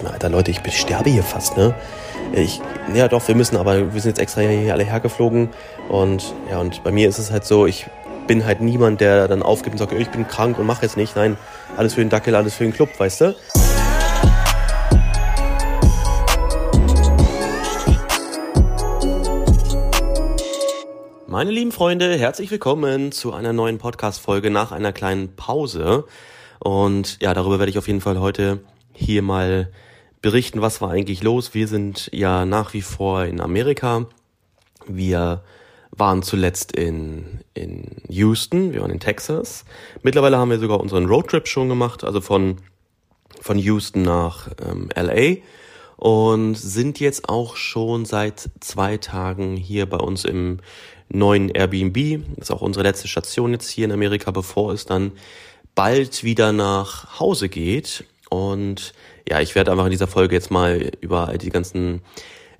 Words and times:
Alter, 0.00 0.28
Leute, 0.28 0.50
ich 0.50 0.60
sterbe 0.76 1.10
hier 1.10 1.22
fast, 1.22 1.56
ne? 1.56 1.74
Ich, 2.32 2.60
ja 2.94 3.08
doch, 3.08 3.26
wir 3.28 3.34
müssen, 3.34 3.56
aber 3.56 3.92
wir 3.92 4.00
sind 4.00 4.12
jetzt 4.12 4.20
extra 4.20 4.40
hier 4.40 4.72
alle 4.72 4.84
hergeflogen. 4.84 5.50
Und 5.88 6.34
ja, 6.50 6.58
und 6.58 6.82
bei 6.82 6.90
mir 6.90 7.08
ist 7.08 7.18
es 7.18 7.30
halt 7.30 7.44
so, 7.44 7.66
ich 7.66 7.86
bin 8.26 8.44
halt 8.44 8.60
niemand, 8.60 9.00
der 9.00 9.28
dann 9.28 9.42
aufgibt 9.42 9.74
und 9.74 9.78
sagt, 9.78 9.92
ich 9.92 10.08
bin 10.08 10.26
krank 10.26 10.58
und 10.58 10.66
mach 10.66 10.82
jetzt 10.82 10.96
nicht. 10.96 11.16
Nein, 11.16 11.36
alles 11.76 11.94
für 11.94 12.00
den 12.00 12.10
Dackel, 12.10 12.34
alles 12.34 12.54
für 12.54 12.64
den 12.64 12.72
Club, 12.72 12.88
weißt 12.98 13.20
du? 13.20 13.36
Meine 21.26 21.50
lieben 21.50 21.72
Freunde, 21.72 22.14
herzlich 22.16 22.50
willkommen 22.50 23.10
zu 23.10 23.32
einer 23.32 23.52
neuen 23.52 23.78
Podcast-Folge 23.78 24.50
nach 24.50 24.70
einer 24.70 24.92
kleinen 24.92 25.34
Pause. 25.34 26.04
Und 26.58 27.20
ja, 27.20 27.34
darüber 27.34 27.58
werde 27.58 27.70
ich 27.70 27.78
auf 27.78 27.88
jeden 27.88 28.00
Fall 28.00 28.20
heute 28.20 28.60
hier 28.94 29.22
mal 29.22 29.70
berichten, 30.20 30.60
was 30.60 30.80
war 30.80 30.90
eigentlich 30.90 31.22
los. 31.22 31.54
Wir 31.54 31.68
sind 31.68 32.08
ja 32.12 32.46
nach 32.46 32.74
wie 32.74 32.82
vor 32.82 33.24
in 33.24 33.40
Amerika. 33.40 34.06
Wir 34.86 35.42
waren 35.90 36.22
zuletzt 36.22 36.72
in, 36.72 37.40
in 37.54 37.84
Houston, 38.08 38.72
wir 38.72 38.80
waren 38.80 38.90
in 38.90 39.00
Texas. 39.00 39.64
Mittlerweile 40.02 40.38
haben 40.38 40.50
wir 40.50 40.58
sogar 40.58 40.80
unseren 40.80 41.06
Roadtrip 41.06 41.46
schon 41.46 41.68
gemacht, 41.68 42.02
also 42.04 42.20
von, 42.20 42.58
von 43.40 43.58
Houston 43.58 44.02
nach 44.02 44.48
ähm, 44.66 44.88
LA 44.96 45.42
und 45.96 46.54
sind 46.54 46.98
jetzt 46.98 47.28
auch 47.28 47.56
schon 47.56 48.06
seit 48.06 48.50
zwei 48.60 48.96
Tagen 48.96 49.56
hier 49.56 49.86
bei 49.86 49.98
uns 49.98 50.24
im 50.24 50.60
neuen 51.08 51.50
Airbnb. 51.50 52.24
Das 52.36 52.48
ist 52.48 52.50
auch 52.50 52.62
unsere 52.62 52.84
letzte 52.84 53.06
Station 53.06 53.52
jetzt 53.52 53.68
hier 53.68 53.84
in 53.84 53.92
Amerika, 53.92 54.30
bevor 54.30 54.72
es 54.72 54.86
dann 54.86 55.12
bald 55.74 56.24
wieder 56.24 56.52
nach 56.52 57.20
Hause 57.20 57.48
geht. 57.48 58.04
Und 58.32 58.94
ja, 59.28 59.40
ich 59.40 59.54
werde 59.54 59.70
einfach 59.70 59.84
in 59.84 59.90
dieser 59.90 60.06
Folge 60.06 60.34
jetzt 60.34 60.50
mal 60.50 60.90
über 61.02 61.28
all 61.28 61.36
die 61.36 61.50
ganzen 61.50 62.00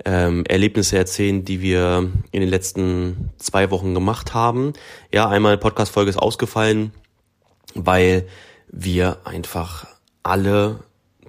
ähm, 0.04 0.44
Erlebnisse 0.44 0.98
erzählen, 0.98 1.46
die 1.46 1.62
wir 1.62 2.10
in 2.30 2.40
den 2.42 2.50
letzten 2.50 3.30
zwei 3.38 3.70
Wochen 3.70 3.94
gemacht 3.94 4.34
haben. 4.34 4.74
Ja, 5.14 5.30
einmal 5.30 5.56
Podcast-Folge 5.56 6.10
ist 6.10 6.18
ausgefallen, 6.18 6.92
weil 7.74 8.28
wir 8.68 9.16
einfach 9.24 9.86
alle 10.22 10.80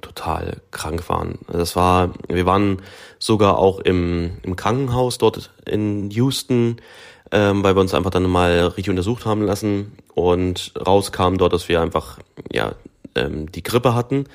total 0.01 0.57
krank 0.71 1.07
waren. 1.07 1.39
Das 1.47 1.77
war, 1.77 2.13
wir 2.27 2.45
waren 2.45 2.81
sogar 3.19 3.57
auch 3.57 3.79
im, 3.79 4.39
im 4.43 4.57
Krankenhaus 4.57 5.19
dort 5.19 5.51
in 5.65 6.09
Houston, 6.11 6.81
ähm, 7.31 7.63
weil 7.63 7.77
wir 7.77 7.79
uns 7.79 7.93
einfach 7.93 8.11
dann 8.11 8.29
mal 8.29 8.59
richtig 8.59 8.89
untersucht 8.89 9.25
haben 9.25 9.43
lassen 9.43 9.93
und 10.13 10.73
rauskam 10.85 11.37
dort, 11.37 11.53
dass 11.53 11.69
wir 11.69 11.79
einfach 11.79 12.19
ja 12.51 12.75
ähm, 13.15 13.51
die 13.51 13.63
Grippe 13.63 13.95
hatten. 13.95 14.25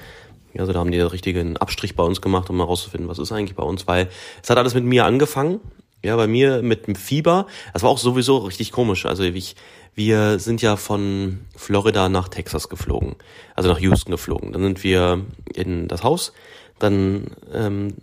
Also 0.57 0.73
da 0.73 0.81
haben 0.81 0.91
die 0.91 0.98
einen 0.98 1.09
richtigen 1.09 1.57
Abstrich 1.57 1.95
bei 1.95 2.03
uns 2.03 2.21
gemacht, 2.21 2.51
um 2.51 2.57
mal 2.57 2.65
rauszufinden, 2.65 3.09
was 3.09 3.19
ist 3.19 3.33
eigentlich 3.33 3.55
bei 3.55 3.62
uns, 3.62 3.87
weil 3.87 4.09
es 4.43 4.51
hat 4.51 4.59
alles 4.59 4.75
mit 4.75 4.85
mir 4.85 5.05
angefangen. 5.05 5.61
Ja, 6.05 6.15
bei 6.15 6.29
mir 6.29 6.62
mit 6.62 6.87
dem 6.87 6.95
Fieber. 6.95 7.47
Das 7.73 7.83
war 7.83 7.91
auch 7.91 7.98
sowieso 7.98 8.39
richtig 8.39 8.70
komisch. 8.70 9.05
Also 9.05 9.25
ich, 9.25 9.57
wir 9.95 10.39
sind 10.39 10.62
ja 10.62 10.77
von 10.77 11.41
Florida 11.57 12.09
nach 12.09 12.29
Texas 12.29 12.69
geflogen, 12.69 13.17
also 13.57 13.69
nach 13.69 13.81
Houston 13.81 14.12
geflogen. 14.12 14.53
Dann 14.53 14.62
sind 14.62 14.85
wir 14.85 15.25
in 15.55 15.89
das 15.89 16.05
Haus. 16.05 16.33
Dann 16.79 17.33
ähm, 17.53 17.95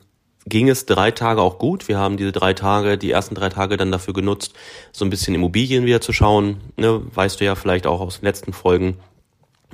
ging 0.46 0.68
es 0.68 0.86
drei 0.86 1.12
Tage 1.12 1.42
auch 1.42 1.58
gut. 1.58 1.88
Wir 1.88 1.98
haben 1.98 2.18
diese 2.18 2.34
drei 2.34 2.54
Tage, 2.54 2.98
die 2.98 3.12
ersten 3.12 3.34
drei 3.34 3.48
Tage 3.48 3.78
dann 3.78 3.94
dafür 3.94 4.14
genutzt, 4.14 4.54
so 4.92 5.06
ein 5.06 5.10
bisschen 5.10 5.34
Immobilien 5.34 5.86
wieder 5.86 6.02
zu 6.02 6.12
schauen. 6.12 6.58
Ne, 6.76 7.02
weißt 7.14 7.40
du 7.40 7.46
ja 7.46 7.56
vielleicht 7.56 7.88
auch 7.88 8.02
aus 8.02 8.20
den 8.20 8.26
letzten 8.26 8.52
Folgen 8.52 8.98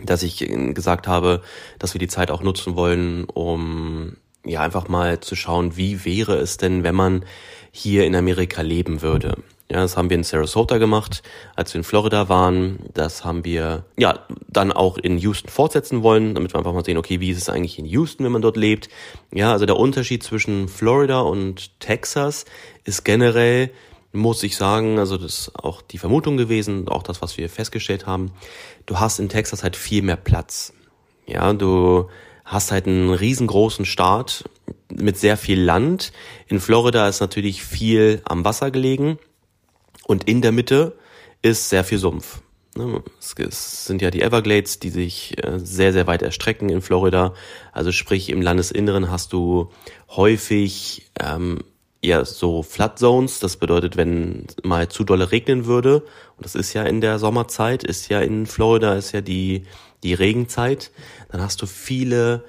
dass 0.03 0.23
ich 0.23 0.39
gesagt 0.73 1.08
habe, 1.08 1.42
dass 1.80 1.94
wir 1.94 2.00
die 2.00 2.08
Zeit 2.08 2.31
auch 2.31 2.42
nutzen 2.42 2.75
wollen, 2.75 3.25
um 3.25 4.17
ja 4.45 4.61
einfach 4.61 4.88
mal 4.88 5.20
zu 5.20 5.36
schauen, 5.36 5.78
wie 5.78 6.03
wäre 6.06 6.38
es 6.38 6.58
denn, 6.58 6.84
wenn 6.84 6.95
man 6.95 7.25
hier 7.72 8.06
in 8.06 8.16
Amerika 8.16 8.62
leben 8.62 9.02
würde. 9.02 9.36
Ja, 9.72 9.80
das 9.80 9.95
haben 9.95 10.09
wir 10.09 10.17
in 10.17 10.25
Sarasota 10.25 10.80
gemacht, 10.80 11.23
als 11.56 11.74
wir 11.74 11.80
in 11.80 11.85
Florida 11.85 12.28
waren. 12.28 12.80
Das 12.94 13.24
haben 13.24 13.46
wir 13.46 13.85
ja 13.97 14.19
dann 14.50 14.74
auch 14.74 14.97
in 14.97 15.18
Houston 15.18 15.47
fortsetzen 15.47 16.03
wollen, 16.03 16.35
damit 16.35 16.53
wir 16.53 16.57
einfach 16.57 16.74
mal 16.74 16.84
sehen, 16.84 16.97
okay, 16.97 17.22
wie 17.22 17.30
ist 17.30 17.38
es 17.38 17.47
eigentlich 17.47 17.80
in 17.80 17.85
Houston, 17.85 18.25
wenn 18.25 18.34
man 18.34 18.41
dort 18.41 18.57
lebt. 18.57 18.90
Ja, 19.34 19.53
also 19.53 19.66
der 19.66 19.78
Unterschied 19.78 20.24
zwischen 20.24 20.68
Florida 20.68 21.22
und 21.22 21.80
Texas 21.80 22.44
ist 22.84 23.06
generell, 23.06 23.72
muss 24.14 24.44
ich 24.44 24.58
sagen, 24.58 25.00
also 25.00 25.18
das 25.18 25.40
ist 25.40 25.56
auch 25.56 25.82
die 25.82 25.98
Vermutung 25.98 26.38
gewesen, 26.38 26.88
auch 26.88 27.04
das, 27.04 27.22
was 27.22 27.38
wir 27.38 27.50
festgestellt 27.50 28.06
haben, 28.06 28.32
du 28.86 29.00
hast 29.00 29.20
in 29.20 29.30
Texas 29.30 29.64
halt 29.64 29.76
viel 29.76 30.02
mehr 30.02 30.18
Platz. 30.18 30.74
Ja, 31.26 31.54
du 31.54 32.10
hast 32.44 32.72
halt 32.72 32.88
einen 32.88 33.14
riesengroßen 33.14 33.86
Staat 33.86 34.44
mit 34.90 35.18
sehr 35.18 35.38
viel 35.38 35.62
Land. 35.62 36.12
In 36.48 36.60
Florida 36.60 37.08
ist 37.08 37.22
natürlich 37.22 37.64
viel 37.64 38.22
am 38.26 38.44
Wasser 38.44 38.72
gelegen 38.72 39.18
und 40.06 40.26
in 40.28 40.42
der 40.42 40.52
Mitte 40.52 40.98
ist 41.42 41.70
sehr 41.70 41.84
viel 41.84 41.98
Sumpf. 41.98 42.42
Ne, 42.76 43.04
es 43.20 43.86
sind 43.86 44.02
ja 44.02 44.12
die 44.12 44.22
Everglades, 44.22 44.80
die 44.80 44.90
sich 44.90 45.44
äh, 45.44 45.60
sehr, 45.60 45.92
sehr 45.92 46.08
weit 46.08 46.22
erstrecken 46.22 46.70
in 46.70 46.82
Florida. 46.82 47.34
Also 47.74 47.92
sprich, 47.92 48.30
im 48.30 48.42
Landesinneren 48.42 49.12
hast 49.12 49.34
du 49.34 49.72
häufig 50.10 51.12
ähm, 51.20 51.64
ja 52.03 52.25
so 52.25 52.63
Flood 52.63 52.97
Zones, 53.00 53.39
das 53.39 53.57
bedeutet, 53.57 53.97
wenn 53.97 54.47
mal 54.63 54.89
zu 54.89 55.03
dolle 55.03 55.31
regnen 55.31 55.66
würde, 55.66 56.01
und 56.38 56.45
das 56.45 56.56
ist 56.56 56.73
ja 56.73 56.84
in 56.84 57.01
der 57.01 57.19
Sommerzeit, 57.19 57.84
ist 57.84 58.09
ja 58.09 58.22
in 58.22 58.45
Florida, 58.45 58.95
ist 58.95 59.12
ja 59.12 59.22
die, 59.22 59.63
die 60.03 60.13
Regenzeit, 60.13 60.91
dann 61.29 61.41
hast 61.41 61.62
du 61.62 61.66
viele 61.66 62.44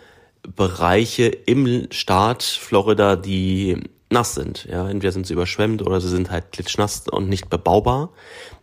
Bereiche 0.56 1.26
im 1.26 1.86
Staat 1.90 2.42
Florida, 2.42 3.16
die 3.16 3.76
nass 4.10 4.34
sind. 4.34 4.66
Ja, 4.70 4.88
entweder 4.88 5.12
sind 5.12 5.26
sie 5.26 5.32
überschwemmt 5.32 5.82
oder 5.82 6.00
sie 6.00 6.08
sind 6.08 6.30
halt 6.30 6.52
klitschnass 6.52 7.04
und 7.08 7.28
nicht 7.28 7.48
bebaubar. 7.48 8.10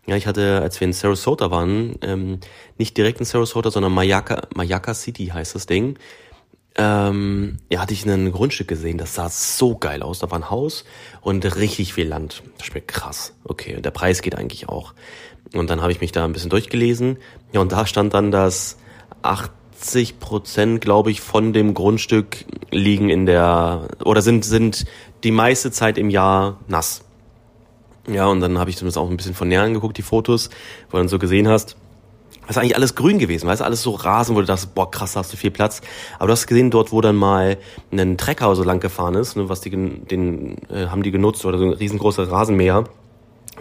Ja, 0.08 0.16
ich 0.16 0.28
hatte, 0.28 0.62
als 0.62 0.80
wir 0.80 0.88
in 0.88 0.94
Sarasota 0.94 1.52
waren, 1.52 1.96
ähm, 2.02 2.40
nicht 2.78 2.98
direkt 2.98 3.20
in 3.20 3.26
Sarasota, 3.26 3.72
sondern 3.72 3.94
Mayaka, 3.94 4.48
Mayaka 4.56 4.94
City 4.94 5.28
heißt 5.28 5.56
das 5.56 5.66
Ding 5.66 5.98
ähm, 6.80 7.58
ja, 7.70 7.82
hatte 7.82 7.94
ich 7.94 8.06
ein 8.06 8.32
Grundstück 8.32 8.70
gesehen, 8.70 8.98
das 8.98 9.14
sah 9.14 9.28
so 9.28 9.76
geil 9.76 10.02
aus. 10.02 10.20
Da 10.20 10.32
war 10.32 10.40
ein 10.40 10.50
Haus 10.50 10.86
und 11.20 11.44
richtig 11.58 11.94
viel 11.94 12.08
Land. 12.08 12.42
Das 12.58 12.68
schmeckt 12.68 12.88
krass. 12.88 13.34
Okay, 13.44 13.76
und 13.76 13.84
der 13.84 13.92
Preis 13.92 14.22
geht 14.22 14.36
eigentlich 14.36 14.70
auch. 14.70 14.94
Und 15.54 15.70
dann 15.70 15.82
habe 15.82 15.92
ich 15.92 16.00
mich 16.00 16.14
da 16.14 16.24
ein 16.24 16.32
bisschen 16.32 16.50
durchgelesen. 16.50 17.18
Ja, 17.52 17.60
und 17.60 17.74
da 17.74 17.86
stand 17.86 18.14
dann, 18.14 18.32
dass 18.32 18.78
80 19.24 20.20
Prozent, 20.20 20.80
glaube 20.80 21.12
ich, 21.12 21.20
von 21.20 21.52
dem 21.52 21.74
Grundstück 21.74 22.46
liegen 22.72 23.10
in 23.10 23.26
der, 23.26 23.90
oder 24.06 24.22
sind, 24.22 24.46
sind 24.46 24.86
die 25.26 25.32
meiste 25.32 25.72
Zeit 25.72 25.98
im 25.98 26.10
Jahr 26.10 26.60
nass. 26.70 27.04
Ja, 28.08 28.28
und 28.28 28.40
dann 28.40 28.58
habe 28.58 28.70
ich 28.70 28.78
zumindest 28.78 28.98
auch 28.98 29.10
ein 29.10 29.18
bisschen 29.18 29.36
von 29.36 29.50
näher 29.50 29.64
angeguckt, 29.64 29.98
die 29.98 30.02
Fotos, 30.02 30.50
wo 30.90 30.98
du 30.98 30.98
dann 31.00 31.10
so 31.10 31.20
gesehen 31.20 31.50
hast, 31.50 31.72
das 31.72 31.79
ist 32.50 32.58
eigentlich 32.58 32.76
alles 32.76 32.96
grün 32.96 33.20
gewesen, 33.20 33.48
weißt 33.48 33.62
du, 33.62 33.66
alles 33.66 33.82
so 33.82 33.92
Rasen, 33.92 34.36
wo 34.36 34.40
du 34.40 34.46
dachtest, 34.46 34.74
boah, 34.74 34.90
krass, 34.90 35.14
da 35.14 35.20
hast 35.20 35.32
du 35.32 35.38
viel 35.38 35.52
Platz. 35.52 35.82
Aber 36.18 36.28
du 36.28 36.34
hast 36.34 36.48
gesehen, 36.48 36.72
dort, 36.72 36.92
wo 36.92 37.02
dann 37.02 37.16
mal 37.16 37.58
ein 37.92 38.18
Trecker 38.18 38.56
so 38.56 38.64
lang 38.64 38.80
gefahren 38.80 39.16
ist, 39.16 39.36
ne, 39.36 39.50
was 39.50 39.62
die, 39.62 39.70
den, 39.70 40.58
äh, 40.70 40.88
haben 40.88 41.04
die 41.04 41.12
genutzt, 41.12 41.46
oder 41.46 41.58
so 41.58 41.66
ein 41.66 41.74
riesengroßer 41.74 42.32
Rasenmäher, 42.32 42.86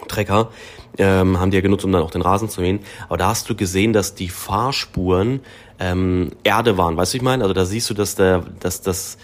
Trecker, 0.07 0.49
ähm, 0.97 1.39
haben 1.39 1.51
die 1.51 1.57
ja 1.57 1.61
genutzt, 1.61 1.85
um 1.85 1.91
dann 1.91 2.01
auch 2.01 2.11
den 2.11 2.21
Rasen 2.21 2.49
zu 2.49 2.61
mähen. 2.61 2.79
Aber 3.07 3.17
da 3.17 3.27
hast 3.27 3.49
du 3.49 3.55
gesehen, 3.55 3.93
dass 3.93 4.15
die 4.15 4.29
Fahrspuren 4.29 5.41
ähm, 5.79 6.31
Erde 6.43 6.77
waren, 6.77 6.97
weißt 6.97 7.13
du, 7.13 7.17
ich 7.17 7.23
meine? 7.23 7.43
Also 7.43 7.53
da 7.53 7.65
siehst 7.65 7.89
du, 7.89 7.93
dass 7.93 8.15
der, 8.15 8.43
dass 8.59 8.81
das 8.81 9.17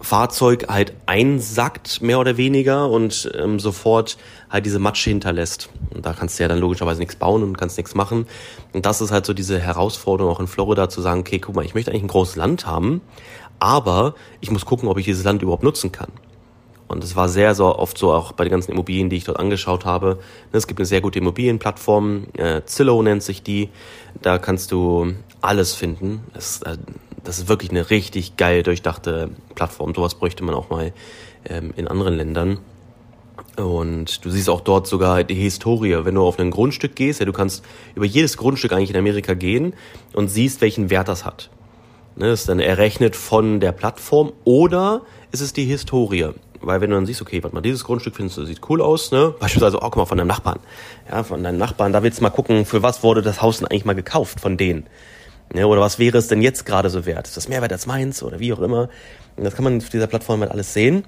Fahrzeug 0.00 0.66
halt 0.68 0.92
einsackt, 1.06 2.00
mehr 2.02 2.20
oder 2.20 2.36
weniger, 2.36 2.88
und 2.88 3.30
ähm, 3.36 3.58
sofort 3.58 4.16
halt 4.48 4.64
diese 4.64 4.78
Matsche 4.78 5.10
hinterlässt. 5.10 5.70
Und 5.94 6.06
da 6.06 6.12
kannst 6.12 6.38
du 6.38 6.44
ja 6.44 6.48
dann 6.48 6.58
logischerweise 6.58 7.00
nichts 7.00 7.16
bauen 7.16 7.42
und 7.42 7.58
kannst 7.58 7.76
nichts 7.76 7.94
machen. 7.94 8.26
Und 8.72 8.86
das 8.86 9.00
ist 9.00 9.10
halt 9.10 9.26
so 9.26 9.34
diese 9.34 9.58
Herausforderung 9.58 10.32
auch 10.32 10.40
in 10.40 10.46
Florida 10.46 10.88
zu 10.88 11.00
sagen, 11.00 11.20
okay, 11.20 11.38
guck 11.38 11.54
mal, 11.54 11.64
ich 11.64 11.74
möchte 11.74 11.90
eigentlich 11.90 12.04
ein 12.04 12.08
großes 12.08 12.36
Land 12.36 12.66
haben, 12.66 13.00
aber 13.58 14.14
ich 14.40 14.50
muss 14.50 14.64
gucken, 14.64 14.88
ob 14.88 14.98
ich 14.98 15.04
dieses 15.04 15.24
Land 15.24 15.42
überhaupt 15.42 15.64
nutzen 15.64 15.90
kann. 15.90 16.10
Und 16.88 17.04
es 17.04 17.16
war 17.16 17.28
sehr, 17.28 17.54
sehr 17.54 17.78
oft 17.78 17.98
so, 17.98 18.12
auch 18.12 18.32
bei 18.32 18.44
den 18.44 18.50
ganzen 18.50 18.72
Immobilien, 18.72 19.10
die 19.10 19.16
ich 19.16 19.24
dort 19.24 19.38
angeschaut 19.38 19.84
habe. 19.84 20.18
Es 20.52 20.66
gibt 20.66 20.80
eine 20.80 20.86
sehr 20.86 21.02
gute 21.02 21.18
Immobilienplattform, 21.18 22.28
äh, 22.34 22.62
Zillow 22.64 23.02
nennt 23.02 23.22
sich 23.22 23.42
die. 23.42 23.68
Da 24.22 24.38
kannst 24.38 24.72
du 24.72 25.12
alles 25.42 25.74
finden. 25.74 26.22
Es, 26.34 26.62
äh, 26.62 26.78
das 27.24 27.38
ist 27.38 27.48
wirklich 27.48 27.70
eine 27.70 27.90
richtig 27.90 28.36
geil 28.36 28.62
durchdachte 28.62 29.30
Plattform. 29.54 29.94
Sowas 29.94 30.14
bräuchte 30.14 30.44
man 30.44 30.54
auch 30.54 30.70
mal 30.70 30.92
ähm, 31.48 31.72
in 31.76 31.88
anderen 31.88 32.14
Ländern. 32.14 32.58
Und 33.56 34.24
du 34.24 34.30
siehst 34.30 34.48
auch 34.48 34.60
dort 34.60 34.86
sogar 34.86 35.24
die 35.24 35.34
Historie. 35.34 36.04
Wenn 36.04 36.14
du 36.14 36.22
auf 36.22 36.38
ein 36.38 36.50
Grundstück 36.50 36.94
gehst, 36.94 37.20
ja, 37.20 37.26
du 37.26 37.32
kannst 37.32 37.64
über 37.94 38.06
jedes 38.06 38.36
Grundstück 38.36 38.72
eigentlich 38.72 38.90
in 38.90 38.96
Amerika 38.96 39.34
gehen 39.34 39.74
und 40.14 40.28
siehst, 40.28 40.60
welchen 40.60 40.90
Wert 40.90 41.08
das 41.08 41.24
hat. 41.24 41.50
Ne, 42.16 42.26
das 42.26 42.40
ist 42.40 42.48
dann 42.48 42.60
errechnet 42.60 43.14
von 43.14 43.60
der 43.60 43.72
Plattform 43.72 44.32
oder 44.44 45.02
ist 45.30 45.40
es 45.40 45.52
die 45.52 45.64
Historie. 45.64 46.30
Weil 46.60 46.80
wenn 46.80 46.90
du 46.90 46.96
dann 46.96 47.06
siehst, 47.06 47.22
okay, 47.22 47.42
warte 47.42 47.54
mal, 47.54 47.60
dieses 47.60 47.84
Grundstück 47.84 48.16
findest 48.16 48.38
du, 48.38 48.44
sieht 48.44 48.60
cool 48.68 48.82
aus, 48.82 49.12
ne? 49.12 49.34
Beispielsweise, 49.38 49.76
oh, 49.76 49.80
guck 49.82 49.96
mal, 49.96 50.06
von 50.06 50.18
deinem 50.18 50.26
Nachbarn. 50.26 50.58
Ja, 51.08 51.22
von 51.22 51.42
deinem 51.44 51.58
Nachbarn, 51.58 51.92
da 51.92 52.02
willst 52.02 52.18
du 52.18 52.24
mal 52.24 52.30
gucken, 52.30 52.64
für 52.64 52.82
was 52.82 53.04
wurde 53.04 53.22
das 53.22 53.40
Haus 53.40 53.58
denn 53.58 53.68
eigentlich 53.68 53.84
mal 53.84 53.94
gekauft 53.94 54.40
von 54.40 54.56
denen. 54.56 54.86
Ja, 55.54 55.64
oder 55.64 55.80
was 55.80 55.98
wäre 55.98 56.18
es 56.18 56.28
denn 56.28 56.42
jetzt 56.42 56.66
gerade 56.66 56.90
so 56.90 57.06
wert? 57.06 57.26
Ist 57.26 57.36
das 57.36 57.48
mehr 57.48 57.62
wert 57.62 57.72
als 57.72 57.86
meins 57.86 58.22
oder 58.22 58.38
wie 58.38 58.52
auch 58.52 58.60
immer? 58.60 58.88
Und 59.36 59.44
das 59.44 59.54
kann 59.54 59.64
man 59.64 59.78
auf 59.78 59.88
dieser 59.88 60.06
Plattform 60.06 60.40
halt 60.40 60.50
alles 60.50 60.74
sehen. 60.74 61.04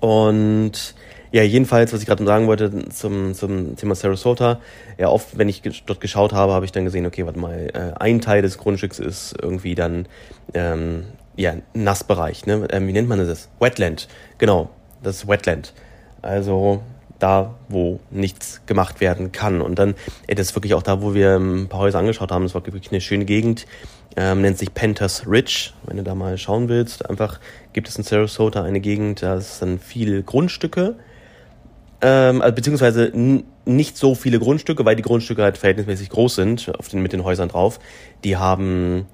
Und 0.00 0.94
ja, 1.32 1.42
jedenfalls, 1.42 1.92
was 1.92 2.00
ich 2.00 2.06
gerade 2.06 2.24
sagen 2.24 2.46
wollte 2.46 2.88
zum, 2.88 3.34
zum 3.34 3.76
Thema 3.76 3.94
Sarasota, 3.94 4.60
ja, 4.98 5.08
oft, 5.08 5.38
wenn 5.38 5.48
ich 5.48 5.62
dort 5.86 6.00
geschaut 6.00 6.32
habe, 6.32 6.52
habe 6.52 6.64
ich 6.64 6.72
dann 6.72 6.84
gesehen, 6.84 7.06
okay, 7.06 7.24
warte 7.24 7.38
mal, 7.38 7.70
äh, 7.72 7.98
ein 8.00 8.20
Teil 8.20 8.42
des 8.42 8.58
Grundstücks 8.58 8.98
ist 8.98 9.36
irgendwie 9.40 9.74
dann, 9.74 10.06
ähm, 10.54 11.04
ja, 11.36 11.54
Nassbereich, 11.72 12.46
ne? 12.46 12.66
Ähm, 12.70 12.88
wie 12.88 12.92
nennt 12.92 13.08
man 13.08 13.24
das? 13.24 13.48
Wetland, 13.60 14.08
genau, 14.38 14.70
das 15.02 15.16
ist 15.16 15.28
Wetland. 15.28 15.72
Also 16.20 16.82
da, 17.22 17.54
wo 17.68 18.00
nichts 18.10 18.62
gemacht 18.66 19.00
werden 19.00 19.32
kann. 19.32 19.60
Und 19.60 19.78
dann, 19.78 19.94
ey, 20.26 20.34
das 20.34 20.48
ist 20.48 20.56
wirklich 20.56 20.74
auch 20.74 20.82
da, 20.82 21.02
wo 21.02 21.14
wir 21.14 21.36
ein 21.36 21.68
paar 21.68 21.80
Häuser 21.80 21.98
angeschaut 21.98 22.32
haben, 22.32 22.42
das 22.42 22.54
war 22.54 22.64
wirklich 22.66 22.90
eine 22.90 23.00
schöne 23.00 23.24
Gegend, 23.24 23.66
ähm, 24.16 24.40
nennt 24.42 24.58
sich 24.58 24.74
Panthers 24.74 25.26
Ridge, 25.26 25.70
wenn 25.86 25.96
du 25.96 26.02
da 26.02 26.14
mal 26.14 26.36
schauen 26.38 26.68
willst. 26.68 27.08
Einfach 27.08 27.40
gibt 27.72 27.88
es 27.88 27.96
in 27.96 28.04
Sarasota 28.04 28.62
eine 28.62 28.80
Gegend, 28.80 29.22
da 29.22 29.40
sind 29.40 29.82
viele 29.82 30.22
Grundstücke, 30.22 30.96
ähm, 32.00 32.42
also 32.42 32.54
beziehungsweise 32.54 33.12
nicht 33.64 33.96
so 33.96 34.14
viele 34.14 34.38
Grundstücke, 34.38 34.84
weil 34.84 34.96
die 34.96 35.02
Grundstücke 35.02 35.42
halt 35.42 35.58
verhältnismäßig 35.58 36.08
groß 36.08 36.34
sind, 36.34 36.72
auf 36.78 36.88
den, 36.88 37.02
mit 37.02 37.12
den 37.12 37.24
Häusern 37.24 37.48
drauf. 37.48 37.78
Die 38.24 38.36
haben 38.36 39.06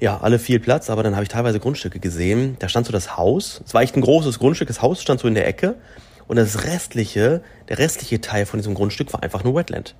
ja 0.00 0.18
alle 0.20 0.38
viel 0.38 0.60
Platz, 0.60 0.90
aber 0.90 1.02
dann 1.02 1.14
habe 1.14 1.22
ich 1.22 1.28
teilweise 1.28 1.60
Grundstücke 1.60 1.98
gesehen. 1.98 2.56
Da 2.58 2.68
stand 2.68 2.86
so 2.86 2.92
das 2.92 3.16
Haus. 3.16 3.62
Es 3.64 3.74
war 3.74 3.82
echt 3.82 3.96
ein 3.96 4.00
großes 4.00 4.38
Grundstück. 4.38 4.68
Das 4.68 4.82
Haus 4.82 5.00
stand 5.02 5.20
so 5.20 5.28
in 5.28 5.34
der 5.34 5.46
Ecke 5.46 5.76
und 6.28 6.36
das 6.36 6.64
restliche, 6.64 7.42
der 7.68 7.78
restliche 7.78 8.20
Teil 8.20 8.46
von 8.46 8.58
diesem 8.58 8.74
Grundstück 8.74 9.12
war 9.12 9.22
einfach 9.22 9.44
nur 9.44 9.54
Wetland. 9.54 9.94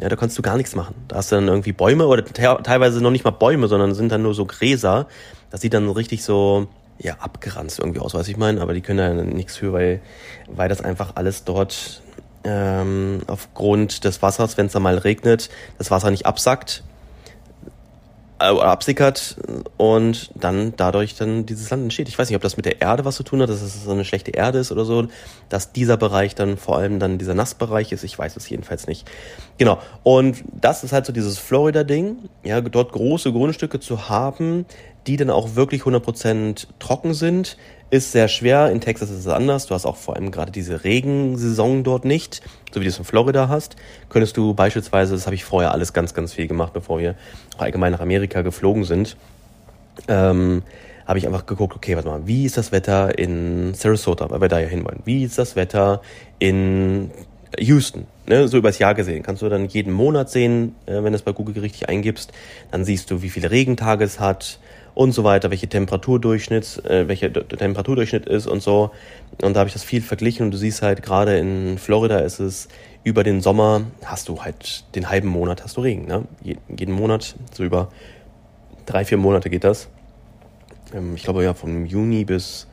Ja, 0.00 0.08
da 0.08 0.16
konntest 0.16 0.38
du 0.38 0.42
gar 0.42 0.56
nichts 0.56 0.76
machen. 0.76 0.94
Da 1.08 1.16
hast 1.16 1.32
du 1.32 1.36
dann 1.36 1.48
irgendwie 1.48 1.72
Bäume 1.72 2.06
oder 2.06 2.24
teilweise 2.24 3.02
noch 3.02 3.10
nicht 3.10 3.24
mal 3.24 3.32
Bäume, 3.32 3.66
sondern 3.66 3.94
sind 3.94 4.12
dann 4.12 4.22
nur 4.22 4.32
so 4.32 4.46
Gräser. 4.46 5.08
Das 5.50 5.60
sieht 5.60 5.74
dann 5.74 5.90
richtig 5.90 6.22
so, 6.22 6.68
ja, 6.98 7.14
abgeranzt 7.18 7.80
irgendwie 7.80 8.00
aus, 8.00 8.14
was 8.14 8.28
ich 8.28 8.36
meine, 8.36 8.60
aber 8.60 8.74
die 8.74 8.80
können 8.80 8.98
da 8.98 9.24
nichts 9.24 9.56
für, 9.56 9.72
weil, 9.72 10.00
weil 10.48 10.68
das 10.68 10.80
einfach 10.80 11.16
alles 11.16 11.44
dort 11.44 12.02
ähm, 12.44 13.22
aufgrund 13.26 14.04
des 14.04 14.22
Wassers, 14.22 14.56
wenn 14.56 14.66
es 14.66 14.72
da 14.72 14.80
mal 14.80 14.98
regnet, 14.98 15.50
das 15.78 15.90
Wasser 15.90 16.10
nicht 16.10 16.26
absackt, 16.26 16.84
absickert 18.38 19.36
und 19.76 20.30
dann 20.34 20.74
dadurch 20.76 21.16
dann 21.16 21.44
dieses 21.44 21.70
Land 21.70 21.84
entsteht. 21.84 22.08
Ich 22.08 22.18
weiß 22.18 22.28
nicht, 22.28 22.36
ob 22.36 22.42
das 22.42 22.56
mit 22.56 22.66
der 22.66 22.80
Erde 22.80 23.04
was 23.04 23.16
zu 23.16 23.22
tun 23.24 23.42
hat, 23.42 23.48
dass 23.48 23.62
es 23.62 23.84
so 23.84 23.90
eine 23.90 24.04
schlechte 24.04 24.30
Erde 24.30 24.58
ist 24.58 24.70
oder 24.70 24.84
so, 24.84 25.08
dass 25.48 25.72
dieser 25.72 25.96
Bereich 25.96 26.34
dann 26.34 26.56
vor 26.56 26.78
allem 26.78 27.00
dann 27.00 27.18
dieser 27.18 27.34
Nassbereich 27.34 27.90
ist. 27.92 28.04
Ich 28.04 28.18
weiß 28.18 28.36
es 28.36 28.48
jedenfalls 28.48 28.86
nicht. 28.86 29.08
Genau. 29.58 29.78
Und 30.04 30.44
das 30.60 30.84
ist 30.84 30.92
halt 30.92 31.06
so 31.06 31.12
dieses 31.12 31.38
Florida-Ding, 31.38 32.16
ja, 32.44 32.60
dort 32.60 32.92
große 32.92 33.32
Grundstücke 33.32 33.80
zu 33.80 34.08
haben, 34.08 34.66
die 35.06 35.16
dann 35.16 35.30
auch 35.30 35.56
wirklich 35.56 35.82
100% 35.82 36.66
trocken 36.78 37.14
sind, 37.14 37.56
ist 37.90 38.12
sehr 38.12 38.28
schwer. 38.28 38.70
In 38.70 38.80
Texas 38.80 39.10
ist 39.10 39.20
es 39.20 39.28
anders. 39.28 39.66
Du 39.66 39.74
hast 39.74 39.86
auch 39.86 39.96
vor 39.96 40.16
allem 40.16 40.30
gerade 40.30 40.52
diese 40.52 40.84
Regensaison 40.84 41.84
dort 41.84 42.04
nicht, 42.04 42.42
so 42.72 42.80
wie 42.80 42.84
du 42.84 42.90
es 42.90 42.98
in 42.98 43.04
Florida 43.04 43.48
hast. 43.48 43.76
Könntest 44.08 44.36
du 44.36 44.54
beispielsweise, 44.54 45.14
das 45.14 45.26
habe 45.26 45.34
ich 45.34 45.44
vorher 45.44 45.72
alles 45.72 45.92
ganz, 45.92 46.14
ganz 46.14 46.34
viel 46.34 46.46
gemacht, 46.46 46.72
bevor 46.72 46.98
wir 46.98 47.14
allgemein 47.56 47.92
nach 47.92 48.00
Amerika 48.00 48.42
geflogen 48.42 48.84
sind, 48.84 49.16
ähm, 50.06 50.62
habe 51.06 51.18
ich 51.18 51.26
einfach 51.26 51.46
geguckt, 51.46 51.74
okay, 51.74 51.96
warte 51.96 52.08
mal, 52.08 52.26
wie 52.26 52.44
ist 52.44 52.58
das 52.58 52.70
Wetter 52.70 53.18
in 53.18 53.72
Sarasota, 53.72 54.28
weil 54.30 54.42
wir 54.42 54.48
da 54.48 54.60
ja 54.60 54.68
hinwollen? 54.68 55.00
Wie 55.06 55.24
ist 55.24 55.38
das 55.38 55.56
Wetter 55.56 56.02
in 56.38 57.10
Houston? 57.58 58.06
Ne, 58.26 58.46
so 58.46 58.58
übers 58.58 58.78
Jahr 58.78 58.94
gesehen. 58.94 59.22
Kannst 59.22 59.40
du 59.40 59.48
dann 59.48 59.66
jeden 59.68 59.94
Monat 59.94 60.28
sehen, 60.28 60.74
äh, 60.84 61.02
wenn 61.02 61.12
du 61.12 61.14
es 61.14 61.22
bei 61.22 61.32
Google 61.32 61.62
richtig 61.62 61.88
eingibst. 61.88 62.32
Dann 62.70 62.84
siehst 62.84 63.10
du, 63.10 63.22
wie 63.22 63.30
viele 63.30 63.50
Regentage 63.50 64.04
es 64.04 64.20
hat, 64.20 64.58
und 64.98 65.12
so 65.12 65.22
weiter, 65.22 65.50
welche 65.50 65.68
Temperaturdurchschnitt, 65.68 66.84
äh, 66.84 67.06
welcher 67.06 67.32
Temperaturdurchschnitt 67.32 68.26
ist 68.26 68.48
und 68.48 68.60
so. 68.60 68.90
Und 69.40 69.54
da 69.54 69.60
habe 69.60 69.68
ich 69.68 69.72
das 69.72 69.84
viel 69.84 70.02
verglichen 70.02 70.44
und 70.44 70.50
du 70.50 70.58
siehst 70.58 70.82
halt 70.82 71.04
gerade 71.04 71.38
in 71.38 71.78
Florida 71.78 72.18
ist 72.18 72.40
es 72.40 72.66
über 73.04 73.22
den 73.22 73.40
Sommer 73.40 73.82
hast 74.04 74.28
du 74.28 74.42
halt 74.42 74.82
den 74.96 75.08
halben 75.08 75.28
Monat 75.28 75.62
hast 75.62 75.76
du 75.76 75.82
Regen, 75.82 76.06
ne? 76.06 76.24
jeden 76.42 76.92
Monat 76.92 77.36
so 77.52 77.62
über 77.62 77.92
drei 78.86 79.04
vier 79.04 79.18
Monate 79.18 79.50
geht 79.50 79.62
das. 79.62 79.88
Ähm, 80.92 81.14
ich 81.14 81.22
glaube 81.22 81.44
ja 81.44 81.54
von 81.54 81.86
Juni 81.86 82.24
bis 82.24 82.66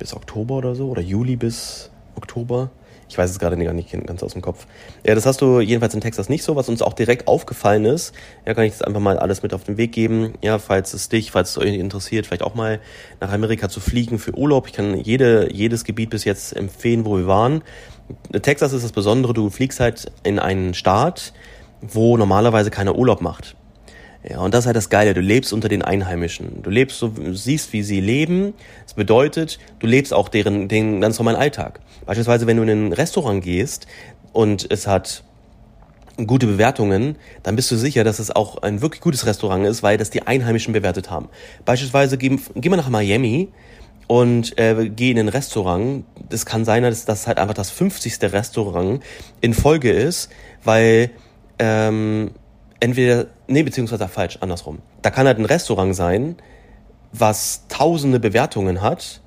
bis 0.00 0.12
Oktober 0.12 0.56
oder 0.56 0.74
so 0.74 0.88
oder 0.88 1.02
Juli 1.02 1.36
bis 1.36 1.88
Oktober. 2.16 2.70
Ich 3.14 3.18
weiß 3.18 3.30
es 3.30 3.38
gerade 3.38 3.56
nicht 3.56 4.06
ganz 4.06 4.24
aus 4.24 4.32
dem 4.32 4.42
Kopf. 4.42 4.66
Ja, 5.06 5.14
das 5.14 5.24
hast 5.24 5.40
du 5.40 5.60
jedenfalls 5.60 5.94
in 5.94 6.00
Texas 6.00 6.28
nicht 6.28 6.42
so, 6.42 6.56
was 6.56 6.68
uns 6.68 6.82
auch 6.82 6.94
direkt 6.94 7.28
aufgefallen 7.28 7.84
ist. 7.84 8.12
Ja, 8.44 8.54
kann 8.54 8.64
ich 8.64 8.72
das 8.72 8.82
einfach 8.82 8.98
mal 8.98 9.20
alles 9.20 9.44
mit 9.44 9.54
auf 9.54 9.62
den 9.62 9.76
Weg 9.76 9.92
geben. 9.92 10.32
Ja, 10.42 10.58
falls 10.58 10.94
es 10.94 11.08
dich, 11.10 11.30
falls 11.30 11.50
es 11.50 11.58
euch 11.58 11.74
interessiert, 11.74 12.26
vielleicht 12.26 12.42
auch 12.42 12.56
mal 12.56 12.80
nach 13.20 13.30
Amerika 13.30 13.68
zu 13.68 13.78
fliegen 13.78 14.18
für 14.18 14.36
Urlaub. 14.36 14.66
Ich 14.66 14.72
kann 14.72 14.96
jede, 14.96 15.54
jedes 15.54 15.84
Gebiet 15.84 16.10
bis 16.10 16.24
jetzt 16.24 16.56
empfehlen, 16.56 17.04
wo 17.04 17.16
wir 17.16 17.28
waren. 17.28 17.62
Texas 18.42 18.72
ist 18.72 18.82
das 18.82 18.90
Besondere, 18.90 19.32
du 19.32 19.48
fliegst 19.48 19.78
halt 19.78 20.10
in 20.24 20.40
einen 20.40 20.74
Staat, 20.74 21.34
wo 21.80 22.16
normalerweise 22.16 22.72
keiner 22.72 22.96
Urlaub 22.96 23.20
macht. 23.20 23.54
Ja, 24.28 24.40
und 24.40 24.54
das 24.54 24.60
ist 24.60 24.66
halt 24.66 24.76
das 24.76 24.88
Geile. 24.88 25.12
Du 25.12 25.20
lebst 25.20 25.52
unter 25.52 25.68
den 25.68 25.82
Einheimischen. 25.82 26.62
Du 26.62 26.70
lebst 26.70 26.98
so, 26.98 27.12
siehst, 27.32 27.72
wie 27.74 27.82
sie 27.82 28.00
leben. 28.00 28.54
Das 28.84 28.94
bedeutet, 28.94 29.58
du 29.80 29.86
lebst 29.86 30.14
auch 30.14 30.30
deren, 30.30 30.68
den 30.68 31.00
ganz 31.02 31.18
normalen 31.18 31.36
Alltag. 31.36 31.80
Beispielsweise, 32.06 32.46
wenn 32.46 32.56
du 32.56 32.62
in 32.62 32.88
ein 32.88 32.92
Restaurant 32.92 33.44
gehst 33.44 33.86
und 34.32 34.70
es 34.70 34.86
hat 34.86 35.24
gute 36.26 36.46
Bewertungen, 36.46 37.16
dann 37.42 37.56
bist 37.56 37.70
du 37.70 37.76
sicher, 37.76 38.02
dass 38.02 38.18
es 38.18 38.30
auch 38.30 38.62
ein 38.62 38.80
wirklich 38.80 39.02
gutes 39.02 39.26
Restaurant 39.26 39.66
ist, 39.66 39.82
weil 39.82 39.98
das 39.98 40.08
die 40.10 40.22
Einheimischen 40.22 40.72
bewertet 40.72 41.10
haben. 41.10 41.28
Beispielsweise 41.66 42.16
gehen, 42.16 42.40
gehen 42.54 42.72
wir 42.72 42.76
nach 42.76 42.88
Miami 42.88 43.48
und 44.06 44.58
äh, 44.58 44.88
geh 44.88 45.10
in 45.10 45.18
ein 45.18 45.28
Restaurant. 45.28 46.04
Das 46.30 46.46
kann 46.46 46.64
sein, 46.64 46.82
dass 46.82 47.04
das 47.04 47.26
halt 47.26 47.38
einfach 47.38 47.54
das 47.54 47.70
50. 47.70 48.22
Restaurant 48.22 49.02
in 49.42 49.52
Folge 49.52 49.90
ist, 49.90 50.30
weil 50.62 51.10
ähm, 51.58 52.30
entweder, 52.84 53.26
nee, 53.46 53.62
beziehungsweise 53.62 54.06
falsch, 54.08 54.38
andersrum. 54.40 54.80
Da 55.00 55.10
kann 55.10 55.26
halt 55.26 55.38
ein 55.38 55.46
Restaurant 55.46 55.96
sein, 55.96 56.36
was 57.12 57.64
tausende 57.68 58.20
Bewertungen 58.20 58.82
hat, 58.82 59.22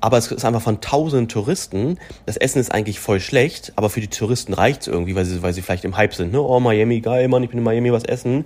aber 0.00 0.16
es 0.16 0.30
ist 0.30 0.44
einfach 0.44 0.62
von 0.62 0.80
tausenden 0.80 1.28
Touristen. 1.28 1.98
Das 2.24 2.36
Essen 2.36 2.60
ist 2.60 2.70
eigentlich 2.72 3.00
voll 3.00 3.18
schlecht, 3.18 3.72
aber 3.74 3.90
für 3.90 4.00
die 4.00 4.08
Touristen 4.08 4.54
reicht 4.54 4.82
es 4.82 4.86
irgendwie, 4.86 5.16
weil 5.16 5.24
sie, 5.24 5.42
weil 5.42 5.52
sie 5.52 5.62
vielleicht 5.62 5.84
im 5.84 5.96
Hype 5.96 6.14
sind. 6.14 6.30
Ne? 6.30 6.40
Oh, 6.40 6.60
Miami, 6.60 7.00
geil, 7.00 7.26
Mann, 7.26 7.42
ich 7.42 7.50
bin 7.50 7.58
in 7.58 7.64
Miami, 7.64 7.90
was 7.90 8.04
essen. 8.04 8.44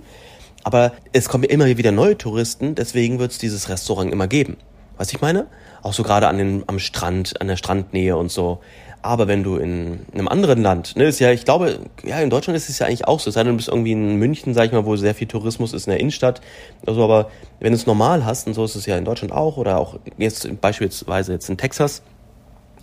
Aber 0.63 0.93
es 1.13 1.29
kommen 1.29 1.43
immer 1.43 1.65
wieder 1.65 1.91
neue 1.91 2.17
Touristen, 2.17 2.73
deswegen 2.73 3.19
wird 3.19 3.31
es 3.31 3.37
dieses 3.37 3.69
Restaurant 3.69 4.11
immer 4.11 4.27
geben. 4.27 4.57
Was 4.97 5.11
ich 5.11 5.21
meine? 5.21 5.45
Auch 5.83 5.93
so 5.93 6.01
gerade 6.01 6.27
an 6.27 6.39
den, 6.39 6.63
am 6.65 6.79
Strand, 6.79 7.39
an 7.39 7.47
der 7.47 7.55
Strandnähe 7.55 8.17
und 8.17 8.31
so. 8.31 8.61
Aber 9.01 9.27
wenn 9.29 9.43
du 9.43 9.55
in 9.55 10.05
einem 10.13 10.27
anderen 10.27 10.61
Land, 10.61 10.97
ne, 10.97 11.05
ist 11.05 11.19
ja, 11.19 11.31
ich 11.31 11.45
glaube, 11.45 11.79
ja, 12.03 12.19
in 12.19 12.29
Deutschland 12.29 12.57
ist 12.57 12.67
es 12.67 12.79
ja 12.79 12.87
eigentlich 12.87 13.07
auch 13.07 13.21
so. 13.21 13.31
Sei 13.31 13.43
denn, 13.43 13.53
du 13.53 13.57
bist 13.57 13.69
irgendwie 13.69 13.93
in 13.93 14.15
München, 14.17 14.53
sag 14.53 14.65
ich 14.65 14.71
mal, 14.73 14.85
wo 14.85 14.97
sehr 14.97 15.15
viel 15.15 15.27
Tourismus 15.27 15.71
ist 15.71 15.87
in 15.87 15.91
der 15.91 16.01
Innenstadt. 16.01 16.41
Also, 16.85 17.03
aber 17.03 17.29
wenn 17.61 17.71
du 17.71 17.77
es 17.77 17.85
normal 17.85 18.25
hast, 18.25 18.47
und 18.47 18.55
so 18.55 18.65
ist 18.65 18.75
es 18.75 18.85
ja 18.85 18.97
in 18.97 19.05
Deutschland 19.05 19.31
auch, 19.31 19.55
oder 19.55 19.77
auch 19.77 19.99
jetzt 20.17 20.49
beispielsweise 20.59 21.31
jetzt 21.31 21.49
in 21.49 21.57
Texas, 21.57 22.01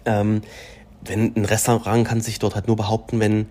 ähm, 0.07 0.41
wenn 1.05 1.35
ein 1.37 1.45
Restaurant 1.45 2.07
kann 2.07 2.23
sich 2.23 2.39
dort 2.39 2.55
halt 2.55 2.67
nur 2.67 2.77
behaupten, 2.77 3.21
wenn, 3.21 3.47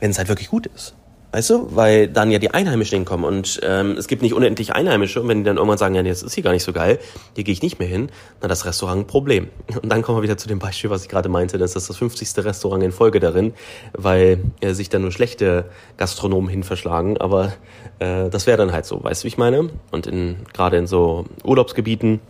wenn 0.00 0.10
es 0.10 0.16
halt 0.16 0.28
wirklich 0.28 0.48
gut 0.48 0.66
ist. 0.66 0.94
Weißt 1.36 1.50
du? 1.50 1.68
Weil 1.76 2.08
dann 2.08 2.30
ja 2.30 2.38
die 2.38 2.52
Einheimischen 2.52 2.96
hinkommen 2.96 3.26
und 3.26 3.60
ähm, 3.62 3.98
es 3.98 4.06
gibt 4.06 4.22
nicht 4.22 4.32
unendlich 4.32 4.74
Einheimische 4.74 5.20
und 5.20 5.28
wenn 5.28 5.40
die 5.40 5.44
dann 5.44 5.58
irgendwann 5.58 5.76
sagen, 5.76 5.94
ja, 5.94 6.02
das 6.02 6.22
ist 6.22 6.32
hier 6.32 6.42
gar 6.42 6.52
nicht 6.52 6.62
so 6.62 6.72
geil, 6.72 6.98
hier 7.34 7.44
gehe 7.44 7.52
ich 7.52 7.60
nicht 7.60 7.78
mehr 7.78 7.86
hin, 7.86 8.08
dann 8.40 8.48
das 8.48 8.64
Restaurant 8.64 9.02
ein 9.02 9.06
Problem. 9.06 9.48
Und 9.82 9.86
dann 9.90 10.00
kommen 10.00 10.16
wir 10.16 10.22
wieder 10.22 10.38
zu 10.38 10.48
dem 10.48 10.58
Beispiel, 10.58 10.88
was 10.88 11.02
ich 11.02 11.10
gerade 11.10 11.28
meinte, 11.28 11.58
das 11.58 11.76
ist 11.76 11.90
das 11.90 11.98
50. 11.98 12.42
Restaurant 12.42 12.82
in 12.82 12.90
Folge 12.90 13.20
darin, 13.20 13.52
weil 13.92 14.44
äh, 14.62 14.72
sich 14.72 14.88
dann 14.88 15.02
nur 15.02 15.12
schlechte 15.12 15.66
Gastronomen 15.98 16.48
hin 16.48 16.62
verschlagen, 16.62 17.18
aber 17.18 17.52
äh, 17.98 18.30
das 18.30 18.46
wäre 18.46 18.56
dann 18.56 18.72
halt 18.72 18.86
so, 18.86 19.04
weißt 19.04 19.22
du, 19.22 19.24
wie 19.24 19.28
ich 19.28 19.36
meine? 19.36 19.68
Und 19.90 20.06
in 20.06 20.36
gerade 20.54 20.78
in 20.78 20.86
so 20.86 21.26
Urlaubsgebieten 21.44 22.20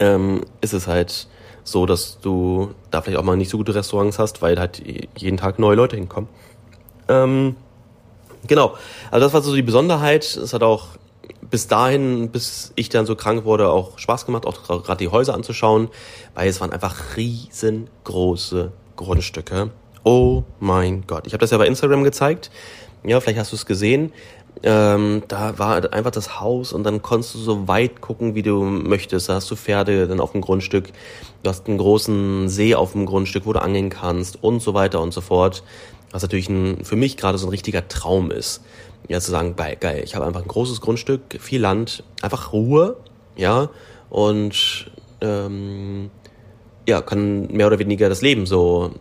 ähm, 0.00 0.40
ist 0.60 0.72
es 0.72 0.88
halt 0.88 1.28
so, 1.62 1.86
dass 1.86 2.18
du 2.18 2.72
da 2.90 3.02
vielleicht 3.02 3.20
auch 3.20 3.24
mal 3.24 3.36
nicht 3.36 3.50
so 3.50 3.58
gute 3.58 3.76
Restaurants 3.76 4.18
hast, 4.18 4.42
weil 4.42 4.58
halt 4.58 4.82
jeden 5.16 5.36
Tag 5.36 5.60
neue 5.60 5.76
Leute 5.76 5.94
hinkommen. 5.94 6.28
Ähm, 7.08 7.54
Genau. 8.46 8.74
Also 9.10 9.26
das 9.26 9.32
war 9.32 9.42
so 9.42 9.54
die 9.54 9.62
Besonderheit. 9.62 10.24
Es 10.24 10.52
hat 10.52 10.62
auch 10.62 10.86
bis 11.50 11.66
dahin, 11.66 12.30
bis 12.30 12.72
ich 12.76 12.88
dann 12.88 13.06
so 13.06 13.16
krank 13.16 13.44
wurde, 13.44 13.70
auch 13.70 13.98
Spaß 13.98 14.26
gemacht, 14.26 14.46
auch 14.46 14.62
gerade 14.62 14.98
die 14.98 15.08
Häuser 15.08 15.34
anzuschauen, 15.34 15.88
weil 16.34 16.48
es 16.48 16.60
waren 16.60 16.72
einfach 16.72 17.16
riesengroße 17.16 18.72
Grundstücke. 18.96 19.70
Oh 20.04 20.44
mein 20.60 21.06
Gott. 21.06 21.26
Ich 21.26 21.32
habe 21.32 21.40
das 21.40 21.50
ja 21.50 21.58
bei 21.58 21.66
Instagram 21.66 22.04
gezeigt. 22.04 22.50
Ja, 23.04 23.20
vielleicht 23.20 23.38
hast 23.38 23.52
du 23.52 23.56
es 23.56 23.66
gesehen. 23.66 24.12
Ähm, 24.62 25.22
da 25.28 25.58
war 25.58 25.92
einfach 25.92 26.10
das 26.10 26.40
Haus 26.40 26.72
und 26.72 26.84
dann 26.84 27.00
konntest 27.02 27.34
du 27.34 27.38
so 27.38 27.68
weit 27.68 28.00
gucken, 28.00 28.34
wie 28.34 28.42
du 28.42 28.62
möchtest. 28.62 29.28
Da 29.28 29.34
hast 29.34 29.50
du 29.50 29.56
Pferde 29.56 30.06
dann 30.06 30.20
auf 30.20 30.32
dem 30.32 30.40
Grundstück. 30.40 30.90
Du 31.42 31.48
hast 31.48 31.66
einen 31.66 31.78
großen 31.78 32.48
See 32.48 32.74
auf 32.74 32.92
dem 32.92 33.06
Grundstück, 33.06 33.46
wo 33.46 33.52
du 33.52 33.62
angeln 33.62 33.90
kannst 33.90 34.42
und 34.42 34.60
so 34.60 34.74
weiter 34.74 35.00
und 35.00 35.12
so 35.12 35.20
fort 35.20 35.62
was 36.10 36.22
natürlich 36.22 36.48
ein, 36.48 36.84
für 36.84 36.96
mich 36.96 37.16
gerade 37.16 37.38
so 37.38 37.46
ein 37.46 37.50
richtiger 37.50 37.88
Traum 37.88 38.30
ist. 38.30 38.62
ja 39.08 39.20
zu 39.20 39.30
sagen, 39.30 39.56
geil, 39.56 40.02
ich 40.04 40.14
habe 40.14 40.26
einfach 40.26 40.42
ein 40.42 40.48
großes 40.48 40.80
Grundstück, 40.80 41.22
viel 41.40 41.60
Land, 41.60 42.04
einfach 42.22 42.52
Ruhe, 42.52 42.96
ja, 43.36 43.70
und 44.08 44.90
ähm, 45.20 46.10
ja, 46.88 47.00
kann 47.02 47.46
mehr 47.48 47.66
oder 47.66 47.78
weniger 47.78 48.08
das 48.08 48.22
Leben 48.22 48.46
so 48.46 48.92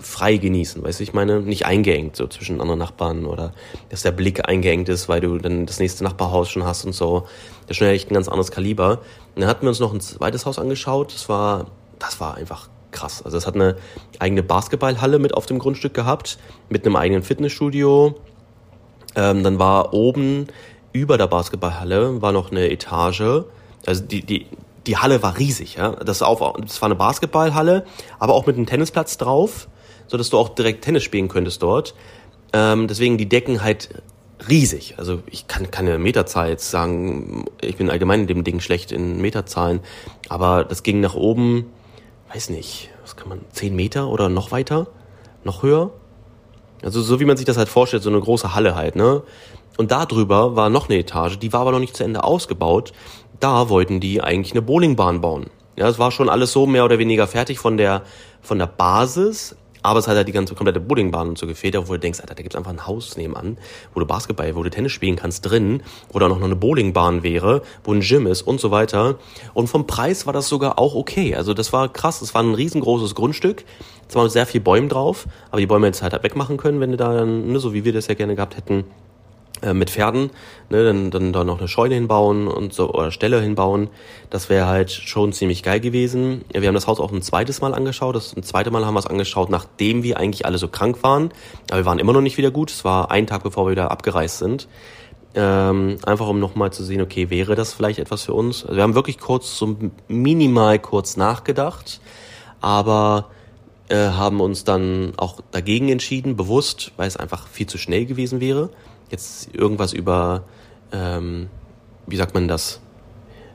frei 0.00 0.36
genießen, 0.36 0.82
weißt 0.82 1.00
du, 1.00 1.04
ich 1.04 1.14
meine, 1.14 1.40
nicht 1.40 1.66
eingeengt 1.66 2.16
so 2.16 2.26
zwischen 2.26 2.60
anderen 2.60 2.78
Nachbarn 2.78 3.24
oder 3.24 3.52
dass 3.88 4.02
der 4.02 4.12
Blick 4.12 4.48
eingeengt 4.48 4.88
ist, 4.88 5.08
weil 5.08 5.20
du 5.20 5.38
dann 5.38 5.66
das 5.66 5.78
nächste 5.78 6.04
Nachbarhaus 6.04 6.50
schon 6.50 6.64
hast 6.64 6.84
und 6.84 6.92
so. 6.92 7.26
Das 7.62 7.72
ist 7.72 7.76
schon 7.78 7.88
echt 7.88 8.10
ein 8.10 8.14
ganz 8.14 8.28
anderes 8.28 8.50
Kaliber. 8.50 9.00
Und 9.34 9.40
dann 9.40 9.48
hatten 9.48 9.62
wir 9.62 9.70
uns 9.70 9.80
noch 9.80 9.92
ein 9.92 10.00
zweites 10.00 10.46
Haus 10.46 10.58
angeschaut. 10.58 11.14
Das 11.14 11.28
war, 11.28 11.66
das 11.98 12.20
war 12.20 12.36
einfach 12.36 12.68
krass. 12.96 13.22
Also 13.22 13.36
es 13.36 13.46
hat 13.46 13.54
eine 13.54 13.76
eigene 14.18 14.42
Basketballhalle 14.42 15.18
mit 15.18 15.34
auf 15.34 15.46
dem 15.46 15.58
Grundstück 15.58 15.94
gehabt, 15.94 16.38
mit 16.68 16.84
einem 16.84 16.96
eigenen 16.96 17.22
Fitnessstudio. 17.22 18.16
Ähm, 19.14 19.44
dann 19.44 19.58
war 19.58 19.92
oben 19.94 20.48
über 20.92 21.18
der 21.18 21.26
Basketballhalle 21.26 22.22
war 22.22 22.32
noch 22.32 22.50
eine 22.50 22.70
Etage. 22.70 23.44
Also 23.84 24.02
die, 24.02 24.22
die, 24.22 24.46
die 24.86 24.96
Halle 24.96 25.22
war 25.22 25.38
riesig, 25.38 25.76
ja. 25.76 25.90
Das, 25.92 26.22
auf, 26.22 26.40
das 26.60 26.80
war 26.80 26.86
eine 26.86 26.94
Basketballhalle, 26.94 27.84
aber 28.18 28.34
auch 28.34 28.46
mit 28.46 28.56
einem 28.56 28.66
Tennisplatz 28.66 29.18
drauf, 29.18 29.68
so 30.06 30.16
dass 30.16 30.30
du 30.30 30.38
auch 30.38 30.48
direkt 30.48 30.84
Tennis 30.84 31.02
spielen 31.02 31.28
könntest 31.28 31.62
dort. 31.62 31.94
Ähm, 32.52 32.88
deswegen 32.88 33.18
die 33.18 33.28
Decken 33.28 33.62
halt 33.62 33.90
riesig. 34.48 34.94
Also 34.98 35.22
ich 35.30 35.48
kann 35.48 35.70
keine 35.70 35.98
Meterzahl 35.98 36.48
jetzt 36.48 36.70
sagen, 36.70 37.46
ich 37.60 37.76
bin 37.76 37.90
allgemein 37.90 38.22
in 38.22 38.26
dem 38.26 38.44
Ding 38.44 38.60
schlecht 38.60 38.92
in 38.92 39.20
Meterzahlen, 39.20 39.80
aber 40.28 40.64
das 40.64 40.82
ging 40.82 41.00
nach 41.00 41.14
oben, 41.14 41.66
weiß 42.32 42.50
nicht, 42.50 42.90
was 43.02 43.16
kann 43.16 43.28
man, 43.28 43.40
zehn 43.52 43.74
Meter 43.74 44.08
oder 44.08 44.28
noch 44.28 44.50
weiter, 44.50 44.86
noch 45.44 45.62
höher? 45.62 45.90
Also 46.82 47.00
so 47.02 47.20
wie 47.20 47.24
man 47.24 47.36
sich 47.36 47.46
das 47.46 47.56
halt 47.56 47.68
vorstellt, 47.68 48.02
so 48.02 48.10
eine 48.10 48.20
große 48.20 48.54
Halle 48.54 48.74
halt, 48.74 48.96
ne? 48.96 49.22
Und 49.78 49.90
da 49.90 50.06
drüber 50.06 50.56
war 50.56 50.70
noch 50.70 50.88
eine 50.88 50.98
Etage, 50.98 51.38
die 51.38 51.52
war 51.52 51.60
aber 51.60 51.72
noch 51.72 51.78
nicht 51.78 51.96
zu 51.96 52.04
Ende 52.04 52.24
ausgebaut 52.24 52.92
da 53.40 53.68
wollten 53.68 54.00
die 54.00 54.22
eigentlich 54.22 54.52
eine 54.52 54.62
Bowlingbahn 54.62 55.20
bauen. 55.20 55.46
Ja, 55.76 55.88
es 55.88 55.98
war 55.98 56.10
schon 56.10 56.28
alles 56.28 56.52
so 56.52 56.66
mehr 56.66 56.84
oder 56.84 56.98
weniger 56.98 57.26
fertig 57.26 57.58
von 57.58 57.76
der, 57.76 58.02
von 58.40 58.58
der 58.58 58.66
Basis, 58.66 59.56
aber 59.86 60.00
es 60.00 60.08
hat 60.08 60.16
halt 60.16 60.26
die 60.26 60.32
ganze 60.32 60.54
komplette 60.54 60.80
Bowlingbahn 60.80 61.28
und 61.28 61.38
so 61.38 61.46
gefehlt, 61.46 61.76
wo 61.76 61.92
du 61.92 61.98
denkst, 61.98 62.20
Alter, 62.20 62.34
da 62.34 62.42
gibt's 62.42 62.56
einfach 62.56 62.72
ein 62.72 62.86
Haus 62.86 63.16
nebenan, 63.16 63.56
wo 63.94 64.00
du 64.00 64.06
Basketball, 64.06 64.56
wo 64.56 64.64
du 64.64 64.70
Tennis 64.70 64.90
spielen 64.90 65.14
kannst 65.14 65.48
drin, 65.48 65.82
wo 66.12 66.18
da 66.18 66.28
noch 66.28 66.42
eine 66.42 66.56
Bowlingbahn 66.56 67.22
wäre, 67.22 67.62
wo 67.84 67.92
ein 67.92 68.00
Gym 68.00 68.26
ist 68.26 68.42
und 68.42 68.60
so 68.60 68.72
weiter. 68.72 69.18
Und 69.54 69.68
vom 69.68 69.86
Preis 69.86 70.26
war 70.26 70.32
das 70.32 70.48
sogar 70.48 70.80
auch 70.80 70.96
okay. 70.96 71.36
Also 71.36 71.54
das 71.54 71.72
war 71.72 71.88
krass, 71.88 72.20
es 72.20 72.34
war 72.34 72.42
ein 72.42 72.54
riesengroßes 72.54 73.14
Grundstück, 73.14 73.64
zwar 74.08 74.24
mit 74.24 74.32
sehr 74.32 74.46
viel 74.46 74.60
Bäumen 74.60 74.88
drauf, 74.88 75.26
aber 75.50 75.60
die 75.60 75.66
Bäume 75.66 75.86
jetzt 75.86 76.02
halt, 76.02 76.12
halt 76.12 76.24
wegmachen 76.24 76.56
können, 76.56 76.80
wenn 76.80 76.90
du 76.90 76.96
da 76.96 77.14
dann, 77.14 77.52
ne, 77.52 77.60
so 77.60 77.72
wie 77.72 77.84
wir 77.84 77.92
das 77.92 78.08
ja 78.08 78.14
gerne 78.14 78.34
gehabt 78.34 78.56
hätten, 78.56 78.84
äh, 79.62 79.72
mit 79.72 79.88
Pferden, 79.88 80.30
ne, 80.68 80.84
dann, 80.84 81.10
dann 81.10 81.32
da 81.32 81.42
noch 81.42 81.58
eine 81.58 81.68
Scheune 81.68 81.94
hinbauen 81.94 82.46
und 82.46 82.74
so 82.74 82.90
oder 82.92 83.10
Ställe 83.10 83.40
hinbauen. 83.40 83.88
Das 84.28 84.50
wäre 84.50 84.66
halt 84.66 84.90
schon 84.90 85.32
ziemlich 85.32 85.62
geil 85.62 85.80
gewesen. 85.80 86.44
Wir 86.52 86.68
haben 86.68 86.74
das 86.74 86.86
Haus 86.86 87.00
auch 87.00 87.10
ein 87.10 87.22
zweites 87.22 87.62
Mal 87.62 87.74
angeschaut. 87.74 88.14
Das 88.16 88.36
ein 88.36 88.42
zweite 88.42 88.70
Mal 88.70 88.84
haben 88.84 88.94
wir 88.94 89.00
es 89.00 89.06
angeschaut, 89.06 89.48
nachdem 89.48 90.02
wir 90.02 90.18
eigentlich 90.18 90.44
alle 90.44 90.58
so 90.58 90.68
krank 90.68 91.02
waren. 91.02 91.30
Aber 91.70 91.80
wir 91.80 91.86
waren 91.86 91.98
immer 91.98 92.12
noch 92.12 92.20
nicht 92.20 92.36
wieder 92.36 92.50
gut. 92.50 92.70
Es 92.70 92.84
war 92.84 93.10
ein 93.10 93.26
Tag, 93.26 93.44
bevor 93.44 93.66
wir 93.66 93.70
wieder 93.70 93.90
abgereist 93.90 94.38
sind. 94.38 94.68
Ähm, 95.34 95.98
einfach 96.04 96.28
um 96.28 96.38
nochmal 96.38 96.72
zu 96.72 96.84
sehen, 96.84 97.00
okay, 97.00 97.30
wäre 97.30 97.54
das 97.54 97.72
vielleicht 97.72 97.98
etwas 97.98 98.24
für 98.24 98.34
uns? 98.34 98.62
Also 98.62 98.76
wir 98.76 98.82
haben 98.82 98.94
wirklich 98.94 99.18
kurz, 99.18 99.56
so 99.56 99.76
minimal 100.08 100.78
kurz 100.78 101.16
nachgedacht, 101.16 102.00
aber 102.62 103.30
äh, 103.88 103.96
haben 103.96 104.40
uns 104.40 104.64
dann 104.64 105.12
auch 105.18 105.40
dagegen 105.50 105.90
entschieden, 105.90 106.36
bewusst, 106.36 106.92
weil 106.96 107.06
es 107.06 107.16
einfach 107.16 107.48
viel 107.48 107.66
zu 107.66 107.76
schnell 107.76 108.06
gewesen 108.06 108.40
wäre 108.40 108.70
jetzt 109.10 109.54
irgendwas 109.54 109.92
über, 109.92 110.44
ähm, 110.92 111.48
wie 112.06 112.16
sagt 112.16 112.34
man 112.34 112.48
das, 112.48 112.80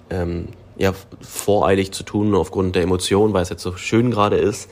ähm, 0.10 0.50
ja, 0.78 0.94
voreilig 1.22 1.92
zu 1.92 2.04
tun 2.04 2.34
aufgrund 2.36 2.76
der 2.76 2.84
Emotionen, 2.84 3.34
weil 3.34 3.44
es 3.44 3.50
jetzt 3.50 3.64
so 3.64 3.76
schön 3.78 4.12
gerade 4.12 4.38
ist. 4.38 4.70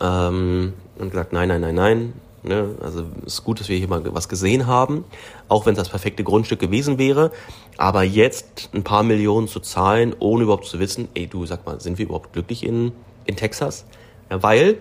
Ähm, 0.00 0.74
und 0.98 1.10
gesagt, 1.10 1.32
nein, 1.32 1.48
nein, 1.48 1.60
nein, 1.60 1.74
nein. 1.74 2.12
Ne? 2.42 2.76
Also 2.80 3.04
es 3.26 3.34
ist 3.34 3.44
gut, 3.44 3.60
dass 3.60 3.68
wir 3.68 3.76
hier 3.76 3.88
mal 3.88 4.02
was 4.14 4.28
gesehen 4.28 4.66
haben, 4.66 5.04
auch 5.48 5.66
wenn 5.66 5.72
es 5.72 5.78
das 5.78 5.88
perfekte 5.88 6.22
Grundstück 6.22 6.60
gewesen 6.60 6.98
wäre. 6.98 7.32
Aber 7.76 8.02
jetzt 8.02 8.70
ein 8.72 8.84
paar 8.84 9.02
Millionen 9.02 9.48
zu 9.48 9.60
zahlen, 9.60 10.14
ohne 10.18 10.44
überhaupt 10.44 10.66
zu 10.66 10.78
wissen, 10.78 11.08
ey 11.14 11.26
du, 11.26 11.46
sag 11.46 11.66
mal, 11.66 11.80
sind 11.80 11.98
wir 11.98 12.06
überhaupt 12.06 12.32
glücklich 12.32 12.64
in, 12.64 12.92
in 13.26 13.36
Texas? 13.36 13.84
Ja, 14.30 14.42
weil 14.42 14.78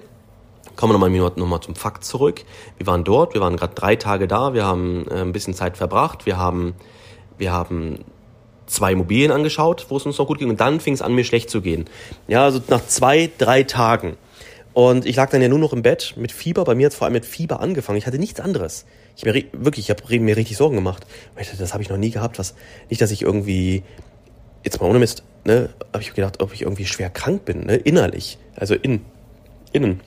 Kommen 0.75 0.93
wir 0.93 1.00
nochmal 1.00 1.31
noch 1.36 1.47
mal 1.47 1.62
zum 1.62 1.75
Fakt 1.75 2.03
zurück. 2.03 2.43
Wir 2.77 2.88
waren 2.88 3.03
dort, 3.03 3.33
wir 3.33 3.41
waren 3.41 3.57
gerade 3.57 3.74
drei 3.74 3.95
Tage 3.95 4.27
da, 4.27 4.53
wir 4.53 4.65
haben 4.65 5.07
äh, 5.09 5.21
ein 5.21 5.31
bisschen 5.31 5.53
Zeit 5.53 5.77
verbracht, 5.77 6.25
wir 6.25 6.38
haben, 6.38 6.75
wir 7.38 7.51
haben 7.51 8.05
zwei 8.67 8.91
Immobilien 8.91 9.31
angeschaut, 9.31 9.88
wo 9.89 9.97
es 9.97 10.05
uns 10.05 10.17
noch 10.17 10.27
gut 10.27 10.39
ging 10.39 10.50
und 10.50 10.59
dann 10.59 10.79
fing 10.79 10.93
es 10.93 11.01
an, 11.01 11.13
mir 11.13 11.24
schlecht 11.24 11.50
zu 11.50 11.62
gehen. 11.62 11.86
Ja, 12.27 12.43
also 12.43 12.62
nach 12.67 12.86
zwei, 12.86 13.29
drei 13.38 13.63
Tagen. 13.63 14.17
Und 14.74 15.07
ich 15.07 15.15
lag 15.15 15.31
dann 15.31 15.41
ja 15.41 15.47
nur 15.47 15.57
noch 15.57 15.74
im 15.74 15.81
Bett 15.81 16.13
mit 16.17 16.31
Fieber. 16.31 16.63
Bei 16.63 16.75
mir 16.75 16.86
hat 16.86 16.91
es 16.91 16.97
vor 16.97 17.05
allem 17.05 17.13
mit 17.13 17.25
Fieber 17.25 17.62
angefangen. 17.62 17.97
Ich 17.97 18.05
hatte 18.05 18.19
nichts 18.19 18.39
anderes. 18.39 18.86
Ich 19.15 19.25
mir 19.25 19.33
wirklich, 19.33 19.89
ich 19.89 19.89
habe 19.89 20.19
mir 20.19 20.38
richtig 20.38 20.55
Sorgen 20.57 20.75
gemacht. 20.75 21.07
Das 21.57 21.74
habe 21.74 21.81
ich 21.81 21.89
noch 21.89 21.97
nie 21.97 22.12
gehabt. 22.12 22.38
Was 22.38 22.53
nicht, 22.88 23.01
dass 23.01 23.09
ich 23.09 23.24
irgendwie 23.24 23.83
jetzt 24.63 24.79
mal 24.79 24.88
ohne 24.88 25.00
Mist, 25.00 25.24
ne, 25.45 25.69
habe 25.93 26.03
ich 26.03 26.13
gedacht, 26.13 26.41
ob 26.41 26.53
ich 26.53 26.62
irgendwie 26.62 26.86
schwer 26.86 27.09
krank 27.09 27.45
bin, 27.45 27.65
ne, 27.65 27.77
innerlich, 27.77 28.38
also 28.55 28.75
in 28.75 29.01
innen 29.71 30.01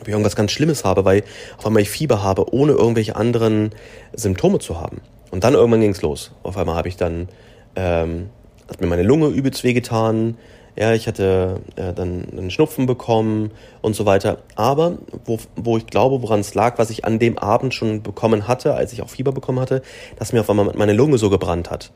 ob 0.00 0.06
ich 0.06 0.12
irgendwas 0.12 0.36
ganz 0.36 0.52
Schlimmes 0.52 0.84
habe, 0.84 1.04
weil 1.04 1.24
auf 1.56 1.66
einmal 1.66 1.82
ich 1.82 1.90
Fieber 1.90 2.22
habe, 2.22 2.52
ohne 2.52 2.72
irgendwelche 2.72 3.16
anderen 3.16 3.70
Symptome 4.14 4.58
zu 4.58 4.80
haben. 4.80 5.00
Und 5.30 5.44
dann 5.44 5.54
irgendwann 5.54 5.80
ging's 5.80 6.02
los. 6.02 6.32
Auf 6.42 6.56
einmal 6.56 6.76
habe 6.76 6.88
ich 6.88 6.96
dann, 6.96 7.28
ähm, 7.76 8.30
hat 8.68 8.80
mir 8.80 8.86
meine 8.86 9.02
Lunge 9.02 9.28
übelst 9.28 9.64
wehgetan, 9.64 10.36
ja, 10.78 10.94
ich 10.94 11.08
hatte 11.08 11.60
äh, 11.74 11.92
dann 11.92 12.28
einen 12.30 12.52
Schnupfen 12.52 12.86
bekommen 12.86 13.50
und 13.82 13.96
so 13.96 14.06
weiter. 14.06 14.38
Aber 14.54 14.98
wo, 15.24 15.38
wo 15.56 15.76
ich 15.76 15.86
glaube, 15.86 16.22
woran 16.22 16.38
es 16.38 16.54
lag, 16.54 16.78
was 16.78 16.90
ich 16.90 17.04
an 17.04 17.18
dem 17.18 17.36
Abend 17.36 17.74
schon 17.74 18.04
bekommen 18.04 18.46
hatte, 18.46 18.74
als 18.74 18.92
ich 18.92 19.02
auch 19.02 19.10
Fieber 19.10 19.32
bekommen 19.32 19.58
hatte, 19.58 19.82
dass 20.20 20.32
mir 20.32 20.40
auf 20.40 20.50
einmal 20.50 20.72
meine 20.76 20.92
Lunge 20.92 21.18
so 21.18 21.30
gebrannt 21.30 21.68
hat. 21.68 21.90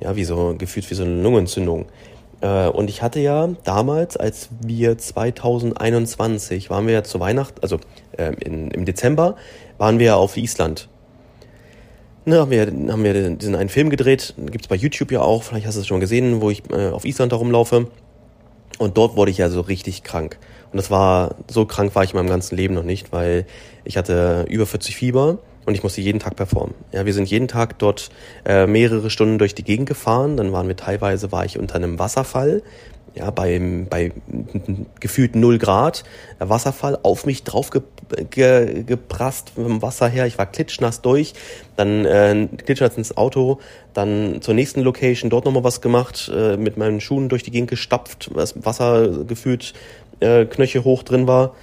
Ja, 0.00 0.14
wie 0.14 0.22
so 0.22 0.54
gefühlt 0.56 0.88
wie 0.90 0.94
so 0.94 1.02
eine 1.02 1.20
Lungenentzündung. 1.20 1.86
Äh, 2.40 2.68
und 2.68 2.90
ich 2.90 3.02
hatte 3.02 3.20
ja 3.20 3.48
damals, 3.64 4.16
als 4.16 4.48
wir 4.60 4.96
2021 4.96 6.70
waren 6.70 6.86
wir 6.86 6.94
ja 6.94 7.02
zu 7.02 7.20
Weihnachten, 7.20 7.60
also 7.62 7.78
äh, 8.16 8.32
in, 8.40 8.70
im 8.70 8.84
Dezember, 8.84 9.36
waren 9.78 9.98
wir 9.98 10.06
ja 10.06 10.16
auf 10.16 10.36
Island. 10.36 10.88
Ne, 12.26 12.38
haben 12.38 12.50
wir, 12.50 12.66
haben 12.66 13.02
wir 13.02 13.30
diesen 13.30 13.54
einen 13.54 13.70
Film 13.70 13.88
gedreht, 13.88 14.34
gibt's 14.36 14.68
bei 14.68 14.76
YouTube 14.76 15.10
ja 15.10 15.22
auch, 15.22 15.42
vielleicht 15.42 15.66
hast 15.66 15.76
du 15.76 15.80
es 15.80 15.86
schon 15.86 16.00
gesehen, 16.00 16.40
wo 16.40 16.50
ich 16.50 16.62
äh, 16.70 16.88
auf 16.90 17.04
Island 17.04 17.32
da 17.32 17.36
rumlaufe. 17.36 17.88
Und 18.78 18.96
dort 18.96 19.16
wurde 19.16 19.30
ich 19.30 19.38
ja 19.38 19.50
so 19.50 19.60
richtig 19.60 20.04
krank. 20.04 20.38
Und 20.72 20.76
das 20.76 20.90
war, 20.90 21.34
so 21.50 21.66
krank 21.66 21.94
war 21.94 22.04
ich 22.04 22.12
in 22.12 22.16
meinem 22.16 22.28
ganzen 22.28 22.56
Leben 22.56 22.74
noch 22.74 22.82
nicht, 22.82 23.12
weil 23.12 23.46
ich 23.84 23.96
hatte 23.96 24.46
über 24.48 24.66
40 24.66 24.96
Fieber 24.96 25.38
und 25.70 25.76
ich 25.76 25.84
musste 25.84 26.00
jeden 26.00 26.18
Tag 26.18 26.34
performen. 26.34 26.74
Ja, 26.90 27.06
wir 27.06 27.14
sind 27.14 27.30
jeden 27.30 27.46
Tag 27.46 27.78
dort 27.78 28.10
äh, 28.44 28.66
mehrere 28.66 29.08
Stunden 29.08 29.38
durch 29.38 29.54
die 29.54 29.62
Gegend 29.62 29.88
gefahren. 29.88 30.36
Dann 30.36 30.52
waren 30.52 30.66
wir 30.66 30.74
teilweise, 30.74 31.30
war 31.30 31.44
ich 31.44 31.60
unter 31.60 31.76
einem 31.76 32.00
Wasserfall, 32.00 32.62
ja, 33.14 33.30
bei, 33.30 33.60
bei 33.88 34.12
gefühlt 34.98 35.36
null 35.36 35.58
Grad, 35.58 36.02
der 36.40 36.48
Wasserfall 36.48 36.98
auf 37.04 37.24
mich 37.24 37.44
drauf 37.44 37.70
ge, 37.70 37.82
ge, 38.30 38.82
geprasst 38.82 39.52
vom 39.54 39.80
Wasser 39.80 40.08
her. 40.08 40.26
Ich 40.26 40.38
war 40.38 40.46
klitschnass 40.46 41.02
durch, 41.02 41.34
dann 41.76 42.04
äh, 42.04 42.48
klitschnass 42.64 42.96
ins 42.96 43.16
Auto, 43.16 43.60
dann 43.94 44.42
zur 44.42 44.54
nächsten 44.54 44.80
Location, 44.80 45.30
dort 45.30 45.44
nochmal 45.44 45.62
was 45.62 45.80
gemacht, 45.80 46.30
äh, 46.34 46.56
mit 46.56 46.78
meinen 46.78 47.00
Schuhen 47.00 47.28
durch 47.28 47.44
die 47.44 47.52
Gegend 47.52 47.70
gestapft, 47.70 48.30
das 48.34 48.64
Wasser 48.64 49.24
gefühlt 49.24 49.72
äh, 50.18 50.46
Knöchel 50.46 50.82
hoch 50.82 51.04
drin 51.04 51.28
war. 51.28 51.54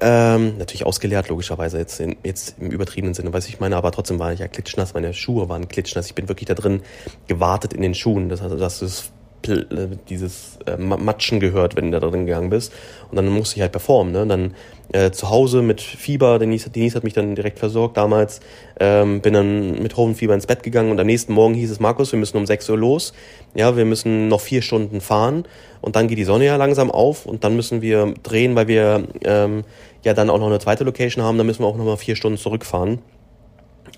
Ähm, 0.00 0.56
natürlich 0.58 0.86
ausgeleert, 0.86 1.28
logischerweise, 1.28 1.78
jetzt, 1.78 1.98
in, 2.00 2.16
jetzt 2.22 2.56
im 2.60 2.70
übertriebenen 2.70 3.14
Sinne, 3.14 3.32
weiß 3.32 3.48
ich 3.48 3.58
meine, 3.58 3.76
aber 3.76 3.90
trotzdem 3.90 4.18
war 4.18 4.32
ich 4.32 4.38
ja 4.38 4.46
klitschnass, 4.46 4.94
meine 4.94 5.12
Schuhe 5.12 5.48
waren 5.48 5.66
klitschnass, 5.66 6.06
ich 6.06 6.14
bin 6.14 6.28
wirklich 6.28 6.46
da 6.46 6.54
drin 6.54 6.82
gewartet 7.26 7.72
in 7.72 7.82
den 7.82 7.94
Schuhen, 7.94 8.28
das, 8.28 8.40
also, 8.40 8.56
das 8.56 8.82
ist 8.82 9.12
dieses 9.46 10.58
äh, 10.66 10.76
Matschen 10.76 11.40
gehört, 11.40 11.76
wenn 11.76 11.90
du 11.90 11.98
da 11.98 12.06
drin 12.06 12.26
gegangen 12.26 12.50
bist. 12.50 12.72
Und 13.10 13.16
dann 13.16 13.28
musste 13.28 13.56
ich 13.56 13.62
halt 13.62 13.72
performen. 13.72 14.12
Ne? 14.12 14.26
Dann 14.26 14.54
äh, 14.92 15.10
zu 15.10 15.30
Hause 15.30 15.62
mit 15.62 15.80
Fieber, 15.80 16.38
Denise, 16.38 16.70
Denise 16.70 16.96
hat 16.96 17.04
mich 17.04 17.14
dann 17.14 17.34
direkt 17.34 17.58
versorgt 17.58 17.96
damals, 17.96 18.40
ähm, 18.80 19.20
bin 19.20 19.34
dann 19.34 19.82
mit 19.82 19.96
hohem 19.96 20.14
Fieber 20.14 20.34
ins 20.34 20.46
Bett 20.46 20.62
gegangen 20.62 20.90
und 20.90 20.98
am 20.98 21.06
nächsten 21.06 21.32
Morgen 21.32 21.54
hieß 21.54 21.70
es, 21.70 21.80
Markus, 21.80 22.12
wir 22.12 22.18
müssen 22.18 22.36
um 22.36 22.46
6 22.46 22.68
Uhr 22.70 22.78
los. 22.78 23.12
Ja, 23.54 23.76
wir 23.76 23.84
müssen 23.84 24.28
noch 24.28 24.40
vier 24.40 24.62
Stunden 24.62 25.00
fahren 25.00 25.44
und 25.80 25.96
dann 25.96 26.08
geht 26.08 26.18
die 26.18 26.24
Sonne 26.24 26.46
ja 26.46 26.56
langsam 26.56 26.90
auf 26.90 27.26
und 27.26 27.44
dann 27.44 27.56
müssen 27.56 27.82
wir 27.82 28.14
drehen, 28.22 28.56
weil 28.56 28.68
wir 28.68 29.04
ähm, 29.24 29.64
ja 30.02 30.14
dann 30.14 30.30
auch 30.30 30.38
noch 30.38 30.48
eine 30.48 30.58
zweite 30.58 30.84
Location 30.84 31.24
haben, 31.24 31.38
dann 31.38 31.46
müssen 31.46 31.62
wir 31.62 31.66
auch 31.66 31.76
noch 31.76 31.84
mal 31.84 31.96
vier 31.96 32.16
Stunden 32.16 32.38
zurückfahren. 32.38 32.98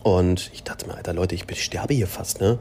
Und 0.03 0.51
ich 0.53 0.65
dachte 0.65 0.87
mir, 0.87 0.97
Alter 0.97 1.15
Leute, 1.15 1.35
ich 1.35 1.45
sterbe 1.63 1.95
hier 1.95 2.07
fast, 2.07 2.41
ne? 2.41 2.59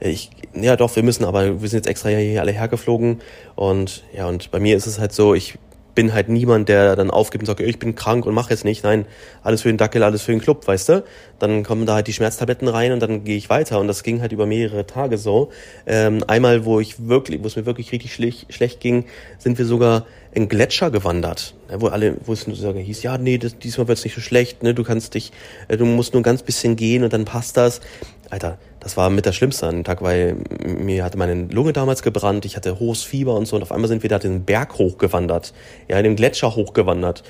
Ich, 0.00 0.30
ja 0.54 0.76
doch, 0.76 0.94
wir 0.96 1.02
müssen, 1.02 1.24
aber 1.24 1.60
wir 1.60 1.68
sind 1.68 1.78
jetzt 1.78 1.88
extra 1.88 2.10
hier 2.10 2.40
alle 2.40 2.52
hergeflogen 2.52 3.20
und 3.54 4.04
ja, 4.14 4.28
und 4.28 4.50
bei 4.50 4.60
mir 4.60 4.76
ist 4.76 4.86
es 4.86 4.98
halt 4.98 5.12
so, 5.12 5.34
ich 5.34 5.58
bin 5.96 6.12
halt 6.12 6.28
niemand, 6.28 6.68
der 6.68 6.94
dann 6.94 7.10
aufgibt 7.10 7.42
und 7.42 7.46
sagt, 7.46 7.58
ich 7.58 7.80
bin 7.80 7.96
krank 7.96 8.24
und 8.26 8.34
mache 8.34 8.50
jetzt 8.50 8.64
nicht. 8.64 8.84
Nein, 8.84 9.06
alles 9.42 9.62
für 9.62 9.68
den 9.68 9.78
Dackel, 9.78 10.04
alles 10.04 10.22
für 10.22 10.30
den 10.30 10.40
Club, 10.40 10.68
weißt 10.68 10.90
du? 10.90 11.04
Dann 11.40 11.64
kommen 11.64 11.86
da 11.86 11.94
halt 11.94 12.06
die 12.06 12.12
Schmerztabletten 12.12 12.68
rein 12.68 12.92
und 12.92 13.00
dann 13.00 13.24
gehe 13.24 13.36
ich 13.36 13.50
weiter. 13.50 13.80
Und 13.80 13.88
das 13.88 14.04
ging 14.04 14.20
halt 14.20 14.30
über 14.30 14.46
mehrere 14.46 14.86
Tage 14.86 15.18
so. 15.18 15.50
Ähm, 15.86 16.22
einmal, 16.28 16.64
wo 16.64 16.78
ich 16.78 17.08
wirklich, 17.08 17.42
wo 17.42 17.46
es 17.46 17.56
mir 17.56 17.66
wirklich 17.66 17.90
richtig 17.90 18.14
schlecht, 18.14 18.52
schlecht 18.52 18.78
ging, 18.80 19.06
sind 19.38 19.58
wir 19.58 19.64
sogar 19.64 20.06
in 20.32 20.50
Gletscher 20.50 20.90
gewandert. 20.90 21.54
Wo 21.78 21.86
alle, 21.86 22.18
wo 22.26 22.34
es 22.34 22.42
sogar 22.42 22.82
hieß, 22.82 23.02
ja, 23.02 23.16
nee, 23.16 23.38
das, 23.38 23.58
diesmal 23.58 23.88
wird's 23.88 24.04
nicht 24.04 24.14
so 24.14 24.20
schlecht, 24.20 24.62
ne? 24.62 24.74
Du 24.74 24.84
kannst 24.84 25.14
dich, 25.14 25.32
äh, 25.68 25.78
du 25.78 25.86
musst 25.86 26.12
nur 26.12 26.20
ein 26.20 26.24
ganz 26.24 26.42
bisschen 26.42 26.76
gehen 26.76 27.04
und 27.04 27.12
dann 27.14 27.24
passt 27.24 27.56
das. 27.56 27.80
Alter, 28.30 28.58
das 28.80 28.96
war 28.96 29.10
mit 29.10 29.26
der 29.26 29.32
Schlimmste 29.32 29.66
an 29.66 29.76
dem 29.76 29.84
Tag, 29.84 30.02
weil 30.02 30.36
mir 30.64 31.04
hatte 31.04 31.18
meine 31.18 31.44
Lunge 31.44 31.72
damals 31.72 32.02
gebrannt, 32.02 32.44
ich 32.44 32.56
hatte 32.56 32.80
hohes 32.80 33.02
Fieber 33.02 33.34
und 33.34 33.46
so 33.46 33.56
und 33.56 33.62
auf 33.62 33.72
einmal 33.72 33.88
sind 33.88 34.02
wir 34.02 34.10
da 34.10 34.18
den 34.18 34.44
Berg 34.44 34.78
hochgewandert, 34.78 35.52
ja, 35.88 36.00
den 36.02 36.16
Gletscher 36.16 36.54
hochgewandert 36.54 37.22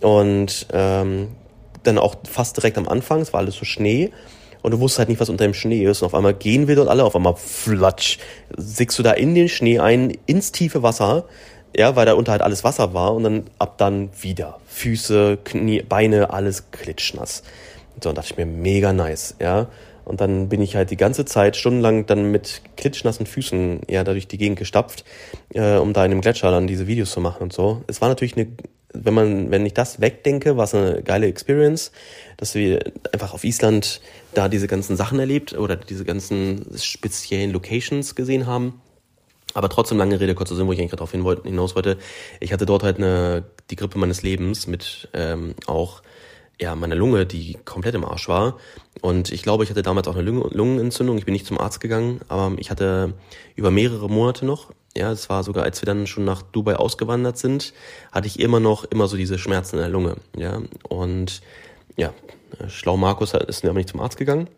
und 0.00 0.66
ähm, 0.72 1.28
dann 1.84 1.98
auch 1.98 2.16
fast 2.28 2.56
direkt 2.56 2.78
am 2.78 2.88
Anfang, 2.88 3.20
es 3.20 3.32
war 3.32 3.40
alles 3.40 3.54
so 3.54 3.64
Schnee 3.64 4.10
und 4.62 4.72
du 4.72 4.80
wusstest 4.80 5.00
halt 5.00 5.08
nicht, 5.08 5.20
was 5.20 5.28
unter 5.28 5.44
dem 5.44 5.54
Schnee 5.54 5.84
ist 5.84 6.02
und 6.02 6.06
auf 6.06 6.14
einmal 6.14 6.34
gehen 6.34 6.66
wir 6.66 6.76
dort 6.76 6.88
alle, 6.88 7.04
auf 7.04 7.14
einmal 7.14 7.36
flatsch, 7.36 8.18
sickst 8.56 8.98
du 8.98 9.02
da 9.02 9.12
in 9.12 9.34
den 9.34 9.48
Schnee 9.48 9.78
ein, 9.78 10.16
ins 10.26 10.50
tiefe 10.50 10.82
Wasser, 10.82 11.24
ja, 11.76 11.96
weil 11.96 12.06
da 12.06 12.14
unter 12.14 12.32
halt 12.32 12.42
alles 12.42 12.64
Wasser 12.64 12.94
war 12.94 13.14
und 13.14 13.22
dann 13.22 13.44
ab 13.58 13.78
dann 13.78 14.10
wieder 14.20 14.58
Füße, 14.66 15.38
Knie, 15.44 15.82
Beine, 15.82 16.30
alles 16.30 16.70
klitschnass. 16.70 17.42
So, 18.02 18.08
und 18.08 18.18
dachte 18.18 18.32
ich 18.32 18.36
mir, 18.36 18.46
mega 18.46 18.92
nice, 18.92 19.36
ja. 19.40 19.68
Und 20.04 20.20
dann 20.20 20.48
bin 20.48 20.60
ich 20.60 20.76
halt 20.76 20.90
die 20.90 20.96
ganze 20.96 21.24
Zeit 21.24 21.56
stundenlang 21.56 22.06
dann 22.06 22.30
mit 22.30 22.62
klitschnassen 22.76 23.26
Füßen 23.26 23.82
ja 23.88 24.04
dadurch 24.04 24.28
die 24.28 24.38
Gegend 24.38 24.58
gestapft, 24.58 25.04
äh, 25.54 25.76
um 25.76 25.92
da 25.92 26.04
in 26.04 26.10
dem 26.10 26.20
Gletscher 26.20 26.50
dann 26.50 26.66
diese 26.66 26.86
Videos 26.86 27.12
zu 27.12 27.20
machen 27.20 27.42
und 27.42 27.52
so. 27.52 27.82
Es 27.86 28.00
war 28.00 28.08
natürlich 28.08 28.36
eine, 28.36 28.48
wenn 28.92 29.14
man, 29.14 29.50
wenn 29.50 29.64
ich 29.64 29.74
das 29.74 30.00
wegdenke, 30.00 30.56
war 30.56 30.64
es 30.64 30.74
eine 30.74 31.02
geile 31.02 31.26
Experience, 31.26 31.92
dass 32.36 32.54
wir 32.54 32.80
einfach 33.12 33.32
auf 33.32 33.44
Island 33.44 34.00
da 34.34 34.48
diese 34.48 34.66
ganzen 34.66 34.96
Sachen 34.96 35.18
erlebt 35.18 35.54
oder 35.54 35.76
diese 35.76 36.04
ganzen 36.04 36.66
speziellen 36.76 37.52
Locations 37.52 38.14
gesehen 38.14 38.46
haben. 38.46 38.80
Aber 39.54 39.68
trotzdem 39.68 39.98
lange 39.98 40.18
Rede, 40.18 40.34
kurzer 40.34 40.56
Sinn, 40.56 40.66
wo 40.66 40.72
ich 40.72 40.80
eigentlich 40.80 40.92
darauf 40.92 41.12
hinaus 41.12 41.74
wollte. 41.74 41.98
Ich 42.40 42.52
hatte 42.52 42.64
dort 42.64 42.82
halt 42.82 42.96
eine, 42.96 43.44
die 43.70 43.76
Grippe 43.76 43.98
meines 43.98 44.22
Lebens 44.22 44.66
mit 44.66 45.08
ähm, 45.12 45.54
auch 45.66 46.02
ja, 46.62 46.76
meine 46.76 46.94
Lunge, 46.94 47.26
die 47.26 47.58
komplett 47.64 47.96
im 47.96 48.04
Arsch 48.04 48.28
war. 48.28 48.56
Und 49.00 49.32
ich 49.32 49.42
glaube, 49.42 49.64
ich 49.64 49.70
hatte 49.70 49.82
damals 49.82 50.06
auch 50.06 50.14
eine 50.14 50.30
Lungenentzündung. 50.30 51.18
Ich 51.18 51.24
bin 51.24 51.32
nicht 51.32 51.44
zum 51.44 51.58
Arzt 51.58 51.80
gegangen, 51.80 52.20
aber 52.28 52.52
ich 52.56 52.70
hatte 52.70 53.14
über 53.56 53.72
mehrere 53.72 54.08
Monate 54.08 54.46
noch, 54.46 54.70
ja, 54.96 55.10
es 55.10 55.28
war 55.28 55.42
sogar, 55.42 55.64
als 55.64 55.82
wir 55.82 55.86
dann 55.86 56.06
schon 56.06 56.24
nach 56.24 56.42
Dubai 56.42 56.76
ausgewandert 56.76 57.36
sind, 57.36 57.72
hatte 58.12 58.28
ich 58.28 58.38
immer 58.38 58.60
noch 58.60 58.84
immer 58.84 59.08
so 59.08 59.16
diese 59.16 59.38
Schmerzen 59.38 59.76
in 59.76 59.82
der 59.82 59.90
Lunge, 59.90 60.16
ja. 60.36 60.62
Und 60.88 61.42
ja, 61.96 62.14
schlau 62.68 62.96
Markus 62.96 63.34
ist 63.34 63.64
aber 63.64 63.74
nicht 63.74 63.88
zum 63.88 64.00
Arzt 64.00 64.16
gegangen. 64.16 64.48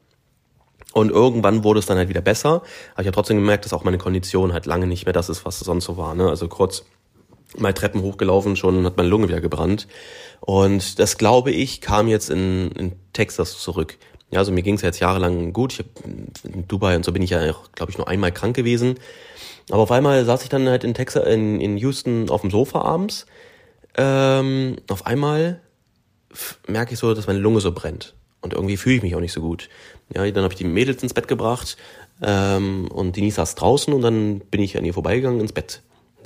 Und 0.92 1.10
irgendwann 1.10 1.64
wurde 1.64 1.80
es 1.80 1.86
dann 1.86 1.96
halt 1.96 2.10
wieder 2.10 2.20
besser. 2.20 2.62
Aber 2.92 3.00
ich 3.00 3.06
habe 3.06 3.14
trotzdem 3.14 3.38
gemerkt, 3.38 3.64
dass 3.64 3.72
auch 3.72 3.82
meine 3.82 3.98
Kondition 3.98 4.52
halt 4.52 4.66
lange 4.66 4.86
nicht 4.86 5.06
mehr 5.06 5.12
das 5.14 5.28
ist, 5.30 5.44
was 5.44 5.60
es 5.60 5.66
sonst 5.66 5.86
so 5.86 5.96
war. 5.96 6.14
Ne? 6.14 6.28
Also 6.28 6.48
kurz 6.48 6.84
mal 7.56 7.72
Treppen 7.72 8.02
hochgelaufen, 8.02 8.56
schon 8.56 8.84
hat 8.84 8.96
meine 8.96 9.08
Lunge 9.08 9.28
wieder 9.28 9.40
gebrannt. 9.40 9.86
Und 10.40 10.98
das, 10.98 11.18
glaube 11.18 11.50
ich, 11.50 11.80
kam 11.80 12.08
jetzt 12.08 12.30
in, 12.30 12.70
in 12.72 12.92
Texas 13.12 13.58
zurück. 13.58 13.96
Ja, 14.30 14.40
also 14.40 14.52
mir 14.52 14.62
ging 14.62 14.74
es 14.74 14.82
ja 14.82 14.88
jetzt 14.88 15.00
jahrelang 15.00 15.52
gut. 15.52 15.74
Ich 15.74 15.78
hab, 15.78 15.86
in 16.04 16.66
Dubai 16.68 16.96
und 16.96 17.04
so 17.04 17.12
bin 17.12 17.22
ich 17.22 17.30
ja, 17.30 17.54
glaube 17.74 17.92
ich, 17.92 17.98
nur 17.98 18.08
einmal 18.08 18.32
krank 18.32 18.56
gewesen. 18.56 18.96
Aber 19.70 19.82
auf 19.82 19.90
einmal 19.90 20.24
saß 20.24 20.42
ich 20.42 20.48
dann 20.48 20.68
halt 20.68 20.84
in 20.84 20.94
Texas, 20.94 21.24
in, 21.26 21.60
in 21.60 21.76
Houston 21.78 22.28
auf 22.28 22.42
dem 22.42 22.50
Sofa 22.50 22.82
abends. 22.82 23.26
Ähm, 23.96 24.76
auf 24.90 25.06
einmal 25.06 25.60
merke 26.66 26.94
ich 26.94 26.98
so, 26.98 27.14
dass 27.14 27.26
meine 27.26 27.38
Lunge 27.38 27.60
so 27.60 27.72
brennt. 27.72 28.14
Und 28.40 28.52
irgendwie 28.52 28.76
fühle 28.76 28.96
ich 28.96 29.02
mich 29.02 29.14
auch 29.14 29.20
nicht 29.20 29.32
so 29.32 29.40
gut. 29.40 29.70
Ja, 30.14 30.30
dann 30.30 30.42
habe 30.44 30.52
ich 30.52 30.58
die 30.58 30.64
Mädels 30.64 31.02
ins 31.02 31.14
Bett 31.14 31.28
gebracht 31.28 31.76
ähm, 32.22 32.88
und 32.88 33.16
Denise 33.16 33.36
saß 33.36 33.54
draußen 33.54 33.92
und 33.94 34.02
dann 34.02 34.40
bin 34.40 34.60
ich 34.60 34.76
an 34.76 34.84
ihr 34.84 34.92
vorbeigegangen 34.92 35.40
ins 35.40 35.52
Bett. 35.52 35.82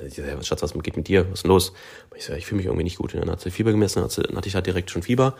Ich 0.07 0.15
so, 0.15 0.23
Schatz, 0.41 0.61
was 0.61 0.73
geht 0.73 0.97
mit 0.97 1.07
dir? 1.07 1.25
Was 1.25 1.39
ist 1.39 1.43
denn 1.43 1.49
los? 1.49 1.73
Ich 2.15 2.25
so, 2.25 2.33
ich 2.33 2.45
fühle 2.45 2.57
mich 2.57 2.65
irgendwie 2.65 2.83
nicht 2.83 2.97
gut. 2.97 3.13
Und 3.13 3.21
dann 3.21 3.31
hat 3.31 3.41
sie 3.41 3.51
Fieber 3.51 3.71
gemessen, 3.71 4.01
dann, 4.01 4.25
dann 4.27 4.37
hatte 4.37 4.47
ich 4.47 4.55
halt 4.55 4.65
direkt 4.65 4.91
schon 4.91 5.03
Fieber. 5.03 5.35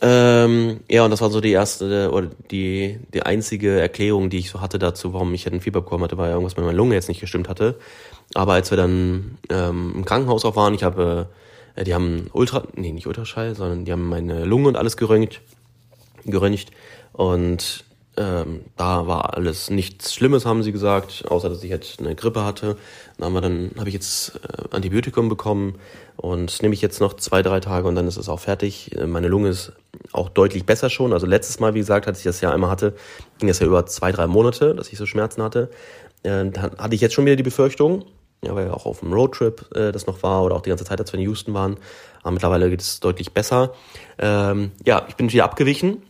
Ähm, 0.00 0.80
ja, 0.88 1.04
und 1.04 1.10
das 1.10 1.20
war 1.20 1.30
so 1.30 1.40
die 1.40 1.50
erste 1.50 2.10
oder 2.12 2.28
die, 2.50 3.00
die 3.12 3.22
einzige 3.24 3.80
Erklärung, 3.80 4.30
die 4.30 4.38
ich 4.38 4.50
so 4.50 4.60
hatte 4.60 4.78
dazu, 4.78 5.12
warum 5.12 5.34
ich 5.34 5.44
halt 5.44 5.54
ein 5.54 5.60
Fieber 5.60 5.80
bekommen 5.80 6.04
hatte, 6.04 6.16
weil 6.16 6.30
irgendwas 6.30 6.56
mit 6.56 6.64
meiner 6.64 6.76
Lunge 6.76 6.94
jetzt 6.94 7.08
nicht 7.08 7.20
gestimmt 7.20 7.48
hatte. 7.48 7.76
Aber 8.34 8.52
als 8.52 8.70
wir 8.70 8.76
dann 8.76 9.38
ähm, 9.48 9.92
im 9.96 10.04
Krankenhaus 10.04 10.44
auch 10.44 10.54
waren, 10.54 10.74
ich 10.74 10.84
habe, 10.84 11.28
äh, 11.74 11.82
die 11.82 11.94
haben 11.94 12.30
Ultra, 12.32 12.62
nee, 12.76 12.92
nicht 12.92 13.08
Ultraschall, 13.08 13.56
sondern 13.56 13.84
die 13.84 13.92
haben 13.92 14.08
meine 14.08 14.44
Lunge 14.44 14.68
und 14.68 14.76
alles 14.76 14.96
geröntgt, 14.96 15.40
geröntgt 16.24 16.70
und 17.12 17.84
ähm, 18.20 18.66
da 18.76 19.06
war 19.06 19.34
alles 19.34 19.70
nichts 19.70 20.12
Schlimmes, 20.12 20.44
haben 20.44 20.62
sie 20.62 20.72
gesagt, 20.72 21.24
außer 21.26 21.48
dass 21.48 21.64
ich 21.64 21.70
jetzt 21.70 22.00
eine 22.00 22.14
Grippe 22.14 22.44
hatte. 22.44 22.76
Dann 23.16 23.26
haben 23.26 23.32
wir 23.32 23.40
dann 23.40 23.70
habe 23.78 23.88
ich 23.88 23.94
jetzt 23.94 24.38
äh, 24.46 24.74
Antibiotikum 24.76 25.30
bekommen 25.30 25.76
und 26.16 26.60
nehme 26.60 26.74
ich 26.74 26.82
jetzt 26.82 27.00
noch 27.00 27.14
zwei, 27.14 27.40
drei 27.40 27.60
Tage 27.60 27.88
und 27.88 27.94
dann 27.94 28.06
ist 28.06 28.18
es 28.18 28.28
auch 28.28 28.40
fertig. 28.40 28.94
Äh, 28.94 29.06
meine 29.06 29.28
Lunge 29.28 29.48
ist 29.48 29.72
auch 30.12 30.28
deutlich 30.28 30.66
besser 30.66 30.90
schon. 30.90 31.14
Also 31.14 31.26
letztes 31.26 31.60
Mal, 31.60 31.72
wie 31.72 31.78
gesagt, 31.78 32.08
als 32.08 32.18
ich 32.18 32.24
das 32.24 32.42
ja 32.42 32.52
einmal 32.52 32.68
hatte, 32.68 32.94
ging 33.38 33.48
es 33.48 33.58
ja 33.58 33.66
über 33.66 33.86
zwei, 33.86 34.12
drei 34.12 34.26
Monate, 34.26 34.74
dass 34.74 34.92
ich 34.92 34.98
so 34.98 35.06
Schmerzen 35.06 35.42
hatte. 35.42 35.70
Äh, 36.22 36.50
dann 36.50 36.76
hatte 36.76 36.94
ich 36.94 37.00
jetzt 37.00 37.14
schon 37.14 37.24
wieder 37.24 37.36
die 37.36 37.42
Befürchtung, 37.42 38.04
ja, 38.44 38.54
weil 38.54 38.70
auch 38.70 38.84
auf 38.84 39.00
dem 39.00 39.14
Roadtrip 39.14 39.64
äh, 39.74 39.92
das 39.92 40.06
noch 40.06 40.22
war 40.22 40.44
oder 40.44 40.56
auch 40.56 40.62
die 40.62 40.68
ganze 40.68 40.84
Zeit, 40.84 41.00
als 41.00 41.10
wir 41.10 41.18
in 41.18 41.24
Houston 41.24 41.54
waren. 41.54 41.78
Aber 42.22 42.32
mittlerweile 42.32 42.68
geht 42.68 42.82
es 42.82 43.00
deutlich 43.00 43.32
besser. 43.32 43.72
Ähm, 44.18 44.72
ja, 44.84 45.06
ich 45.08 45.16
bin 45.16 45.32
wieder 45.32 45.44
abgewichen 45.44 46.02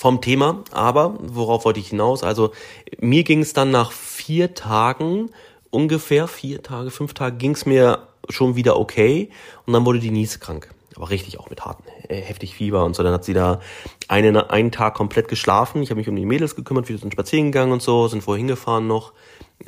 vom 0.00 0.22
Thema, 0.22 0.64
aber 0.72 1.18
worauf 1.20 1.66
wollte 1.66 1.78
ich 1.78 1.88
hinaus? 1.88 2.24
Also 2.24 2.52
mir 3.00 3.22
ging 3.22 3.42
es 3.42 3.52
dann 3.52 3.70
nach 3.70 3.92
vier 3.92 4.54
Tagen, 4.54 5.28
ungefähr 5.68 6.26
vier 6.26 6.62
Tage, 6.62 6.90
fünf 6.90 7.12
Tage, 7.12 7.36
ging 7.36 7.50
es 7.50 7.66
mir 7.66 8.08
schon 8.30 8.56
wieder 8.56 8.80
okay 8.80 9.28
und 9.66 9.74
dann 9.74 9.84
wurde 9.84 9.98
die 9.98 10.10
Niese 10.10 10.38
krank. 10.38 10.70
Aber 10.96 11.10
richtig 11.10 11.38
auch 11.38 11.50
mit 11.50 11.66
harten, 11.66 11.84
äh, 12.08 12.18
heftig 12.18 12.54
Fieber 12.54 12.82
und 12.86 12.96
so. 12.96 13.02
Dann 13.02 13.12
hat 13.12 13.26
sie 13.26 13.34
da 13.34 13.60
einen, 14.08 14.38
einen 14.38 14.72
Tag 14.72 14.94
komplett 14.94 15.28
geschlafen. 15.28 15.82
Ich 15.82 15.90
habe 15.90 15.98
mich 15.98 16.08
um 16.08 16.16
die 16.16 16.24
Mädels 16.24 16.56
gekümmert, 16.56 16.88
wir 16.88 16.96
sind 16.96 17.12
spazieren 17.12 17.52
gegangen 17.52 17.72
und 17.72 17.82
so, 17.82 18.08
sind 18.08 18.22
vorher 18.22 18.38
hingefahren 18.38 18.86
noch, 18.86 19.12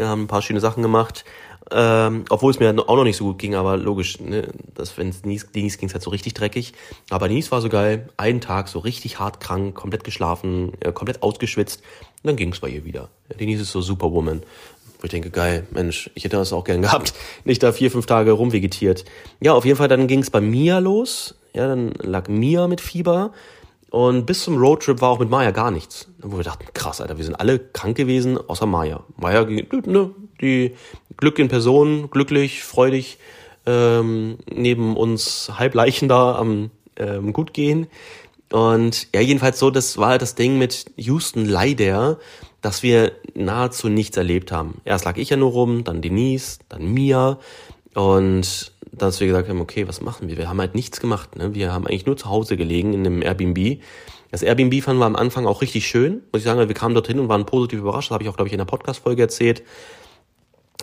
haben 0.01 0.23
ein 0.23 0.29
paar 0.29 0.41
schöne 0.41 0.61
Sachen 0.61 0.83
gemacht. 0.83 1.27
Ähm, 1.75 2.25
obwohl 2.29 2.51
es 2.51 2.61
mir 2.61 2.75
auch 2.87 2.97
noch 2.97 3.05
nicht 3.05 3.17
so 3.17 3.25
gut 3.25 3.39
ging, 3.39 3.55
aber 3.55 3.77
logisch, 3.77 4.21
ne, 4.21 4.49
das, 4.75 4.97
wenn 4.99 5.09
es 5.09 5.25
Nies, 5.25 5.47
Nies 5.55 5.79
ging 5.79 5.89
es 5.89 5.95
halt 5.95 6.03
so 6.03 6.11
richtig 6.11 6.35
dreckig. 6.35 6.75
Aber 7.11 7.29
Nies 7.29 7.51
war 7.51 7.61
so 7.61 7.69
geil, 7.69 8.09
einen 8.17 8.41
Tag 8.41 8.69
so 8.69 8.79
richtig 8.79 9.19
hart 9.19 9.41
krank, 9.41 9.75
komplett 9.75 10.05
geschlafen, 10.05 10.73
äh, 10.81 10.93
komplett 10.93 11.23
ausgeschwitzt. 11.23 11.83
Und 12.23 12.29
dann 12.29 12.37
ging 12.37 12.53
es 12.53 12.61
bei 12.61 12.69
ihr 12.69 12.85
wieder. 12.85 13.09
Ja, 13.31 13.37
Denise 13.37 13.63
ist 13.63 13.73
so 13.73 13.81
Superwoman. 13.81 14.43
Wo 15.01 15.05
ich 15.05 15.11
denke, 15.11 15.31
geil, 15.31 15.67
Mensch, 15.71 16.11
ich 16.15 16.25
hätte 16.25 16.37
das 16.37 16.53
auch 16.53 16.65
gern 16.65 16.83
gehabt. 16.83 17.15
Nicht 17.45 17.63
da 17.63 17.73
vier, 17.73 17.91
fünf 17.91 18.07
Tage 18.07 18.33
rumvegetiert. 18.33 19.05
Ja, 19.41 19.55
auf 19.55 19.65
jeden 19.65 19.79
Fall, 19.79 19.89
dann 19.89 20.07
ging 20.07 20.21
es 20.21 20.31
bei 20.31 20.41
Mia 20.41 20.79
los. 20.79 21.35
Ja, 21.55 21.67
dann 21.69 21.93
lag 22.01 22.29
Mia 22.29 22.69
mit 22.69 22.81
Fieber. 22.81 23.33
Und 23.91 24.25
bis 24.25 24.45
zum 24.45 24.57
Roadtrip 24.57 25.03
war 25.03 25.11
auch 25.11 25.19
mit 25.19 25.29
Maya 25.29 25.51
gar 25.51 25.71
nichts. 25.71 26.09
Wo 26.19 26.39
wir 26.39 26.45
dachten, 26.45 26.65
krass, 26.73 27.03
Alter, 27.03 27.19
wir 27.19 27.25
sind 27.25 27.35
alle 27.35 27.59
krank 27.59 27.95
gewesen, 27.95 28.39
außer 28.39 28.65
Maya. 28.65 29.05
Maya, 29.19 29.45
ne, 29.45 30.11
die 30.43 30.75
Glück 31.17 31.39
in 31.39 31.49
Person, 31.49 32.11
glücklich, 32.11 32.63
freudig, 32.63 33.19
ähm, 33.65 34.39
neben 34.53 34.97
uns 34.97 35.53
Halbleichen 35.57 36.09
da 36.09 36.35
am 36.37 36.71
ähm, 36.97 37.33
gut 37.33 37.55
gehen. 37.55 37.87
Und 38.51 39.09
ja, 39.15 39.21
jedenfalls 39.21 39.59
so, 39.59 39.71
das 39.71 39.97
war 39.97 40.19
das 40.19 40.35
Ding 40.35 40.59
mit 40.59 40.87
Houston 40.97 41.47
leider, 41.47 42.19
dass 42.61 42.83
wir 42.83 43.13
nahezu 43.35 43.89
nichts 43.89 44.17
erlebt 44.17 44.53
haben. 44.53 44.81
Erst 44.85 45.05
lag 45.05 45.17
ich 45.17 45.31
ja 45.31 45.37
nur 45.37 45.51
rum, 45.51 45.85
dann 45.85 46.03
Denise, 46.03 46.59
dann 46.69 46.93
Mia. 46.93 47.39
Und 47.95 48.73
dass 48.93 49.21
wir 49.21 49.27
gesagt 49.27 49.49
haben, 49.49 49.61
okay, 49.61 49.89
was 49.89 50.03
machen 50.03 50.29
wir? 50.29 50.37
Wir 50.37 50.49
haben 50.49 50.61
halt 50.61 50.75
nichts 50.75 51.01
gemacht. 51.01 51.37
Ne? 51.37 51.55
Wir 51.55 51.73
haben 51.73 51.87
eigentlich 51.87 52.07
nur 52.07 52.17
zu 52.17 52.29
Hause 52.29 52.57
gelegen 52.57 52.93
in 52.93 53.07
einem 53.07 53.23
Airbnb. 53.23 53.81
Das 54.31 54.43
Airbnb 54.43 54.83
fanden 54.83 55.01
wir 55.01 55.07
am 55.07 55.17
Anfang 55.17 55.47
auch 55.47 55.63
richtig 55.63 55.87
schön. 55.87 56.23
Muss 56.33 56.41
ich 56.41 56.45
sagen, 56.45 56.67
wir 56.67 56.75
kamen 56.75 56.95
dorthin 56.95 57.19
und 57.19 57.29
waren 57.29 57.47
positiv 57.47 57.81
überrascht. 57.81 58.11
Das 58.11 58.15
habe 58.15 58.25
ich 58.25 58.29
auch, 58.31 58.37
glaube 58.37 58.49
ich, 58.49 58.53
in 58.53 58.59
der 58.59 58.67
Podcast-Folge 58.67 59.23
erzählt. 59.23 59.63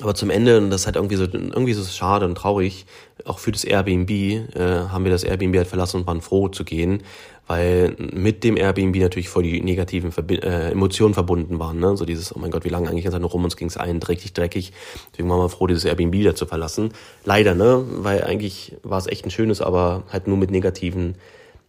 Aber 0.02 0.16
zum 0.16 0.30
Ende, 0.30 0.58
und 0.58 0.70
das 0.70 0.82
ist 0.82 0.86
halt 0.86 0.96
irgendwie 0.96 1.16
so, 1.16 1.24
irgendwie 1.24 1.74
so 1.74 1.84
schade 1.84 2.26
und 2.26 2.36
traurig, 2.36 2.86
auch 3.26 3.40
für 3.40 3.52
das 3.52 3.64
Airbnb, 3.64 4.10
äh, 4.10 4.44
haben 4.90 5.04
wir 5.04 5.12
das 5.12 5.24
Airbnb 5.24 5.58
halt 5.58 5.68
verlassen 5.68 5.98
und 6.02 6.08
waren 6.08 6.22
froh 6.22 6.48
zu 6.48 6.64
gehen, 6.64 7.04
weil 7.48 7.96
mit 7.98 8.44
dem 8.44 8.58
Airbnb 8.58 8.96
natürlich 8.98 9.28
voll 9.28 9.44
die 9.44 9.60
negativen 9.62 10.12
Verbi 10.12 10.36
äh, 10.36 10.72
Emotionen 10.72 11.14
verbunden 11.14 11.60
waren. 11.60 11.80
Ne? 11.80 11.98
So 11.98 12.06
dieses, 12.06 12.36
oh 12.36 12.40
mein 12.40 12.52
Gott, 12.52 12.64
wie 12.64 12.70
lange 12.70 12.90
eigentlich 12.90 13.06
jetzt 13.06 13.18
noch 13.18 13.34
rum, 13.34 13.44
uns 13.44 13.58
ging's 13.58 13.76
ein, 13.76 14.00
dreckig, 14.00 14.34
dreckig. 14.34 14.72
Deswegen 15.12 15.30
waren 15.30 15.40
wir 15.40 15.50
froh, 15.50 15.68
dieses 15.68 15.84
Airbnb 15.86 16.24
da 16.24 16.36
zu 16.36 16.46
verlassen. 16.46 16.94
Leider, 17.26 17.56
ne? 17.56 17.84
Weil 17.90 18.24
eigentlich 18.24 18.76
war 18.84 19.00
es 19.00 19.08
echt 19.08 19.26
ein 19.26 19.32
schönes, 19.32 19.62
aber 19.62 20.04
halt 20.10 20.28
nur 20.28 20.38
mit 20.38 20.52
negativen 20.52 21.16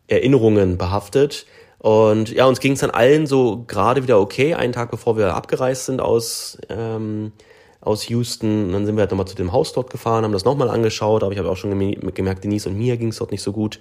Erinnerungen 0.06 0.76
behaftet. 0.76 1.46
Und 1.78 2.30
ja, 2.30 2.44
uns 2.44 2.60
ging's 2.60 2.80
dann 2.80 2.90
allen 2.90 3.26
so 3.26 3.64
gerade 3.66 4.02
wieder 4.02 4.20
okay, 4.20 4.52
einen 4.52 4.74
Tag 4.74 4.90
bevor 4.90 5.16
wir 5.16 5.34
abgereist 5.34 5.86
sind 5.86 6.02
aus 6.02 6.58
ähm, 6.68 7.32
aus 7.80 8.08
Houston. 8.08 8.66
Und 8.66 8.72
dann 8.72 8.86
sind 8.86 8.96
wir 8.96 9.02
halt 9.02 9.10
nochmal 9.10 9.26
zu 9.26 9.36
dem 9.36 9.52
Haus 9.52 9.72
dort 9.72 9.90
gefahren, 9.90 10.24
haben 10.24 10.32
das 10.32 10.44
nochmal 10.44 10.70
angeschaut, 10.70 11.22
aber 11.22 11.32
ich 11.32 11.38
habe 11.38 11.50
auch 11.50 11.56
schon 11.56 11.70
gemerkt, 11.70 12.44
Denise 12.44 12.68
und 12.68 12.76
mir 12.76 12.96
ging 12.96 13.08
es 13.08 13.16
dort 13.16 13.30
nicht 13.30 13.42
so 13.42 13.52
gut. 13.52 13.80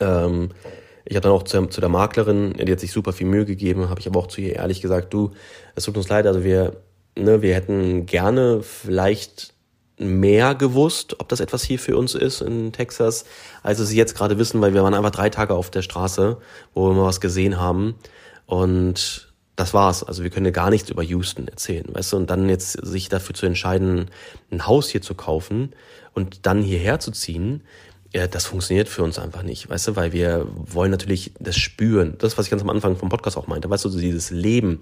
Ähm, 0.00 0.50
ich 1.04 1.16
hatte 1.16 1.28
dann 1.28 1.36
auch 1.36 1.42
zu, 1.42 1.66
zu, 1.66 1.80
der 1.80 1.90
Maklerin, 1.90 2.54
die 2.54 2.72
hat 2.72 2.80
sich 2.80 2.92
super 2.92 3.12
viel 3.12 3.26
Mühe 3.26 3.44
gegeben, 3.44 3.90
habe 3.90 4.00
ich 4.00 4.06
aber 4.06 4.20
auch 4.20 4.26
zu 4.26 4.40
ihr 4.40 4.56
ehrlich 4.56 4.80
gesagt, 4.80 5.12
du, 5.12 5.32
es 5.74 5.84
tut 5.84 5.96
uns 5.96 6.08
leid, 6.08 6.26
also 6.26 6.44
wir, 6.44 6.76
ne, 7.16 7.42
wir 7.42 7.54
hätten 7.54 8.06
gerne 8.06 8.62
vielleicht 8.62 9.52
mehr 9.98 10.54
gewusst, 10.54 11.20
ob 11.20 11.28
das 11.28 11.40
etwas 11.40 11.62
hier 11.62 11.78
für 11.78 11.96
uns 11.96 12.14
ist 12.14 12.40
in 12.40 12.72
Texas, 12.72 13.24
als 13.62 13.78
es 13.78 13.92
jetzt 13.92 14.16
gerade 14.16 14.38
wissen, 14.38 14.60
weil 14.60 14.74
wir 14.74 14.82
waren 14.82 14.94
einfach 14.94 15.10
drei 15.10 15.30
Tage 15.30 15.54
auf 15.54 15.70
der 15.70 15.82
Straße, 15.82 16.38
wo 16.72 16.88
wir 16.88 16.94
mal 16.94 17.04
was 17.04 17.20
gesehen 17.20 17.60
haben 17.60 17.94
und 18.46 19.33
das 19.56 19.74
war's. 19.74 20.02
Also 20.02 20.22
wir 20.22 20.30
können 20.30 20.46
ja 20.46 20.52
gar 20.52 20.70
nichts 20.70 20.90
über 20.90 21.02
Houston 21.02 21.48
erzählen, 21.48 21.86
weißt 21.92 22.12
du, 22.12 22.16
und 22.16 22.30
dann 22.30 22.48
jetzt 22.48 22.72
sich 22.72 23.08
dafür 23.08 23.34
zu 23.34 23.46
entscheiden, 23.46 24.10
ein 24.50 24.66
Haus 24.66 24.88
hier 24.88 25.02
zu 25.02 25.14
kaufen 25.14 25.72
und 26.12 26.46
dann 26.46 26.62
hierher 26.62 27.00
zu 27.00 27.10
ziehen, 27.10 27.62
ja, 28.14 28.28
das 28.28 28.46
funktioniert 28.46 28.88
für 28.88 29.02
uns 29.02 29.18
einfach 29.18 29.42
nicht, 29.42 29.68
weißt 29.68 29.88
du, 29.88 29.96
weil 29.96 30.12
wir 30.12 30.46
wollen 30.54 30.92
natürlich 30.92 31.32
das 31.40 31.56
spüren. 31.56 32.14
Das, 32.18 32.38
was 32.38 32.46
ich 32.46 32.50
ganz 32.50 32.62
am 32.62 32.70
Anfang 32.70 32.96
vom 32.96 33.08
Podcast 33.08 33.36
auch 33.36 33.48
meinte, 33.48 33.68
weißt 33.68 33.84
du, 33.86 33.88
dieses 33.88 34.30
Leben 34.30 34.78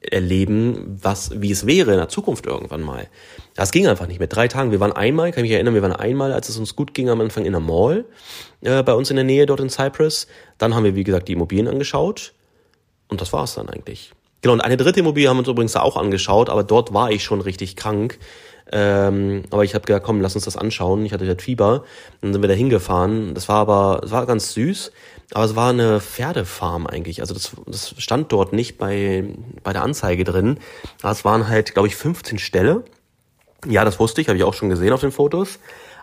erleben, 0.00 0.98
was, 1.02 1.42
wie 1.42 1.50
es 1.50 1.66
wäre 1.66 1.92
in 1.92 1.98
der 1.98 2.08
Zukunft 2.08 2.46
irgendwann 2.46 2.80
mal. 2.80 3.08
Das 3.54 3.72
ging 3.72 3.86
einfach 3.86 4.06
nicht 4.06 4.20
mit 4.20 4.34
drei 4.34 4.48
Tagen. 4.48 4.70
Wir 4.70 4.80
waren 4.80 4.92
einmal, 4.92 5.32
kann 5.32 5.44
ich 5.44 5.50
mich 5.50 5.54
erinnern, 5.54 5.74
wir 5.74 5.82
waren 5.82 5.92
einmal, 5.92 6.32
als 6.32 6.48
es 6.48 6.56
uns 6.56 6.74
gut 6.74 6.94
ging, 6.94 7.10
am 7.10 7.20
Anfang 7.20 7.44
in 7.44 7.52
der 7.52 7.60
Mall, 7.60 8.06
äh, 8.62 8.82
bei 8.82 8.94
uns 8.94 9.10
in 9.10 9.16
der 9.16 9.26
Nähe 9.26 9.44
dort 9.44 9.60
in 9.60 9.68
Cyprus. 9.68 10.26
Dann 10.56 10.74
haben 10.74 10.84
wir, 10.84 10.94
wie 10.94 11.04
gesagt, 11.04 11.28
die 11.28 11.34
Immobilien 11.34 11.68
angeschaut. 11.68 12.32
Und 13.12 13.20
das 13.20 13.34
war's 13.34 13.56
dann 13.56 13.68
eigentlich. 13.68 14.10
Genau, 14.40 14.54
und 14.54 14.62
eine 14.62 14.78
dritte 14.78 15.00
Immobilie 15.00 15.28
haben 15.28 15.36
wir 15.36 15.40
uns 15.40 15.48
übrigens 15.48 15.76
auch 15.76 15.98
angeschaut, 15.98 16.48
aber 16.48 16.64
dort 16.64 16.94
war 16.94 17.10
ich 17.10 17.22
schon 17.22 17.42
richtig 17.42 17.76
krank. 17.76 18.18
Ähm, 18.72 19.42
aber 19.50 19.64
ich 19.64 19.74
habe 19.74 19.84
gesagt, 19.84 20.06
komm, 20.06 20.22
lass 20.22 20.34
uns 20.34 20.46
das 20.46 20.56
anschauen. 20.56 21.04
Ich 21.04 21.12
hatte 21.12 21.26
halt 21.26 21.42
Fieber. 21.42 21.84
Dann 22.22 22.32
sind 22.32 22.40
wir 22.40 22.48
da 22.48 22.54
hingefahren. 22.54 23.34
Das 23.34 23.50
war 23.50 23.56
aber, 23.56 24.00
es 24.02 24.12
war 24.12 24.24
ganz 24.24 24.54
süß. 24.54 24.92
Aber 25.34 25.44
es 25.44 25.54
war 25.54 25.68
eine 25.68 26.00
Pferdefarm 26.00 26.86
eigentlich. 26.86 27.20
Also 27.20 27.34
das, 27.34 27.52
das 27.66 27.94
stand 27.98 28.32
dort 28.32 28.54
nicht 28.54 28.78
bei, 28.78 29.24
bei 29.62 29.74
der 29.74 29.82
Anzeige 29.82 30.24
drin. 30.24 30.58
Aber 31.02 31.12
es 31.12 31.22
waren 31.26 31.48
halt, 31.48 31.74
glaube 31.74 31.88
ich, 31.88 31.96
15 31.96 32.38
Ställe. 32.38 32.84
Ja, 33.68 33.84
das 33.84 34.00
wusste 34.00 34.22
ich, 34.22 34.28
habe 34.28 34.38
ich 34.38 34.44
auch 34.44 34.54
schon 34.54 34.70
gesehen 34.70 34.94
auf 34.94 35.02
den 35.02 35.12
Fotos. 35.12 35.58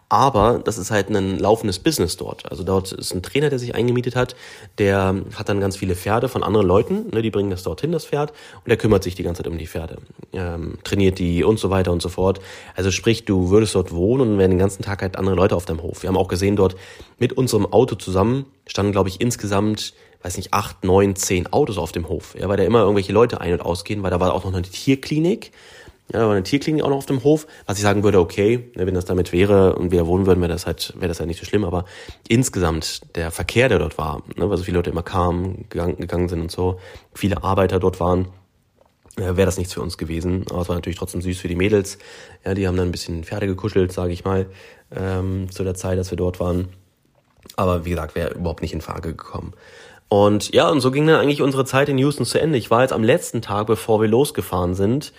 Aber 0.10 0.60
das 0.64 0.80
ist 0.80 0.90
halt 0.90 1.10
ein 1.10 1.38
laufendes 1.38 1.78
Business 1.78 2.18
dort. 2.18 2.50
Also 2.50 2.64
dort 2.64 2.92
ist 2.92 3.14
ein 3.14 3.22
Trainer, 3.22 3.50
der 3.50 3.60
sich 3.60 3.76
eingemietet 3.76 4.16
hat, 4.16 4.36
der 4.80 5.16
hat 5.36 5.50
dann 5.50 5.60
ganz 5.60 5.78
viele 5.78 5.96
Pferde 5.96 6.28
von 6.28 6.42
anderen 6.42 6.66
Leuten, 6.66 7.10
ne, 7.12 7.22
die 7.22 7.30
bringen 7.30 7.52
das 7.52 7.62
dorthin, 7.62 7.92
das 7.92 8.06
Pferd, 8.06 8.32
und 8.56 8.70
der 8.70 8.78
kümmert 8.78 9.04
sich 9.04 9.14
die 9.14 9.22
ganze 9.22 9.44
Zeit 9.44 9.52
um 9.52 9.60
die 9.60 9.68
Pferde, 9.68 9.98
ähm, 10.34 10.80
trainiert 10.84 11.20
die 11.20 11.44
und 11.44 11.60
so 11.60 11.70
weiter 11.70 11.92
und 11.92 12.02
so 12.02 12.10
fort. 12.10 12.42
Also 12.76 12.90
sprich, 12.90 13.26
du 13.26 13.52
würdest 13.52 13.76
dort 13.76 13.92
wohnen 13.92 14.32
und 14.32 14.38
wären 14.40 14.50
den 14.50 14.60
ganzen 14.60 14.82
Tag 14.82 15.04
halt 15.04 15.16
andere 15.16 15.36
Leute 15.36 15.56
auf 15.56 15.66
deinem 15.66 15.84
Hof. 15.84 16.02
Wir 16.02 16.08
haben 16.08 16.18
auch 16.18 16.28
gesehen, 16.28 16.56
dort 16.56 16.76
mit 17.20 17.34
unserem 17.34 17.68
Auto 17.72 17.94
zusammen 17.94 18.48
standen, 18.66 18.92
glaube 18.92 19.10
ich, 19.10 19.22
insgesamt 19.22 19.94
weiß 20.22 20.38
nicht, 20.38 20.54
acht, 20.54 20.84
neun, 20.84 21.16
zehn 21.16 21.52
Autos 21.54 21.78
auf 21.78 21.92
dem 21.92 22.10
Hof, 22.10 22.36
ja, 22.38 22.50
weil 22.50 22.58
da 22.58 22.64
immer 22.64 22.80
irgendwelche 22.80 23.14
Leute 23.14 23.40
ein- 23.40 23.54
und 23.54 23.62
ausgehen, 23.62 24.04
weil 24.04 24.12
da 24.12 24.20
war 24.20 24.34
auch 24.34 24.44
noch 24.44 24.54
eine 24.54 24.64
Tierklinik, 24.64 25.52
ja, 26.12 26.20
da 26.20 26.26
war 26.26 26.34
eine 26.34 26.44
Tierklinik 26.44 26.84
auch 26.84 26.90
noch 26.90 26.98
auf 26.98 27.06
dem 27.06 27.24
Hof, 27.24 27.46
was 27.66 27.78
ich 27.78 27.84
sagen 27.84 28.04
würde, 28.04 28.20
okay, 28.20 28.72
ne, 28.76 28.88
wenn 28.88 28.96
das 28.96 29.06
damit 29.06 29.32
wäre 29.32 29.76
und 29.76 29.92
wir 29.92 30.00
da 30.00 30.08
wohnen 30.08 30.26
würden, 30.26 30.42
wäre 30.42 30.52
das 30.52 30.66
halt, 30.66 30.94
wäre 30.98 31.08
das 31.08 31.20
halt 31.20 31.28
nicht 31.28 31.40
so 31.40 31.46
schlimm, 31.46 31.64
aber 31.64 31.86
insgesamt 32.28 33.16
der 33.16 33.32
Verkehr, 33.32 33.70
der 33.70 33.80
dort 33.80 33.98
war, 33.98 34.24
ne, 34.36 34.50
weil 34.50 34.58
so 34.58 34.64
viele 34.64 34.78
Leute 34.78 34.90
immer 34.90 35.04
kamen, 35.04 35.66
gegangen, 35.70 35.98
gegangen 35.98 36.30
sind 36.30 36.42
und 36.42 36.52
so, 36.52 36.80
viele 37.14 37.44
Arbeiter 37.44 37.80
dort 37.80 38.00
waren, 38.00 38.28
äh, 39.18 39.36
wäre 39.36 39.46
das 39.46 39.58
nichts 39.58 39.74
für 39.74 39.82
uns 39.82 39.98
gewesen. 39.98 40.46
Aber 40.50 40.62
es 40.62 40.70
war 40.70 40.76
natürlich 40.76 40.98
trotzdem 40.98 41.22
süß 41.22 41.40
für 41.40 41.48
die 41.48 41.56
Mädels. 41.56 41.98
Ja, 42.46 42.54
die 42.54 42.68
haben 42.68 42.78
dann 42.78 42.88
ein 42.88 42.92
bisschen 42.92 43.24
Pferde 43.24 43.48
gekuschelt, 43.48 43.92
sage 43.92 44.14
ich 44.14 44.24
mal, 44.24 44.48
ähm, 44.96 45.52
zu 45.52 45.64
der 45.64 45.76
Zeit, 45.76 45.98
dass 46.00 46.12
wir 46.12 46.18
dort 46.18 46.40
waren. 46.40 46.70
Aber 47.56 47.86
wie 47.86 47.92
gesagt, 47.92 48.16
wäre 48.16 48.34
überhaupt 48.34 48.62
nicht 48.62 48.74
in 48.74 48.82
Frage 48.82 49.10
gekommen. 49.10 49.54
Und 50.08 50.54
ja, 50.54 50.70
und 50.70 50.82
so 50.82 50.90
ging 50.90 51.06
dann 51.06 51.20
eigentlich 51.20 51.42
unsere 51.42 51.66
Zeit 51.66 51.88
in 51.90 51.98
Houston 51.98 52.26
zu 52.26 52.40
Ende. 52.40 52.58
Ich 52.58 52.72
war 52.72 52.82
jetzt 52.82 52.94
am 52.94 53.04
letzten 53.04 53.42
Tag, 53.42 53.68
bevor 53.68 54.02
wir 54.02 54.08
losgefahren 54.08 54.74
sind, 54.74 55.14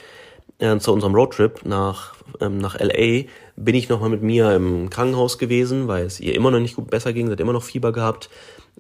äh, 0.61 0.79
zu 0.79 0.93
unserem 0.93 1.15
Roadtrip 1.15 1.65
nach, 1.65 2.15
ähm, 2.41 2.59
nach 2.59 2.79
LA 2.79 3.25
bin 3.57 3.75
ich 3.75 3.89
nochmal 3.89 4.11
mit 4.11 4.23
mir 4.23 4.55
im 4.55 4.91
Krankenhaus 4.91 5.39
gewesen, 5.39 5.89
weil 5.89 6.05
es 6.05 6.21
ihr 6.21 6.35
immer 6.35 6.51
noch 6.51 6.61
nicht 6.61 6.77
gut 6.77 6.91
besser 6.91 7.13
ging, 7.13 7.27
sie 7.27 7.33
hat 7.33 7.41
immer 7.41 7.53
noch 7.53 7.63
Fieber 7.63 7.93
gehabt. 7.93 8.31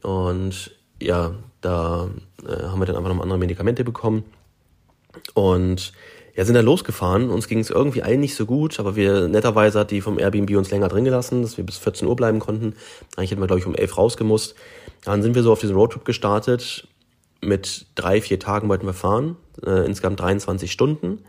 Und 0.02 0.76
ja, 1.00 1.34
da 1.60 2.10
äh, 2.46 2.62
haben 2.64 2.80
wir 2.80 2.86
dann 2.86 2.96
einfach 2.96 3.12
noch 3.12 3.22
andere 3.22 3.38
Medikamente 3.38 3.84
bekommen. 3.84 4.24
Und 5.34 5.92
ja, 6.36 6.44
sind 6.44 6.54
dann 6.54 6.64
losgefahren. 6.64 7.30
Uns 7.30 7.48
ging 7.48 7.58
es 7.58 7.70
irgendwie 7.70 8.02
allen 8.02 8.20
nicht 8.20 8.36
so 8.36 8.46
gut, 8.46 8.78
aber 8.78 8.94
wir 8.94 9.28
netterweise 9.28 9.80
hat 9.80 9.90
die 9.90 10.00
vom 10.00 10.18
Airbnb 10.18 10.56
uns 10.56 10.70
länger 10.70 10.88
drin 10.88 11.04
gelassen, 11.04 11.42
dass 11.42 11.56
wir 11.56 11.64
bis 11.64 11.78
14 11.78 12.06
Uhr 12.06 12.16
bleiben 12.16 12.38
konnten. 12.38 12.74
Eigentlich 13.16 13.32
hätten 13.32 13.40
wir, 13.40 13.46
glaube 13.46 13.60
ich, 13.60 13.66
um 13.66 13.74
11 13.74 13.96
rausgemusst. 13.96 14.54
Dann 15.04 15.22
sind 15.22 15.34
wir 15.34 15.42
so 15.42 15.52
auf 15.52 15.60
diesen 15.60 15.76
Roadtrip 15.76 16.04
gestartet. 16.04 16.86
Mit 17.42 17.86
drei, 17.94 18.20
vier 18.20 18.38
Tagen 18.38 18.68
wollten 18.68 18.86
wir 18.86 18.92
fahren, 18.92 19.36
äh, 19.64 19.86
insgesamt 19.86 20.20
23 20.20 20.70
Stunden 20.70 21.24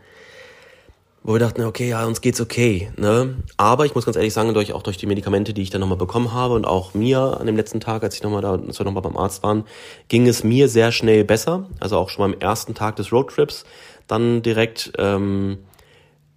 wo 1.24 1.34
wir 1.34 1.38
dachten, 1.38 1.62
okay, 1.62 1.88
ja, 1.88 2.04
uns 2.04 2.20
geht's 2.20 2.40
okay, 2.40 2.90
ne? 2.96 3.36
Aber 3.56 3.86
ich 3.86 3.94
muss 3.94 4.04
ganz 4.04 4.16
ehrlich 4.16 4.32
sagen, 4.32 4.52
durch, 4.54 4.72
auch 4.72 4.82
durch 4.82 4.96
die 4.96 5.06
Medikamente, 5.06 5.54
die 5.54 5.62
ich 5.62 5.70
dann 5.70 5.80
nochmal 5.80 5.98
bekommen 5.98 6.32
habe 6.32 6.54
und 6.54 6.66
auch 6.66 6.94
mir 6.94 7.38
an 7.38 7.46
dem 7.46 7.56
letzten 7.56 7.78
Tag, 7.78 8.02
als 8.02 8.16
ich 8.16 8.22
nochmal 8.22 8.42
da, 8.42 8.54
als 8.54 8.78
wir 8.78 8.84
nochmal 8.84 9.02
beim 9.02 9.16
Arzt 9.16 9.42
waren, 9.44 9.64
ging 10.08 10.26
es 10.26 10.42
mir 10.42 10.68
sehr 10.68 10.90
schnell 10.90 11.24
besser. 11.24 11.66
Also 11.78 11.96
auch 11.96 12.08
schon 12.08 12.32
beim 12.32 12.40
ersten 12.40 12.74
Tag 12.74 12.96
des 12.96 13.12
Roadtrips. 13.12 13.64
Dann 14.08 14.42
direkt, 14.42 14.92
ähm, 14.98 15.58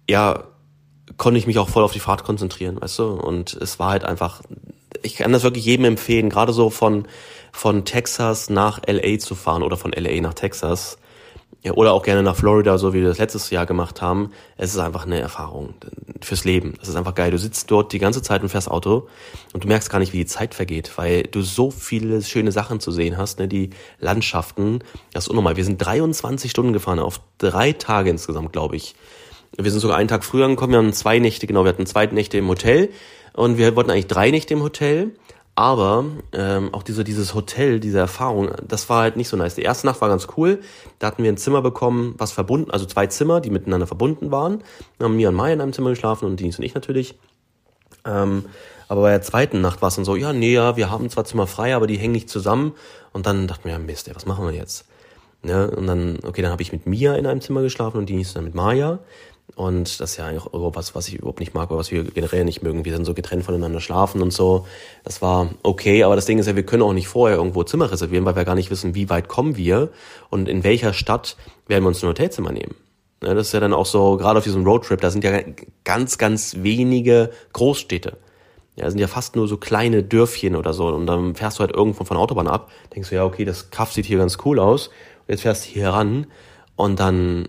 ja, 0.08 0.44
konnte 1.16 1.38
ich 1.38 1.48
mich 1.48 1.58
auch 1.58 1.68
voll 1.68 1.82
auf 1.82 1.92
die 1.92 2.00
Fahrt 2.00 2.22
konzentrieren, 2.22 2.80
weißt 2.80 3.00
du? 3.00 3.08
Und 3.10 3.54
es 3.54 3.80
war 3.80 3.90
halt 3.90 4.04
einfach, 4.04 4.42
ich 5.02 5.16
kann 5.16 5.32
das 5.32 5.42
wirklich 5.42 5.64
jedem 5.64 5.84
empfehlen, 5.84 6.30
gerade 6.30 6.52
so 6.52 6.70
von, 6.70 7.08
von 7.50 7.84
Texas 7.84 8.50
nach 8.50 8.80
LA 8.86 9.18
zu 9.18 9.34
fahren 9.34 9.64
oder 9.64 9.76
von 9.76 9.90
LA 9.92 10.20
nach 10.20 10.34
Texas 10.34 10.98
oder 11.72 11.92
auch 11.92 12.02
gerne 12.02 12.22
nach 12.22 12.36
Florida, 12.36 12.78
so 12.78 12.94
wie 12.94 13.00
wir 13.00 13.08
das 13.08 13.18
letztes 13.18 13.50
Jahr 13.50 13.66
gemacht 13.66 14.00
haben. 14.00 14.30
Es 14.56 14.72
ist 14.72 14.78
einfach 14.78 15.06
eine 15.06 15.20
Erfahrung 15.20 15.74
fürs 16.20 16.44
Leben. 16.44 16.74
Das 16.78 16.88
ist 16.88 16.96
einfach 16.96 17.14
geil. 17.14 17.30
Du 17.30 17.38
sitzt 17.38 17.70
dort 17.70 17.92
die 17.92 17.98
ganze 17.98 18.22
Zeit 18.22 18.42
und 18.42 18.48
fährst 18.48 18.70
Auto 18.70 19.08
und 19.52 19.64
du 19.64 19.68
merkst 19.68 19.90
gar 19.90 19.98
nicht, 19.98 20.12
wie 20.12 20.18
die 20.18 20.26
Zeit 20.26 20.54
vergeht, 20.54 20.92
weil 20.96 21.24
du 21.24 21.42
so 21.42 21.70
viele 21.70 22.22
schöne 22.22 22.52
Sachen 22.52 22.80
zu 22.80 22.92
sehen 22.92 23.16
hast, 23.16 23.38
ne? 23.38 23.48
die 23.48 23.70
Landschaften. 23.98 24.80
Das 25.12 25.24
ist 25.24 25.28
unnormal. 25.28 25.56
Wir 25.56 25.64
sind 25.64 25.78
23 25.78 26.50
Stunden 26.50 26.72
gefahren, 26.72 26.98
auf 26.98 27.20
drei 27.38 27.72
Tage 27.72 28.10
insgesamt, 28.10 28.52
glaube 28.52 28.76
ich. 28.76 28.94
Wir 29.56 29.70
sind 29.70 29.80
sogar 29.80 29.96
einen 29.96 30.08
Tag 30.08 30.24
früher 30.24 30.44
angekommen, 30.44 30.72
wir 30.72 30.78
haben 30.78 30.92
zwei 30.92 31.18
Nächte, 31.18 31.46
genau, 31.46 31.64
wir 31.64 31.70
hatten 31.70 31.86
zwei 31.86 32.06
Nächte 32.06 32.36
im 32.36 32.48
Hotel 32.48 32.90
und 33.32 33.56
wir 33.58 33.74
wollten 33.74 33.90
eigentlich 33.90 34.06
drei 34.06 34.30
Nächte 34.30 34.54
im 34.54 34.62
Hotel 34.62 35.12
aber 35.56 36.04
ähm, 36.34 36.72
auch 36.72 36.82
diese, 36.82 37.02
dieses 37.02 37.34
Hotel, 37.34 37.80
diese 37.80 37.98
Erfahrung, 37.98 38.50
das 38.68 38.90
war 38.90 39.00
halt 39.00 39.16
nicht 39.16 39.28
so 39.28 39.38
nice. 39.38 39.54
Die 39.54 39.62
erste 39.62 39.86
Nacht 39.86 40.02
war 40.02 40.08
ganz 40.10 40.28
cool. 40.36 40.60
Da 40.98 41.06
hatten 41.06 41.22
wir 41.22 41.32
ein 41.32 41.38
Zimmer 41.38 41.62
bekommen, 41.62 42.14
was 42.18 42.30
verbunden, 42.30 42.70
also 42.70 42.84
zwei 42.84 43.06
Zimmer, 43.06 43.40
die 43.40 43.48
miteinander 43.48 43.86
verbunden 43.86 44.30
waren. 44.30 44.62
Wir 44.98 45.06
haben 45.06 45.16
Mia 45.16 45.30
und 45.30 45.34
Maya 45.34 45.54
in 45.54 45.62
einem 45.62 45.72
Zimmer 45.72 45.90
geschlafen 45.90 46.26
und 46.26 46.38
Dienst 46.38 46.58
und 46.58 46.64
ich 46.66 46.74
natürlich. 46.74 47.18
Ähm, 48.04 48.44
aber 48.88 49.00
bei 49.00 49.10
der 49.10 49.22
zweiten 49.22 49.62
Nacht 49.62 49.80
war 49.80 49.88
es 49.88 49.96
dann 49.96 50.04
so, 50.04 50.14
ja, 50.14 50.34
nee, 50.34 50.52
ja, 50.52 50.76
wir 50.76 50.90
haben 50.90 51.08
zwar 51.08 51.24
Zimmer 51.24 51.46
frei, 51.46 51.74
aber 51.74 51.86
die 51.86 51.96
hängen 51.96 52.12
nicht 52.12 52.28
zusammen. 52.28 52.74
Und 53.14 53.24
dann 53.24 53.48
dachten 53.48 53.64
wir, 53.64 53.72
ja, 53.72 53.78
Mist, 53.78 54.08
ey, 54.08 54.14
was 54.14 54.26
machen 54.26 54.44
wir 54.46 54.52
jetzt? 54.52 54.86
Ja, 55.42 55.64
und 55.64 55.86
dann, 55.86 56.18
okay, 56.22 56.42
dann 56.42 56.52
habe 56.52 56.62
ich 56.62 56.72
mit 56.72 56.86
Mia 56.86 57.14
in 57.14 57.26
einem 57.26 57.40
Zimmer 57.40 57.62
geschlafen 57.62 57.96
und 57.96 58.08
Dienst 58.10 58.36
dann 58.36 58.44
mit 58.44 58.54
Maya. 58.54 58.98
Und 59.54 60.00
das 60.00 60.10
ist 60.10 60.16
ja 60.18 60.26
eigentlich 60.26 60.44
auch 60.44 60.74
was, 60.74 60.94
was 60.94 61.08
ich 61.08 61.14
überhaupt 61.14 61.40
nicht 61.40 61.54
mag, 61.54 61.70
oder 61.70 61.78
was 61.78 61.90
wir 61.90 62.04
generell 62.04 62.44
nicht 62.44 62.62
mögen. 62.62 62.84
Wir 62.84 62.94
sind 62.94 63.04
so 63.04 63.14
getrennt 63.14 63.44
voneinander 63.44 63.80
schlafen 63.80 64.20
und 64.20 64.32
so. 64.32 64.66
Das 65.04 65.22
war 65.22 65.50
okay, 65.62 66.02
aber 66.02 66.16
das 66.16 66.26
Ding 66.26 66.38
ist 66.38 66.46
ja, 66.46 66.56
wir 66.56 66.66
können 66.66 66.82
auch 66.82 66.92
nicht 66.92 67.08
vorher 67.08 67.38
irgendwo 67.38 67.62
Zimmer 67.62 67.90
reservieren, 67.90 68.24
weil 68.24 68.36
wir 68.36 68.44
gar 68.44 68.54
nicht 68.54 68.70
wissen, 68.70 68.94
wie 68.94 69.08
weit 69.08 69.28
kommen 69.28 69.56
wir 69.56 69.90
und 70.28 70.48
in 70.48 70.62
welcher 70.64 70.92
Stadt 70.92 71.36
werden 71.68 71.84
wir 71.84 71.88
uns 71.88 72.02
ein 72.02 72.08
Hotelzimmer 72.08 72.52
nehmen. 72.52 72.74
Ja, 73.22 73.32
das 73.32 73.46
ist 73.48 73.52
ja 73.54 73.60
dann 73.60 73.72
auch 73.72 73.86
so, 73.86 74.18
gerade 74.18 74.38
auf 74.38 74.44
diesem 74.44 74.64
Roadtrip, 74.64 75.00
da 75.00 75.10
sind 75.10 75.24
ja 75.24 75.40
ganz, 75.84 76.18
ganz 76.18 76.56
wenige 76.58 77.30
Großstädte. 77.54 78.18
Ja, 78.76 78.90
sind 78.90 78.98
ja 79.00 79.08
fast 79.08 79.36
nur 79.36 79.48
so 79.48 79.56
kleine 79.56 80.02
Dörfchen 80.02 80.54
oder 80.54 80.74
so. 80.74 80.88
Und 80.88 81.06
dann 81.06 81.34
fährst 81.34 81.58
du 81.58 81.60
halt 81.60 81.74
irgendwo 81.74 82.04
von 82.04 82.16
der 82.16 82.22
Autobahn 82.22 82.46
ab, 82.46 82.70
denkst 82.94 83.08
du, 83.08 83.14
ja, 83.14 83.24
okay, 83.24 83.46
das 83.46 83.70
Kaff 83.70 83.92
sieht 83.92 84.04
hier 84.04 84.18
ganz 84.18 84.36
cool 84.44 84.58
aus. 84.58 84.88
Und 84.88 85.28
jetzt 85.28 85.42
fährst 85.42 85.64
du 85.64 85.70
hier 85.70 85.88
ran 85.88 86.26
und 86.76 87.00
dann 87.00 87.48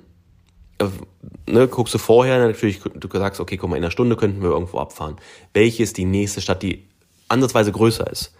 ne, 1.48 1.68
guckst 1.68 1.94
du 1.94 1.98
vorher 1.98 2.40
natürlich, 2.40 2.82
du 2.82 3.08
sagst, 3.12 3.40
okay, 3.40 3.58
guck 3.58 3.70
mal, 3.70 3.78
in 3.78 3.84
einer 3.84 3.92
Stunde 3.92 4.16
könnten 4.16 4.42
wir 4.42 4.50
irgendwo 4.50 4.80
abfahren. 4.80 5.18
Welche 5.54 5.84
ist 5.84 5.98
die 5.98 6.06
nächste 6.06 6.42
Stadt, 6.42 6.64
die 6.64 6.86
ansatzweise 7.28 7.72
größer 7.72 8.10
ist? 8.10 8.34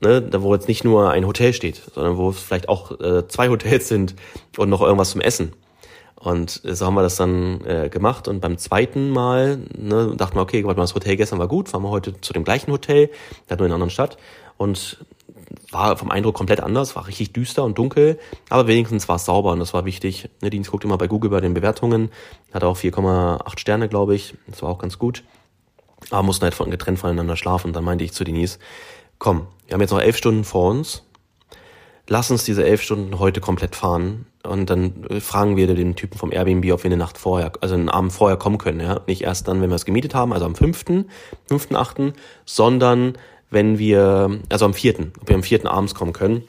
Ne, 0.00 0.20
da 0.20 0.42
wo 0.42 0.52
jetzt 0.52 0.66
nicht 0.66 0.82
nur 0.82 1.10
ein 1.10 1.26
Hotel 1.26 1.52
steht, 1.52 1.80
sondern 1.94 2.16
wo 2.16 2.30
es 2.30 2.40
vielleicht 2.40 2.68
auch 2.68 2.98
äh, 3.00 3.28
zwei 3.28 3.48
Hotels 3.50 3.88
sind 3.88 4.14
und 4.56 4.68
noch 4.68 4.82
irgendwas 4.82 5.10
zum 5.10 5.20
Essen. 5.20 5.52
Und 6.16 6.62
so 6.64 6.86
haben 6.86 6.94
wir 6.94 7.02
das 7.02 7.16
dann 7.16 7.64
äh, 7.66 7.90
gemacht 7.90 8.28
und 8.28 8.40
beim 8.40 8.56
zweiten 8.56 9.10
Mal 9.10 9.58
ne, 9.76 10.14
dachten 10.16 10.36
wir, 10.36 10.42
okay, 10.42 10.64
warte 10.64 10.78
mal, 10.78 10.84
das 10.84 10.94
Hotel 10.94 11.16
gestern 11.16 11.38
war 11.38 11.48
gut, 11.48 11.68
fahren 11.68 11.82
wir 11.82 11.90
heute 11.90 12.18
zu 12.20 12.32
dem 12.32 12.44
gleichen 12.44 12.72
Hotel, 12.72 13.10
halt 13.50 13.60
nur 13.60 13.66
in 13.66 13.72
einer 13.72 13.74
anderen 13.74 13.90
Stadt. 13.90 14.16
Und 14.56 15.04
war 15.74 15.96
vom 15.96 16.10
Eindruck 16.10 16.34
komplett 16.34 16.60
anders, 16.60 16.96
war 16.96 17.06
richtig 17.06 17.32
düster 17.32 17.64
und 17.64 17.76
dunkel, 17.76 18.18
aber 18.48 18.66
wenigstens 18.66 19.08
war 19.08 19.16
es 19.16 19.24
sauber 19.26 19.52
und 19.52 19.58
das 19.58 19.74
war 19.74 19.84
wichtig. 19.84 20.30
Ne, 20.40 20.48
Dienst 20.48 20.70
guckt 20.70 20.84
immer 20.84 20.96
bei 20.96 21.08
Google 21.08 21.30
bei 21.30 21.40
den 21.40 21.52
Bewertungen, 21.52 22.10
hat 22.52 22.64
auch 22.64 22.78
4,8 22.78 23.58
Sterne, 23.58 23.88
glaube 23.88 24.14
ich. 24.14 24.34
Das 24.46 24.62
war 24.62 24.70
auch 24.70 24.78
ganz 24.78 24.98
gut. 24.98 25.24
Aber 26.10 26.22
mussten 26.22 26.44
halt 26.44 26.54
von, 26.54 26.70
getrennt 26.70 26.98
voneinander 26.98 27.36
schlafen. 27.36 27.68
Und 27.68 27.76
dann 27.76 27.84
meinte 27.84 28.04
ich 28.04 28.12
zu 28.12 28.24
Denise, 28.24 28.58
komm, 29.18 29.46
wir 29.66 29.74
haben 29.74 29.80
jetzt 29.80 29.90
noch 29.90 30.00
elf 30.00 30.16
Stunden 30.16 30.44
vor 30.44 30.70
uns. 30.70 31.02
Lass 32.06 32.30
uns 32.30 32.44
diese 32.44 32.64
elf 32.64 32.82
Stunden 32.82 33.18
heute 33.18 33.40
komplett 33.40 33.74
fahren. 33.74 34.26
Und 34.42 34.68
dann 34.68 35.06
fragen 35.20 35.56
wir 35.56 35.66
den 35.66 35.96
Typen 35.96 36.18
vom 36.18 36.30
Airbnb, 36.30 36.70
ob 36.72 36.84
wir 36.84 36.88
eine 36.90 36.98
Nacht 36.98 37.16
vorher, 37.16 37.52
also 37.62 37.74
einen 37.74 37.88
Abend 37.88 38.12
vorher 38.12 38.36
kommen 38.36 38.58
können. 38.58 38.80
Ja? 38.80 39.00
Nicht 39.06 39.22
erst 39.22 39.48
dann, 39.48 39.62
wenn 39.62 39.70
wir 39.70 39.76
es 39.76 39.86
gemietet 39.86 40.14
haben, 40.14 40.34
also 40.34 40.44
am 40.44 40.54
fünften, 40.54 41.08
fünften, 41.48 41.76
achten, 41.76 42.12
sondern 42.44 43.16
wenn 43.54 43.78
wir, 43.78 44.40
also 44.50 44.66
am 44.66 44.74
vierten, 44.74 45.12
ob 45.20 45.28
wir 45.28 45.36
am 45.36 45.42
vierten 45.42 45.66
abends 45.66 45.94
kommen 45.94 46.12
können. 46.12 46.42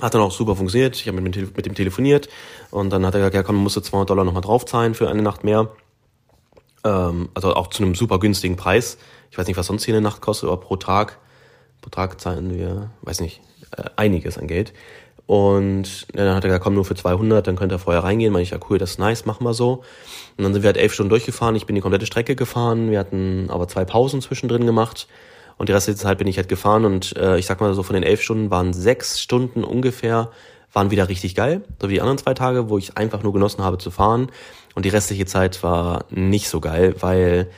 Hat 0.00 0.14
dann 0.14 0.20
auch 0.20 0.30
super 0.30 0.54
funktioniert. 0.54 0.94
Ich 0.94 1.08
habe 1.08 1.20
mit, 1.20 1.34
dem 1.34 1.74
telefoniert 1.74 2.28
und 2.70 2.90
dann 2.90 3.04
hat 3.04 3.14
er 3.14 3.20
gesagt, 3.20 3.34
ja 3.34 3.42
komm, 3.42 3.56
musst 3.56 3.76
du 3.76 3.80
200 3.80 4.10
Dollar 4.10 4.24
nochmal 4.24 4.42
draufzahlen 4.42 4.94
für 4.94 5.08
eine 5.08 5.22
Nacht 5.22 5.42
mehr. 5.42 5.70
Ähm, 6.84 7.30
also 7.34 7.54
auch 7.54 7.66
zu 7.68 7.82
einem 7.82 7.96
super 7.96 8.20
günstigen 8.20 8.54
Preis. 8.54 8.98
Ich 9.32 9.38
weiß 9.38 9.48
nicht, 9.48 9.56
was 9.56 9.66
sonst 9.66 9.84
hier 9.84 9.94
eine 9.94 10.02
Nacht 10.02 10.20
kostet, 10.20 10.48
aber 10.48 10.60
pro 10.60 10.76
Tag, 10.76 11.18
pro 11.82 11.90
Tag 11.90 12.20
zahlen 12.20 12.56
wir, 12.56 12.90
weiß 13.02 13.20
nicht, 13.20 13.40
äh, 13.76 13.84
einiges 13.96 14.38
an 14.38 14.46
Geld. 14.46 14.72
Und 15.26 16.06
dann 16.14 16.34
hat 16.34 16.44
er 16.44 16.48
gesagt, 16.48 16.64
komm, 16.64 16.74
nur 16.74 16.84
für 16.84 16.94
200, 16.94 17.46
dann 17.46 17.56
könnt 17.56 17.72
ihr 17.72 17.78
vorher 17.78 18.04
reingehen. 18.04 18.32
Meine 18.32 18.44
ich, 18.44 18.50
ja 18.50 18.58
cool, 18.70 18.78
das 18.78 18.92
ist 18.92 18.98
nice, 18.98 19.26
machen 19.26 19.44
wir 19.44 19.52
so. 19.52 19.82
Und 20.36 20.44
dann 20.44 20.54
sind 20.54 20.62
wir 20.62 20.68
halt 20.68 20.78
elf 20.78 20.94
Stunden 20.94 21.10
durchgefahren. 21.10 21.56
Ich 21.56 21.66
bin 21.66 21.74
die 21.74 21.82
komplette 21.82 22.06
Strecke 22.06 22.36
gefahren. 22.36 22.90
Wir 22.90 22.98
hatten 22.98 23.50
aber 23.50 23.68
zwei 23.68 23.84
Pausen 23.84 24.22
zwischendrin 24.22 24.64
gemacht. 24.64 25.06
Und 25.58 25.68
die 25.68 25.72
restliche 25.72 25.98
Zeit 25.98 26.18
bin 26.18 26.28
ich 26.28 26.36
halt 26.36 26.48
gefahren 26.48 26.84
und 26.84 27.16
äh, 27.16 27.36
ich 27.36 27.46
sag 27.46 27.60
mal 27.60 27.74
so 27.74 27.82
von 27.82 27.94
den 27.94 28.04
elf 28.04 28.22
Stunden 28.22 28.50
waren 28.50 28.72
sechs 28.72 29.20
Stunden 29.20 29.64
ungefähr, 29.64 30.30
waren 30.72 30.90
wieder 30.90 31.08
richtig 31.08 31.34
geil. 31.34 31.62
So 31.82 31.88
wie 31.88 31.94
die 31.94 32.00
anderen 32.00 32.18
zwei 32.18 32.34
Tage, 32.34 32.70
wo 32.70 32.78
ich 32.78 32.96
einfach 32.96 33.22
nur 33.22 33.32
genossen 33.32 33.64
habe 33.64 33.78
zu 33.78 33.90
fahren. 33.90 34.30
Und 34.74 34.84
die 34.84 34.90
restliche 34.90 35.26
Zeit 35.26 35.62
war 35.62 36.04
nicht 36.10 36.48
so 36.48 36.60
geil, 36.60 36.94
weil 37.00 37.50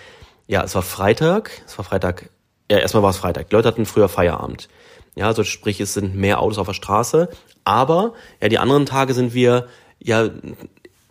ja, 0.46 0.64
es 0.64 0.74
war 0.74 0.82
Freitag, 0.82 1.50
es 1.66 1.76
war 1.76 1.84
Freitag, 1.84 2.30
ja, 2.70 2.78
erstmal 2.78 3.02
war 3.02 3.10
es 3.10 3.18
Freitag. 3.18 3.50
Die 3.50 3.54
Leute 3.54 3.68
hatten 3.68 3.84
früher 3.84 4.08
Feierabend. 4.08 4.68
Ja, 5.14 5.26
also 5.26 5.44
sprich, 5.44 5.80
es 5.80 5.92
sind 5.92 6.14
mehr 6.14 6.40
Autos 6.40 6.58
auf 6.58 6.66
der 6.66 6.74
Straße. 6.74 7.28
Aber 7.64 8.14
ja, 8.40 8.48
die 8.48 8.58
anderen 8.58 8.86
Tage 8.86 9.12
sind 9.12 9.34
wir 9.34 9.66
ja 9.98 10.30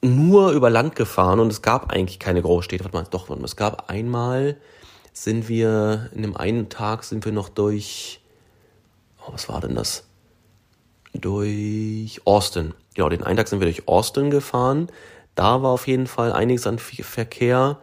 nur 0.01 0.51
über 0.51 0.69
Land 0.69 0.95
gefahren 0.95 1.39
und 1.39 1.51
es 1.51 1.61
gab 1.61 1.91
eigentlich 1.91 2.19
keine 2.19 2.41
Großstädte. 2.41 2.83
Warte 2.83 2.97
mal, 2.97 3.05
doch, 3.09 3.29
warte 3.29 3.43
es 3.43 3.55
gab 3.55 3.89
einmal, 3.89 4.57
sind 5.23 5.49
wir, 5.49 6.09
in 6.13 6.21
dem 6.21 6.37
einen 6.37 6.69
Tag 6.69 7.03
sind 7.03 7.25
wir 7.25 7.33
noch 7.33 7.49
durch, 7.49 8.21
oh, 9.25 9.33
was 9.33 9.49
war 9.49 9.59
denn 9.59 9.75
das? 9.75 10.05
Durch 11.13 12.21
Austin. 12.25 12.73
Genau, 12.93 13.09
den 13.09 13.23
einen 13.23 13.35
Tag 13.35 13.49
sind 13.49 13.59
wir 13.59 13.65
durch 13.65 13.87
Austin 13.87 14.29
gefahren. 14.29 14.87
Da 15.35 15.61
war 15.61 15.71
auf 15.71 15.87
jeden 15.87 16.07
Fall 16.07 16.31
einiges 16.31 16.67
an 16.67 16.79
Verkehr, 16.79 17.79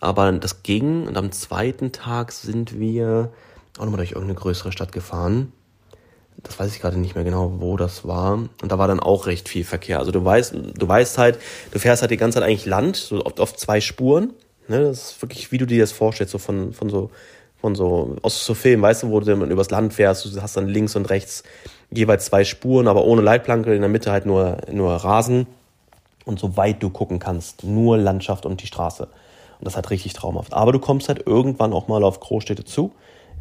aber 0.00 0.32
das 0.32 0.62
ging. 0.62 1.06
Und 1.06 1.16
am 1.16 1.30
zweiten 1.32 1.92
Tag 1.92 2.32
sind 2.32 2.78
wir 2.78 3.32
auch 3.76 3.84
nochmal 3.84 3.98
durch 3.98 4.12
irgendeine 4.12 4.38
größere 4.38 4.72
Stadt 4.72 4.92
gefahren. 4.92 5.52
Das 6.42 6.58
weiß 6.58 6.74
ich 6.74 6.80
gerade 6.80 6.98
nicht 6.98 7.14
mehr 7.14 7.24
genau, 7.24 7.60
wo 7.60 7.76
das 7.76 8.06
war. 8.06 8.32
Und 8.32 8.72
da 8.72 8.78
war 8.78 8.88
dann 8.88 9.00
auch 9.00 9.26
recht 9.26 9.48
viel 9.48 9.64
Verkehr. 9.64 9.98
Also 9.98 10.10
du 10.10 10.24
weißt, 10.24 10.54
du 10.74 10.88
weißt 10.88 11.18
halt, 11.18 11.38
du 11.70 11.78
fährst 11.78 12.00
halt 12.00 12.10
die 12.10 12.16
ganze 12.16 12.36
Zeit 12.36 12.48
eigentlich 12.48 12.66
Land, 12.66 12.96
so 12.96 13.24
oft 13.24 13.40
auf 13.40 13.56
zwei 13.56 13.80
Spuren. 13.80 14.32
Ne, 14.68 14.80
das 14.80 15.12
ist 15.12 15.22
wirklich, 15.22 15.50
wie 15.52 15.58
du 15.58 15.66
dir 15.66 15.80
das 15.80 15.92
vorstellst, 15.92 16.32
so 16.32 16.38
von, 16.38 16.72
von 16.72 16.88
so, 16.88 17.10
von 17.60 17.74
so, 17.74 18.16
aus 18.22 18.44
so 18.44 18.54
Filmen, 18.54 18.82
weißt 18.82 19.02
du, 19.02 19.10
wo 19.10 19.20
du 19.20 19.26
dann 19.26 19.50
übers 19.50 19.70
Land 19.70 19.94
fährst, 19.94 20.24
du 20.24 20.42
hast 20.42 20.56
dann 20.56 20.68
links 20.68 20.96
und 20.96 21.10
rechts 21.10 21.42
jeweils 21.90 22.26
zwei 22.26 22.44
Spuren, 22.44 22.88
aber 22.88 23.04
ohne 23.04 23.22
Leitplanke, 23.22 23.74
in 23.74 23.80
der 23.80 23.90
Mitte 23.90 24.10
halt 24.10 24.26
nur, 24.26 24.58
nur 24.70 24.92
Rasen. 24.92 25.46
Und 26.24 26.38
so 26.38 26.56
weit 26.56 26.80
du 26.80 26.88
gucken 26.88 27.18
kannst, 27.18 27.64
nur 27.64 27.98
Landschaft 27.98 28.46
und 28.46 28.62
die 28.62 28.68
Straße. 28.68 29.04
Und 29.58 29.64
das 29.64 29.74
halt 29.74 29.90
richtig 29.90 30.12
traumhaft. 30.12 30.52
Aber 30.52 30.70
du 30.70 30.78
kommst 30.78 31.08
halt 31.08 31.26
irgendwann 31.26 31.72
auch 31.72 31.88
mal 31.88 32.04
auf 32.04 32.20
Großstädte 32.20 32.64
zu. 32.64 32.92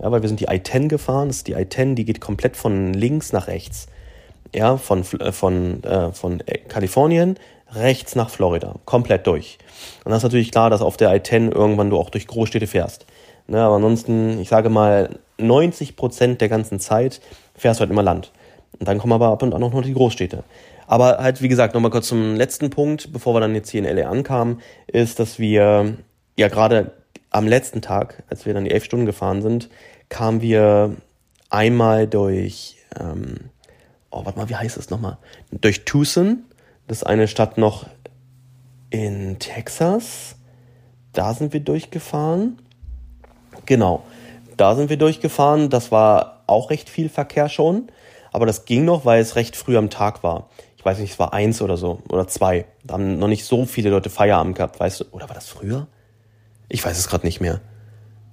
Ja, 0.02 0.12
weil 0.12 0.24
wir 0.24 0.30
sind 0.30 0.40
die 0.40 0.46
I-10 0.46 0.88
gefahren. 0.88 1.28
Das 1.28 1.38
ist 1.38 1.48
die 1.48 1.54
I-10, 1.54 1.94
die 1.94 2.06
geht 2.06 2.22
komplett 2.22 2.58
von 2.58 2.94
links 2.94 3.34
nach 3.34 3.48
rechts. 3.48 3.88
Ja, 4.54 4.78
von, 4.78 5.04
äh, 5.20 5.32
von, 5.32 5.84
äh, 5.84 6.12
von 6.12 6.44
Kalifornien 6.68 7.38
rechts 7.74 8.16
nach 8.16 8.30
Florida, 8.30 8.76
komplett 8.86 9.28
durch. 9.28 9.58
Und 10.04 10.12
das 10.12 10.20
ist 10.20 10.24
natürlich 10.24 10.52
klar, 10.52 10.70
dass 10.70 10.82
auf 10.82 10.98
der 10.98 11.14
I-10 11.14 11.52
irgendwann 11.52 11.90
du 11.90 11.98
auch 11.98 12.10
durch 12.10 12.28
Großstädte 12.28 12.68
fährst. 12.68 13.06
Ne, 13.48 13.62
aber 13.62 13.76
ansonsten, 13.76 14.40
ich 14.40 14.50
sage 14.50 14.70
mal, 14.70 15.20
90 15.38 15.96
Prozent 15.96 16.42
der 16.42 16.50
ganzen 16.50 16.80
Zeit 16.80 17.22
fährst 17.56 17.80
du 17.80 17.82
halt 17.82 17.92
immer 17.92 18.04
Land. 18.04 18.32
Und 18.80 18.88
dann 18.88 18.98
kommen 18.98 19.14
aber 19.14 19.28
ab 19.28 19.44
und 19.44 19.54
an 19.54 19.64
auch 19.64 19.74
noch 19.74 19.82
die 19.82 19.94
Großstädte. 19.94 20.44
Aber 20.88 21.18
halt, 21.18 21.42
wie 21.42 21.48
gesagt, 21.48 21.74
nochmal 21.74 21.92
kurz 21.92 22.08
zum 22.08 22.36
letzten 22.36 22.70
Punkt, 22.70 23.14
bevor 23.14 23.34
wir 23.34 23.40
dann 23.40 23.56
jetzt 23.56 23.70
hier 23.70 23.86
in 23.86 23.98
LA 23.98 24.10
ankamen, 24.10 24.62
ist, 24.88 25.20
dass 25.20 25.40
wir 25.40 25.98
ja 26.38 26.48
gerade 26.48 26.92
am 27.30 27.48
letzten 27.48 27.82
Tag, 27.82 28.24
als 28.30 28.46
wir 28.46 28.54
dann 28.54 28.66
die 28.66 28.72
elf 28.72 28.84
Stunden 28.84 29.06
gefahren 29.06 29.42
sind, 29.42 29.70
kamen 30.10 30.42
wir 30.42 30.96
einmal 31.50 32.08
durch, 32.08 32.78
ähm, 33.00 33.51
oh, 34.12 34.26
warte 34.26 34.38
mal, 34.38 34.50
wie 34.50 34.56
heißt 34.56 34.78
das 34.78 34.89
nochmal? 34.89 35.17
Durch 35.52 35.86
Tucson, 35.86 36.43
das 36.88 37.00
ist 37.00 37.04
eine 37.04 37.28
Stadt 37.28 37.58
noch 37.58 37.86
in 38.89 39.39
Texas. 39.39 40.36
Da 41.13 41.34
sind 41.34 41.54
wir 41.54 41.62
durchgefahren. 41.62 42.60
Genau, 43.65 44.04
da 44.58 44.76
sind 44.76 44.89
wir 44.89 44.97
durchgefahren. 44.97 45.69
Das 45.69 45.91
war 45.91 46.43
auch 46.47 46.69
recht 46.69 46.89
viel 46.89 47.10
Verkehr 47.10 47.50
schon. 47.50 47.88
Aber 48.32 48.45
das 48.45 48.65
ging 48.65 48.86
noch, 48.86 49.06
weil 49.06 49.21
es 49.21 49.36
recht 49.36 49.56
früh 49.56 49.78
am 49.78 49.89
Tag 49.89 50.24
war. 50.24 50.50
Ich 50.78 50.86
weiß 50.86 51.00
nicht, 51.00 51.12
es 51.12 51.19
war 51.19 51.34
eins 51.34 51.62
oder 51.62 51.78
so. 51.78 52.02
Oder 52.10 52.28
zwei. 52.28 52.65
Da 52.84 52.95
haben 52.95 53.19
noch 53.19 53.28
nicht 53.28 53.45
so 53.45 53.65
viele 53.65 53.89
Leute 53.89 54.10
Feierabend 54.10 54.56
gehabt, 54.56 54.80
weißt 54.80 55.02
du? 55.02 55.06
Oder 55.12 55.28
war 55.28 55.36
das 55.36 55.47
früher? 55.47 55.88
Ich 56.69 56.84
weiß 56.84 56.97
es 56.97 57.08
gerade 57.08 57.26
nicht 57.26 57.41
mehr. 57.41 57.62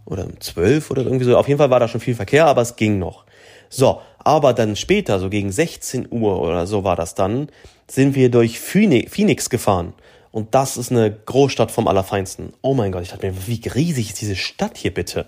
Oder 0.04 0.24
um 0.24 0.40
zwölf 0.40 0.90
oder 0.90 1.02
irgendwie 1.02 1.24
so. 1.24 1.36
Auf 1.36 1.48
jeden 1.48 1.58
Fall 1.58 1.70
war 1.70 1.80
da 1.80 1.88
schon 1.88 2.00
viel 2.00 2.14
Verkehr, 2.14 2.46
aber 2.46 2.62
es 2.62 2.76
ging 2.76 2.98
noch. 2.98 3.24
So, 3.68 4.00
aber 4.28 4.52
dann 4.52 4.76
später, 4.76 5.20
so 5.20 5.30
gegen 5.30 5.50
16 5.50 6.08
Uhr 6.10 6.42
oder 6.42 6.66
so 6.66 6.84
war 6.84 6.96
das 6.96 7.14
dann, 7.14 7.48
sind 7.86 8.14
wir 8.14 8.30
durch 8.30 8.60
Phoenix 8.60 9.48
gefahren. 9.48 9.94
Und 10.32 10.54
das 10.54 10.76
ist 10.76 10.92
eine 10.92 11.10
Großstadt 11.10 11.70
vom 11.70 11.88
Allerfeinsten. 11.88 12.52
Oh 12.60 12.74
mein 12.74 12.92
Gott, 12.92 13.04
ich 13.04 13.08
dachte 13.08 13.26
mir, 13.26 13.46
wie 13.46 13.66
riesig 13.66 14.10
ist 14.10 14.20
diese 14.20 14.36
Stadt 14.36 14.76
hier 14.76 14.92
bitte? 14.92 15.24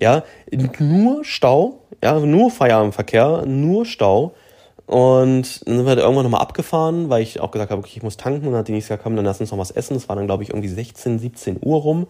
Ja, 0.00 0.24
nur 0.78 1.26
Stau, 1.26 1.80
ja, 2.02 2.18
nur 2.20 2.50
Feierabendverkehr, 2.50 3.44
nur 3.44 3.84
Stau. 3.84 4.32
Und 4.86 5.66
dann 5.66 5.76
sind 5.76 5.84
wir 5.84 5.90
halt 5.90 5.98
irgendwann 5.98 6.24
nochmal 6.24 6.40
abgefahren, 6.40 7.10
weil 7.10 7.22
ich 7.22 7.38
auch 7.38 7.50
gesagt 7.50 7.70
habe, 7.70 7.80
okay, 7.80 7.92
ich 7.96 8.02
muss 8.02 8.16
tanken. 8.16 8.46
Und 8.46 8.52
dann 8.52 8.60
hat 8.60 8.68
die 8.68 8.72
nächste 8.72 8.96
komm, 8.96 9.14
dann 9.14 9.26
lass 9.26 9.42
uns 9.42 9.50
noch 9.50 9.58
was 9.58 9.70
essen. 9.72 9.92
Das 9.92 10.08
war 10.08 10.16
dann, 10.16 10.24
glaube 10.24 10.42
ich, 10.42 10.48
irgendwie 10.48 10.68
16, 10.68 11.18
17 11.18 11.58
Uhr 11.60 11.82
rum. 11.82 12.06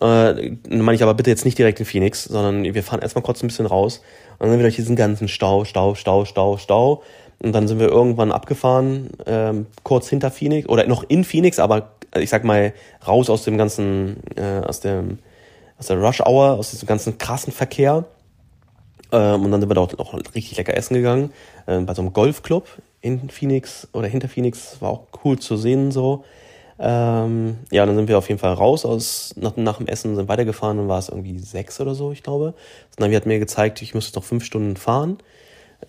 Äh, 0.00 0.56
meine 0.68 0.94
ich 0.94 1.02
aber 1.02 1.14
bitte 1.14 1.30
jetzt 1.30 1.44
nicht 1.44 1.58
direkt 1.58 1.80
in 1.80 1.86
Phoenix, 1.86 2.24
sondern 2.24 2.64
wir 2.64 2.82
fahren 2.82 3.00
erstmal 3.00 3.22
kurz 3.22 3.42
ein 3.42 3.46
bisschen 3.46 3.66
raus. 3.66 4.02
Und 4.32 4.40
dann 4.40 4.50
sind 4.50 4.58
wir 4.58 4.64
durch 4.64 4.76
diesen 4.76 4.96
ganzen 4.96 5.28
Stau, 5.28 5.64
Stau, 5.64 5.94
Stau, 5.94 6.24
Stau, 6.24 6.56
Stau. 6.56 7.02
Und 7.40 7.52
dann 7.52 7.68
sind 7.68 7.78
wir 7.78 7.88
irgendwann 7.88 8.32
abgefahren, 8.32 9.10
ähm, 9.26 9.66
kurz 9.82 10.08
hinter 10.08 10.30
Phoenix, 10.30 10.68
oder 10.68 10.86
noch 10.86 11.04
in 11.08 11.24
Phoenix, 11.24 11.58
aber 11.58 11.90
ich 12.16 12.30
sag 12.30 12.44
mal, 12.44 12.72
raus 13.06 13.28
aus 13.28 13.44
dem 13.44 13.58
ganzen, 13.58 14.16
äh, 14.36 14.60
aus 14.64 14.80
dem, 14.80 15.18
aus 15.78 15.88
der 15.88 15.98
Rush 15.98 16.20
Hour, 16.20 16.52
aus 16.58 16.70
diesem 16.70 16.86
ganzen 16.86 17.18
krassen 17.18 17.52
Verkehr. 17.52 18.04
Ähm, 19.12 19.44
und 19.44 19.50
dann 19.50 19.60
sind 19.60 19.68
wir 19.68 19.74
dort 19.74 19.98
auch 19.98 20.14
richtig 20.34 20.56
lecker 20.56 20.76
essen 20.76 20.94
gegangen. 20.94 21.32
Ähm, 21.66 21.86
bei 21.86 21.94
so 21.94 22.02
einem 22.02 22.12
Golfclub 22.12 22.66
in 23.00 23.28
Phoenix 23.28 23.88
oder 23.92 24.08
hinter 24.08 24.28
Phoenix. 24.28 24.80
War 24.80 24.90
auch 24.90 25.06
cool 25.24 25.38
zu 25.38 25.56
sehen 25.56 25.90
so. 25.90 26.24
Ähm, 26.78 27.58
ja, 27.70 27.86
dann 27.86 27.94
sind 27.94 28.08
wir 28.08 28.18
auf 28.18 28.28
jeden 28.28 28.40
Fall 28.40 28.54
raus 28.54 28.84
aus, 28.84 29.34
nach, 29.36 29.56
nach 29.56 29.78
dem 29.78 29.86
Essen, 29.86 30.16
sind 30.16 30.28
weitergefahren, 30.28 30.76
dann 30.76 30.88
war 30.88 30.98
es 30.98 31.08
irgendwie 31.08 31.38
sechs 31.38 31.80
oder 31.80 31.94
so, 31.94 32.10
ich 32.12 32.22
glaube. 32.22 32.54
Das 32.90 32.98
Navi 32.98 33.14
hat 33.14 33.26
mir 33.26 33.38
gezeigt, 33.38 33.80
ich 33.82 33.94
müsste 33.94 34.18
noch 34.18 34.24
fünf 34.24 34.44
Stunden 34.44 34.76
fahren. 34.76 35.18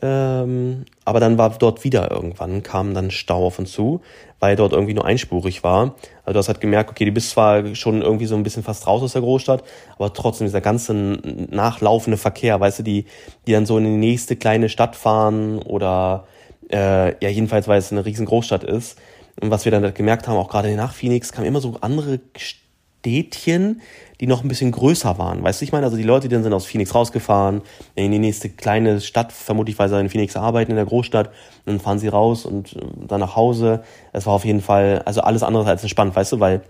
Ähm, 0.01 0.85
aber 1.05 1.19
dann 1.19 1.37
war 1.37 1.51
dort 1.57 1.83
wieder 1.83 2.11
irgendwann, 2.11 2.63
kam 2.63 2.93
dann 2.93 3.11
Stau 3.11 3.45
auf 3.45 3.59
uns 3.59 3.71
zu, 3.71 4.01
weil 4.39 4.55
dort 4.55 4.73
irgendwie 4.73 4.93
nur 4.93 5.05
einspurig 5.05 5.63
war. 5.63 5.95
Also 6.23 6.33
du 6.33 6.39
hast 6.39 6.47
halt 6.49 6.61
gemerkt, 6.61 6.89
okay, 6.89 7.05
du 7.05 7.11
bist 7.11 7.29
zwar 7.31 7.75
schon 7.75 8.01
irgendwie 8.01 8.25
so 8.25 8.35
ein 8.35 8.43
bisschen 8.43 8.63
fast 8.63 8.87
raus 8.87 9.01
aus 9.03 9.13
der 9.13 9.21
Großstadt, 9.21 9.63
aber 9.95 10.13
trotzdem 10.13 10.47
dieser 10.47 10.61
ganze 10.61 10.93
nachlaufende 10.93 12.17
Verkehr, 12.17 12.59
weißt 12.59 12.79
du, 12.79 12.83
die, 12.83 13.05
die 13.47 13.53
dann 13.53 13.65
so 13.65 13.77
in 13.77 13.85
die 13.85 13.91
nächste 13.91 14.35
kleine 14.35 14.69
Stadt 14.69 14.95
fahren 14.95 15.59
oder 15.59 16.25
äh, 16.71 17.11
ja, 17.23 17.29
jedenfalls, 17.29 17.67
weil 17.67 17.79
es 17.79 17.91
eine 17.91 18.05
riesen 18.05 18.25
Großstadt 18.25 18.63
ist. 18.63 18.97
Und 19.41 19.51
was 19.51 19.65
wir 19.65 19.71
dann 19.71 19.93
gemerkt 19.93 20.27
haben, 20.27 20.37
auch 20.37 20.49
gerade 20.49 20.73
nach 20.75 20.93
Phoenix, 20.93 21.31
kamen 21.31 21.47
immer 21.47 21.59
so 21.59 21.77
andere 21.81 22.19
Städtchen, 22.37 23.81
die 24.19 24.27
noch 24.27 24.43
ein 24.43 24.47
bisschen 24.47 24.71
größer 24.71 25.17
waren. 25.17 25.43
Weißt 25.43 25.61
du, 25.61 25.65
ich 25.65 25.71
meine, 25.71 25.85
also 25.85 25.97
die 25.97 26.03
Leute, 26.03 26.27
die 26.27 26.33
dann 26.33 26.43
sind 26.43 26.53
aus 26.53 26.65
Phoenix 26.65 26.95
rausgefahren, 26.95 27.61
in 27.95 28.11
die 28.11 28.19
nächste 28.19 28.49
kleine 28.49 29.01
Stadt, 29.01 29.31
vermutlich 29.31 29.77
weil 29.77 29.89
sie 29.89 29.99
in 29.99 30.09
Phoenix 30.09 30.35
arbeiten, 30.37 30.71
in 30.71 30.77
der 30.77 30.85
Großstadt, 30.85 31.31
dann 31.65 31.79
fahren 31.79 31.99
sie 31.99 32.07
raus 32.07 32.45
und 32.45 32.75
äh, 32.75 32.79
dann 33.07 33.19
nach 33.19 33.35
Hause. 33.35 33.83
Es 34.13 34.25
war 34.25 34.33
auf 34.33 34.45
jeden 34.45 34.61
Fall, 34.61 35.01
also 35.05 35.21
alles 35.21 35.43
andere 35.43 35.67
als 35.67 35.83
entspannt, 35.83 36.15
weißt 36.15 36.31
du, 36.31 36.39
weil 36.39 36.61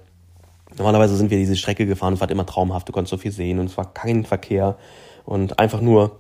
normalerweise 0.78 1.16
sind 1.16 1.30
wir 1.30 1.38
diese 1.38 1.56
Strecke 1.56 1.86
gefahren, 1.86 2.16
es 2.16 2.22
war 2.22 2.30
immer 2.30 2.46
traumhaft, 2.46 2.90
du 2.90 2.92
konntest 2.92 3.12
so 3.12 3.18
viel 3.18 3.32
sehen 3.32 3.60
und 3.60 3.68
es 3.68 3.78
war 3.78 3.94
kein 3.94 4.26
Verkehr 4.26 4.76
und 5.24 5.60
einfach 5.60 5.82
nur 5.82 6.20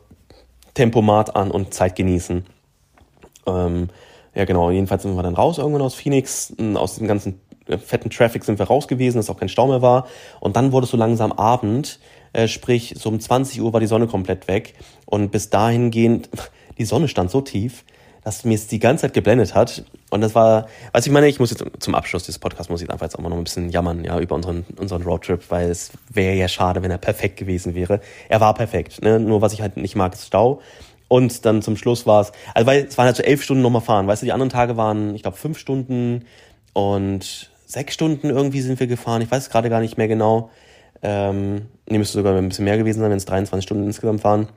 Tempomat 0.75 1.36
an 1.36 1.51
und 1.51 1.73
Zeit 1.73 1.95
genießen. 1.95 2.45
Ähm, 3.47 3.89
ja, 4.36 4.45
genau. 4.45 4.69
Jedenfalls 4.69 5.04
sind 5.04 5.15
wir 5.15 5.24
dann 5.24 5.36
raus 5.36 5.58
irgendwann 5.58 5.82
aus 5.82 5.95
Phoenix. 5.95 6.54
Aus 6.76 6.95
dem 6.95 7.08
ganzen 7.08 7.39
äh, 7.67 7.78
fetten 7.78 8.10
Traffic 8.10 8.43
sind 8.43 8.60
wir 8.60 8.67
raus 8.67 8.88
gewesen, 8.88 9.17
dass 9.17 9.30
auch 9.30 9.38
kein 9.38 9.50
Stau 9.50 9.67
mehr 9.67 9.82
war. 9.82 10.08
Und 10.39 10.56
dann 10.56 10.71
wurde 10.71 10.86
es 10.86 10.91
so 10.91 10.98
langsam 10.98 11.32
Abend. 11.32 12.00
Äh, 12.34 12.48
sprich, 12.50 12.95
so 12.98 13.10
um 13.10 13.19
20 13.19 13.62
Uhr 13.62 13.71
war 13.71 13.80
die 13.80 13.88
Sonne 13.88 14.08
komplett 14.08 14.48
weg. 14.48 14.74
Und 15.06 15.32
bis 15.32 15.50
dahin 15.50 15.89
gehend, 15.89 16.30
die 16.78 16.86
Sonne 16.86 17.08
stand 17.08 17.32
so 17.32 17.39
tief, 17.39 17.86
dass 18.26 18.43
mir 18.43 18.56
es 18.56 18.67
die 18.67 18.80
ganze 18.80 19.04
Zeit 19.04 19.13
geblendet 19.13 19.56
hat. 19.56 19.86
Und 20.10 20.19
das 20.19 20.36
war, 20.36 20.67
was 20.91 21.06
ich 21.06 21.13
meine, 21.13 21.28
ich 21.28 21.39
muss 21.39 21.52
jetzt 21.52 21.63
zum 21.80 21.95
Abschluss 21.95 22.24
dieses 22.24 22.39
Podcasts 22.39 22.69
muss 22.69 22.82
ich 22.82 22.89
einfach 22.89 23.06
jetzt 23.06 23.17
auch 23.17 23.21
mal 23.21 23.30
noch 23.30 23.38
ein 23.38 23.43
bisschen 23.43 23.69
jammern, 23.69 24.04
ja, 24.04 24.19
über 24.19 24.36
unseren, 24.36 24.65
unseren 24.78 25.04
Roadtrip, 25.04 25.43
weil 25.50 25.69
es 25.69 25.91
wäre 26.10 26.36
ja 26.36 26.48
schade, 26.48 26.82
wenn 26.84 26.91
er 26.91 26.98
perfekt 26.98 27.38
gewesen 27.38 27.76
wäre. 27.76 28.02
Er 28.28 28.41
war 28.41 28.54
perfekt, 28.54 29.02
ne? 29.02 29.19
Nur 29.19 29.41
was 29.41 29.54
ich 29.54 29.62
halt 29.62 29.78
nicht 29.78 29.95
mag, 29.95 30.13
ist 30.13 30.28
Stau. 30.28 30.62
Und 31.08 31.46
dann 31.46 31.62
zum 31.62 31.78
Schluss 31.78 32.08
war 32.08 32.22
es, 32.22 32.32
also 32.54 32.65
weil 32.65 32.86
es 32.86 32.98
waren 32.98 33.06
halt 33.06 33.15
so 33.15 33.24
elf 33.24 33.44
Stunden 33.44 33.62
nochmal 33.62 33.82
fahren. 33.82 34.08
Weißt 34.08 34.22
du, 34.22 34.26
die 34.26 34.34
anderen 34.34 34.50
Tage 34.50 34.76
waren, 34.78 35.15
ich 35.15 35.22
glaube, 35.22 35.38
fünf 35.38 35.58
Stunden 35.60 36.26
und 36.74 37.52
sechs 37.65 37.94
Stunden 37.94 38.30
irgendwie 38.30 38.62
sind 38.62 38.80
wir 38.80 38.88
gefahren. 38.88 39.22
Ich 39.22 39.30
weiß 39.30 39.44
es 39.44 39.50
gerade 39.50 39.70
gar 39.70 39.82
nicht 39.82 39.98
mehr 39.98 40.08
genau. 40.08 40.50
Ähm, 41.04 41.68
nee, 41.88 41.98
müsste 41.98 42.18
sogar 42.18 42.36
ein 42.36 42.50
bisschen 42.50 42.65
mehr 42.65 42.78
gewesen 42.78 43.00
sein, 43.00 43.12
wenn 43.12 43.18
es 43.18 43.26
23 43.26 43.63
Stunden 43.63 43.84
insgesamt 43.84 44.24
waren. 44.24 44.48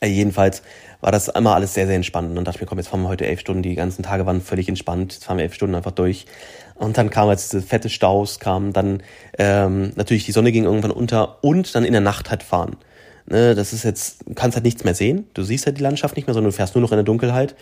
Äh, 0.00 0.08
jedenfalls 0.08 0.62
war 1.00 1.12
das 1.12 1.28
immer 1.28 1.54
alles 1.54 1.74
sehr, 1.74 1.86
sehr 1.86 1.96
entspannt. 1.96 2.30
Und 2.30 2.36
dann 2.36 2.44
dachte 2.44 2.56
ich 2.56 2.60
mir, 2.62 2.66
komm, 2.66 2.78
jetzt 2.78 2.88
fahren 2.88 3.02
wir 3.02 3.08
heute 3.08 3.26
elf 3.26 3.40
Stunden. 3.40 3.62
Die 3.62 3.74
ganzen 3.74 4.02
Tage 4.02 4.26
waren 4.26 4.40
völlig 4.40 4.68
entspannt. 4.68 5.12
Jetzt 5.12 5.24
fahren 5.24 5.36
wir 5.36 5.44
elf 5.44 5.54
Stunden 5.54 5.74
einfach 5.74 5.92
durch. 5.92 6.26
Und 6.74 6.98
dann 6.98 7.10
kam 7.10 7.28
jetzt 7.28 7.52
diese 7.52 7.62
fette 7.62 7.88
Staus, 7.88 8.40
kam 8.40 8.72
dann 8.72 9.02
ähm, 9.38 9.92
natürlich 9.96 10.24
die 10.24 10.32
Sonne 10.32 10.50
ging 10.50 10.64
irgendwann 10.64 10.90
unter 10.90 11.44
und 11.44 11.74
dann 11.74 11.84
in 11.84 11.92
der 11.92 12.00
Nacht 12.00 12.30
halt 12.30 12.42
fahren. 12.42 12.76
Ne, 13.26 13.54
das 13.54 13.72
ist 13.72 13.84
jetzt, 13.84 14.22
kannst 14.34 14.54
halt 14.56 14.64
nichts 14.64 14.84
mehr 14.84 14.94
sehen. 14.94 15.26
Du 15.32 15.42
siehst 15.42 15.64
halt 15.66 15.78
die 15.78 15.82
Landschaft 15.82 16.16
nicht 16.16 16.26
mehr, 16.26 16.34
sondern 16.34 16.50
du 16.50 16.56
fährst 16.56 16.74
nur 16.74 16.82
noch 16.82 16.92
in 16.92 16.98
der 16.98 17.04
Dunkelheit. 17.04 17.54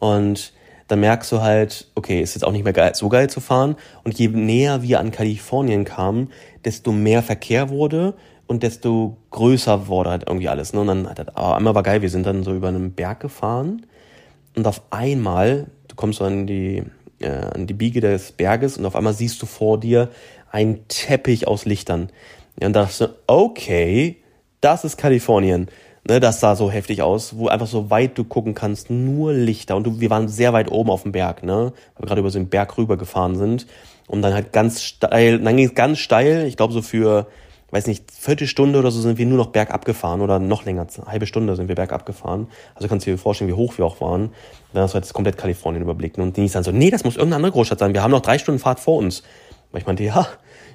Und 0.00 0.52
dann 0.88 1.00
merkst 1.00 1.30
du 1.30 1.40
halt, 1.40 1.86
okay, 1.94 2.20
ist 2.20 2.34
jetzt 2.34 2.42
auch 2.44 2.52
nicht 2.52 2.64
mehr 2.64 2.72
geil, 2.72 2.92
so 2.94 3.08
geil 3.08 3.30
zu 3.30 3.40
fahren. 3.40 3.76
Und 4.02 4.18
je 4.18 4.28
näher 4.28 4.82
wir 4.82 5.00
an 5.00 5.12
Kalifornien 5.12 5.84
kamen, 5.84 6.30
desto 6.64 6.92
mehr 6.92 7.22
Verkehr 7.22 7.70
wurde 7.70 8.14
und 8.46 8.62
desto 8.62 9.16
größer 9.30 9.86
wurde 9.86 10.10
halt 10.10 10.24
irgendwie 10.26 10.48
alles. 10.48 10.72
Ne? 10.72 10.80
Und 10.80 10.88
dann 10.88 11.08
hat 11.08 11.36
aber 11.36 11.56
einmal 11.56 11.74
war 11.74 11.82
geil, 11.82 12.02
wir 12.02 12.10
sind 12.10 12.26
dann 12.26 12.42
so 12.42 12.54
über 12.54 12.68
einen 12.68 12.92
Berg 12.92 13.20
gefahren 13.20 13.86
und 14.54 14.66
auf 14.66 14.82
einmal, 14.90 15.66
du 15.88 15.96
kommst 15.96 16.18
so 16.18 16.24
an 16.24 16.46
die, 16.46 16.82
äh, 17.20 17.28
an 17.28 17.66
die 17.66 17.74
Biege 17.74 18.00
des 18.00 18.32
Berges 18.32 18.76
und 18.76 18.86
auf 18.86 18.96
einmal 18.96 19.14
siehst 19.14 19.40
du 19.42 19.46
vor 19.46 19.78
dir 19.78 20.10
einen 20.50 20.86
Teppich 20.88 21.48
aus 21.48 21.64
Lichtern. 21.64 22.10
Ja, 22.60 22.68
und 22.68 22.74
da 22.74 22.82
dachte 22.82 23.16
okay, 23.26 24.16
das 24.64 24.84
ist 24.84 24.96
Kalifornien. 24.96 25.68
Ne, 26.06 26.20
das 26.20 26.40
sah 26.40 26.54
so 26.54 26.70
heftig 26.70 27.00
aus, 27.00 27.38
wo 27.38 27.48
einfach 27.48 27.66
so 27.66 27.88
weit 27.88 28.18
du 28.18 28.24
gucken 28.24 28.54
kannst, 28.54 28.90
nur 28.90 29.32
Lichter. 29.32 29.74
Und 29.74 29.84
du, 29.84 30.00
wir 30.00 30.10
waren 30.10 30.28
sehr 30.28 30.52
weit 30.52 30.70
oben 30.70 30.90
auf 30.90 31.02
dem 31.02 31.12
Berg, 31.12 31.42
ne? 31.42 31.72
Weil 31.94 32.02
wir 32.02 32.06
gerade 32.06 32.20
über 32.20 32.30
so 32.30 32.38
einen 32.38 32.50
Berg 32.50 32.76
rüber 32.76 32.98
gefahren 32.98 33.36
sind. 33.36 33.66
Und 34.06 34.20
dann 34.20 34.34
halt 34.34 34.52
ganz 34.52 34.82
steil, 34.82 35.38
dann 35.38 35.56
ging 35.56 35.66
es 35.66 35.74
ganz 35.74 35.98
steil, 35.98 36.46
ich 36.46 36.58
glaube 36.58 36.74
so 36.74 36.82
für 36.82 37.26
weiß 37.74 37.88
nicht, 37.88 38.12
Viertelstunde 38.12 38.78
oder 38.78 38.92
so 38.92 39.00
sind 39.00 39.18
wir 39.18 39.26
nur 39.26 39.36
noch 39.36 39.48
bergab 39.48 39.84
gefahren 39.84 40.20
oder 40.20 40.38
noch 40.38 40.64
länger, 40.64 40.86
eine 40.96 41.06
halbe 41.06 41.26
Stunde 41.26 41.56
sind 41.56 41.66
wir 41.66 41.74
bergab 41.74 42.06
gefahren. 42.06 42.46
Also 42.76 42.86
kannst 42.86 43.04
du 43.04 43.10
dir 43.10 43.18
vorstellen, 43.18 43.50
wie 43.50 43.54
hoch 43.54 43.76
wir 43.78 43.84
auch 43.84 44.00
waren. 44.00 44.30
Dann 44.72 44.84
hast 44.84 44.94
du 44.94 44.98
jetzt 44.98 45.12
komplett 45.12 45.36
Kalifornien 45.36 45.82
überblicken. 45.82 46.22
Und 46.22 46.36
die 46.36 46.48
dann 46.48 46.62
so, 46.62 46.70
nee, 46.70 46.90
das 46.90 47.02
muss 47.02 47.16
irgendeine 47.16 47.36
andere 47.36 47.52
Großstadt 47.52 47.80
sein. 47.80 47.92
Wir 47.92 48.04
haben 48.04 48.12
noch 48.12 48.20
drei 48.20 48.38
Stunden 48.38 48.60
Fahrt 48.60 48.78
vor 48.78 48.98
uns. 48.98 49.24
Weil 49.72 49.80
ich 49.80 49.86
meinte, 49.88 50.04
ja, 50.04 50.24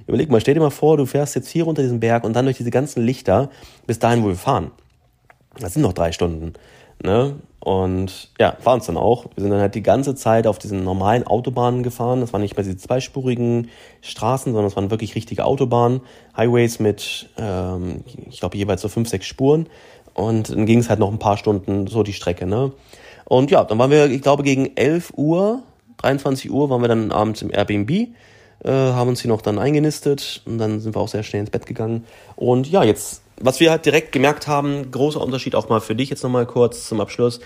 überleg 0.10 0.30
mal, 0.30 0.42
stell 0.42 0.56
dir 0.56 0.60
mal 0.60 0.70
vor, 0.70 0.98
du 0.98 1.06
fährst 1.06 1.36
jetzt 1.36 1.50
hier 1.50 1.64
runter 1.64 1.82
diesen 1.82 2.00
Berg 2.00 2.24
und 2.24 2.34
dann 2.34 2.46
durch 2.46 2.58
diese 2.58 2.72
ganzen 2.72 3.04
Lichter 3.04 3.50
bis 3.88 4.00
dahin, 4.00 4.24
wo 4.24 4.28
wir 4.28 4.36
fahren. 4.36 4.72
Das 5.60 5.74
sind 5.74 5.84
noch 5.84 5.94
drei 5.94 6.12
Stunden. 6.12 6.54
Ne? 7.04 7.36
Und 7.60 8.30
ja, 8.40 8.56
fahren 8.60 8.80
es 8.80 8.86
dann 8.86 8.98
auch. 8.98 9.26
Wir 9.36 9.42
sind 9.42 9.52
dann 9.52 9.60
halt 9.60 9.76
die 9.76 9.84
ganze 9.84 10.16
Zeit 10.16 10.48
auf 10.48 10.60
diesen 10.60 10.84
normalen 10.84 11.26
Autobahnen 11.26 11.84
gefahren. 11.84 12.22
Das 12.22 12.34
waren 12.34 12.42
nicht 12.42 12.56
mehr 12.58 12.64
diese 12.64 12.78
zweispurigen 12.78 13.70
Straßen, 14.02 14.54
sondern 14.54 14.68
es 14.68 14.76
waren 14.76 14.92
wirklich 14.92 15.16
richtige 15.16 15.46
Autobahnen, 15.46 16.02
Highways 16.36 16.80
mit, 16.80 17.30
ähm, 17.38 18.04
ich 18.30 18.40
glaube, 18.40 18.58
jeweils 18.58 18.82
so 18.82 18.90
fünf, 18.90 19.10
sechs 19.10 19.28
Spuren. 19.28 19.68
Und 20.14 20.50
dann 20.50 20.66
ging 20.66 20.80
es 20.80 20.90
halt 20.90 21.00
noch 21.00 21.12
ein 21.12 21.20
paar 21.20 21.38
Stunden 21.38 21.88
so 21.88 22.04
die 22.04 22.14
Strecke. 22.14 22.46
Ne? 22.46 22.72
Und 23.26 23.52
ja, 23.52 23.64
dann 23.64 23.78
waren 23.78 23.92
wir, 23.92 24.10
ich 24.10 24.22
glaube, 24.22 24.44
gegen 24.44 24.76
11 24.76 25.14
Uhr, 25.16 25.62
23 25.98 26.50
Uhr 26.50 26.70
waren 26.70 26.82
wir 26.82 26.88
dann 26.88 27.12
abends 27.12 27.42
im 27.42 27.52
Airbnb, 27.52 28.10
äh, 28.64 28.70
haben 28.72 29.10
uns 29.10 29.22
hier 29.22 29.30
noch 29.30 29.42
dann 29.42 29.60
eingenistet 29.60 30.42
und 30.46 30.58
dann 30.58 30.80
sind 30.80 30.96
wir 30.96 31.02
auch 31.02 31.08
sehr 31.08 31.24
schnell 31.24 31.42
ins 31.42 31.52
Bett 31.52 31.66
gegangen. 31.66 32.06
Und 32.36 32.70
ja, 32.70 32.84
jetzt 32.84 33.22
was 33.42 33.60
wir 33.60 33.72
halt 33.72 33.86
direkt 33.86 34.12
gemerkt 34.12 34.48
haben, 34.48 34.92
großer 34.92 35.22
Unterschied 35.22 35.56
auch 35.56 35.70
mal 35.70 35.82
für 35.82 35.96
dich 35.96 36.10
jetzt 36.10 36.24
nochmal 36.24 36.46
kurz 36.46 36.88
zum 36.88 37.02
Abschluss. 37.02 37.40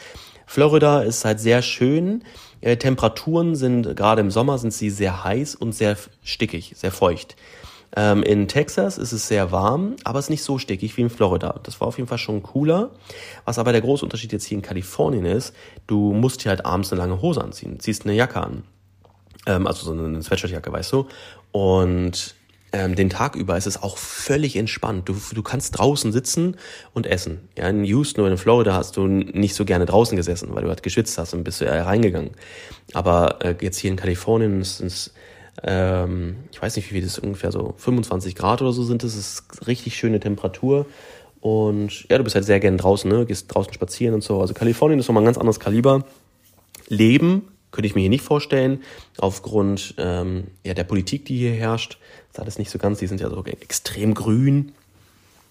Florida 0.45 1.01
ist 1.01 1.23
halt 1.23 1.39
sehr 1.39 1.61
schön. 1.61 2.23
Äh, 2.61 2.77
Temperaturen 2.77 3.55
sind, 3.55 3.95
gerade 3.95 4.21
im 4.21 4.31
Sommer 4.31 4.57
sind 4.57 4.73
sie 4.73 4.89
sehr 4.89 5.23
heiß 5.23 5.55
und 5.55 5.73
sehr 5.73 5.97
stickig, 6.21 6.73
sehr 6.75 6.91
feucht. 6.91 7.35
Ähm, 7.95 8.23
in 8.23 8.47
Texas 8.47 8.97
ist 8.97 9.11
es 9.11 9.27
sehr 9.27 9.51
warm, 9.51 9.95
aber 10.03 10.19
es 10.19 10.25
ist 10.25 10.29
nicht 10.29 10.43
so 10.43 10.57
stickig 10.57 10.97
wie 10.97 11.01
in 11.01 11.09
Florida. 11.09 11.59
Das 11.63 11.79
war 11.79 11.87
auf 11.87 11.97
jeden 11.97 12.09
Fall 12.09 12.17
schon 12.17 12.41
cooler. 12.41 12.89
Was 13.45 13.59
aber 13.59 13.71
der 13.71 13.81
große 13.81 14.03
Unterschied 14.03 14.31
jetzt 14.31 14.45
hier 14.45 14.57
in 14.57 14.63
Kalifornien 14.63 15.25
ist, 15.25 15.53
du 15.85 16.13
musst 16.13 16.41
hier 16.41 16.49
halt 16.49 16.65
abends 16.65 16.91
eine 16.91 17.01
lange 17.01 17.21
Hose 17.21 17.43
anziehen, 17.43 17.79
ziehst 17.79 18.05
eine 18.05 18.15
Jacke 18.15 18.41
an. 18.41 18.63
Ähm, 19.45 19.67
also 19.67 19.85
so 19.85 19.91
eine 19.91 20.21
Sweatshirtjacke, 20.21 20.71
weißt 20.71 20.91
du. 20.93 21.07
Und 21.51 22.35
ähm, 22.73 22.95
den 22.95 23.11
Tag 23.11 23.35
über 23.35 23.55
ist 23.55 23.67
es 23.67 23.81
auch 23.81 23.97
völlig 23.97 24.55
entspannt. 24.55 25.07
Du, 25.07 25.15
du 25.33 25.43
kannst 25.43 25.77
draußen 25.77 26.11
sitzen 26.11 26.57
und 26.93 27.05
essen. 27.05 27.47
Ja, 27.55 27.69
in 27.69 27.85
Houston 27.85 28.21
oder 28.21 28.31
in 28.31 28.37
Florida 28.39 28.73
hast 28.73 28.97
du 28.97 29.05
nicht 29.05 29.53
so 29.53 29.63
gerne 29.63 29.85
draußen 29.85 30.17
gesessen, 30.17 30.49
weil 30.53 30.63
du 30.63 30.69
halt 30.69 30.81
geschwitzt 30.81 31.17
hast 31.19 31.35
und 31.35 31.43
bist 31.43 31.61
du 31.61 31.65
eher 31.65 31.85
reingegangen. 31.85 32.31
Aber 32.93 33.45
äh, 33.45 33.55
jetzt 33.61 33.77
hier 33.77 33.91
in 33.91 33.95
Kalifornien 33.97 34.59
ist 34.59 34.81
es, 34.81 35.13
ähm, 35.61 36.37
ich 36.51 36.59
weiß 36.59 36.75
nicht, 36.75 36.89
wie 36.89 36.95
viel 36.95 37.03
das 37.03 37.19
ist, 37.19 37.23
ungefähr 37.23 37.51
so 37.51 37.75
25 37.77 38.33
Grad 38.33 38.63
oder 38.63 38.73
so 38.73 38.83
sind. 38.83 39.03
Das 39.03 39.15
ist 39.15 39.67
richtig 39.67 39.95
schöne 39.95 40.19
Temperatur. 40.19 40.87
Und 41.41 42.09
ja, 42.09 42.17
du 42.17 42.23
bist 42.23 42.35
halt 42.35 42.45
sehr 42.45 42.59
gerne 42.59 42.77
draußen, 42.77 43.07
ne? 43.07 43.25
Gehst 43.27 43.53
draußen 43.53 43.71
spazieren 43.71 44.15
und 44.15 44.23
so. 44.23 44.41
Also 44.41 44.55
Kalifornien 44.55 44.99
ist 44.99 45.07
nochmal 45.09 45.21
ein 45.21 45.25
ganz 45.25 45.37
anderes 45.37 45.59
Kaliber. 45.59 46.05
Leben 46.87 47.52
könnte 47.73 47.87
ich 47.87 47.95
mir 47.95 48.01
hier 48.01 48.09
nicht 48.09 48.23
vorstellen, 48.23 48.83
aufgrund 49.17 49.95
ähm, 49.97 50.45
ja, 50.63 50.73
der 50.73 50.85
Politik, 50.85 51.25
die 51.25 51.37
hier 51.37 51.51
herrscht. 51.51 51.97
Das 52.29 52.37
ist 52.37 52.39
alles 52.39 52.59
nicht 52.59 52.71
so 52.71 52.77
ganz, 52.79 52.99
die 52.99 53.07
sind 53.07 53.19
ja 53.19 53.29
so 53.29 53.43
extrem 53.43 54.13
grün. 54.13 54.71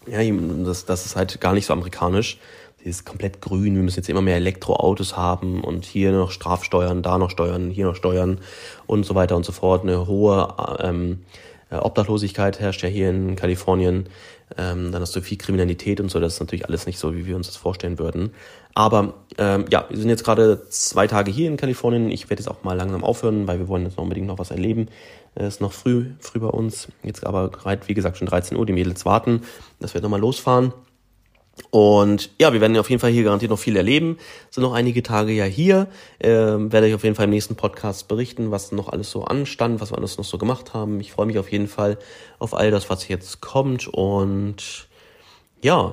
Ja, 0.06 0.18
das, 0.64 0.86
das 0.86 1.04
ist 1.04 1.16
halt 1.16 1.40
gar 1.40 1.52
nicht 1.52 1.66
so 1.66 1.72
amerikanisch. 1.72 2.38
Sie 2.82 2.88
ist 2.88 3.04
komplett 3.04 3.40
grün, 3.40 3.74
wir 3.74 3.82
müssen 3.82 3.98
jetzt 3.98 4.08
immer 4.08 4.22
mehr 4.22 4.36
Elektroautos 4.36 5.16
haben 5.16 5.62
und 5.62 5.84
hier 5.84 6.10
noch 6.12 6.30
Strafsteuern, 6.30 7.02
da 7.02 7.18
noch 7.18 7.30
Steuern, 7.30 7.70
hier 7.70 7.86
noch 7.86 7.94
Steuern 7.94 8.38
und 8.86 9.04
so 9.04 9.14
weiter 9.14 9.36
und 9.36 9.44
so 9.44 9.52
fort. 9.52 9.82
Eine 9.82 10.06
hohe 10.06 10.54
ähm, 10.80 11.20
Obdachlosigkeit 11.70 12.60
herrscht 12.60 12.82
ja 12.82 12.88
hier 12.88 13.10
in 13.10 13.36
Kalifornien. 13.36 14.08
Ähm, 14.58 14.92
dann 14.92 15.00
hast 15.00 15.16
du 15.16 15.22
viel 15.22 15.38
Kriminalität 15.38 16.00
und 16.00 16.10
so. 16.10 16.20
Das 16.20 16.34
ist 16.34 16.40
natürlich 16.40 16.66
alles 16.66 16.86
nicht 16.86 16.98
so, 16.98 17.14
wie 17.14 17.26
wir 17.26 17.36
uns 17.36 17.46
das 17.46 17.56
vorstellen 17.56 17.98
würden. 17.98 18.32
Aber 18.74 19.14
ähm, 19.38 19.66
ja, 19.70 19.86
wir 19.88 19.98
sind 19.98 20.08
jetzt 20.08 20.24
gerade 20.24 20.68
zwei 20.68 21.06
Tage 21.06 21.30
hier 21.30 21.48
in 21.48 21.56
Kalifornien. 21.56 22.10
Ich 22.10 22.30
werde 22.30 22.42
jetzt 22.42 22.48
auch 22.48 22.62
mal 22.62 22.76
langsam 22.76 23.04
aufhören, 23.04 23.46
weil 23.46 23.58
wir 23.58 23.68
wollen 23.68 23.84
jetzt 23.84 23.96
noch 23.96 24.04
unbedingt 24.04 24.26
noch 24.26 24.38
was 24.38 24.50
erleben. 24.50 24.88
Es 25.34 25.54
ist 25.54 25.60
noch 25.60 25.72
früh, 25.72 26.06
früh 26.20 26.40
bei 26.40 26.48
uns. 26.48 26.88
Jetzt 27.02 27.26
aber 27.26 27.50
gerade, 27.50 27.86
wie 27.88 27.94
gesagt, 27.94 28.18
schon 28.18 28.28
13 28.28 28.56
Uhr. 28.56 28.66
Die 28.66 28.72
Mädels 28.72 29.04
warten, 29.04 29.42
dass 29.80 29.94
wir 29.94 30.00
nochmal 30.00 30.20
losfahren. 30.20 30.72
Und 31.70 32.30
ja, 32.38 32.52
wir 32.52 32.60
werden 32.60 32.76
auf 32.78 32.88
jeden 32.88 33.00
Fall 33.00 33.10
hier 33.10 33.24
garantiert 33.24 33.50
noch 33.50 33.58
viel 33.58 33.76
erleben. 33.76 34.18
Sind 34.50 34.62
noch 34.62 34.72
einige 34.72 35.02
Tage 35.02 35.32
ja 35.32 35.44
hier. 35.44 35.86
Ähm, 36.20 36.72
werde 36.72 36.88
ich 36.88 36.94
auf 36.94 37.04
jeden 37.04 37.14
Fall 37.14 37.26
im 37.26 37.30
nächsten 37.30 37.56
Podcast 37.56 38.08
berichten, 38.08 38.50
was 38.50 38.72
noch 38.72 38.88
alles 38.88 39.10
so 39.10 39.24
anstand, 39.24 39.80
was 39.80 39.92
wir 39.92 39.98
alles 39.98 40.16
noch 40.16 40.24
so 40.24 40.38
gemacht 40.38 40.72
haben. 40.72 41.00
Ich 41.00 41.12
freue 41.12 41.26
mich 41.26 41.38
auf 41.38 41.52
jeden 41.52 41.68
Fall 41.68 41.98
auf 42.38 42.54
all 42.54 42.70
das, 42.70 42.88
was 42.88 43.08
jetzt 43.08 43.40
kommt. 43.40 43.86
Und 43.86 44.88
ja, 45.62 45.92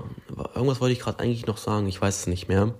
irgendwas 0.56 0.82
wollte 0.82 0.94
ich 0.94 1.00
gerade 1.00 1.20
eigentlich 1.20 1.48
noch 1.48 1.58
sagen. 1.58 1.88
Ich 1.88 2.02
weiß 2.02 2.22
es 2.22 2.28
nicht 2.28 2.48
mehr. 2.48 2.74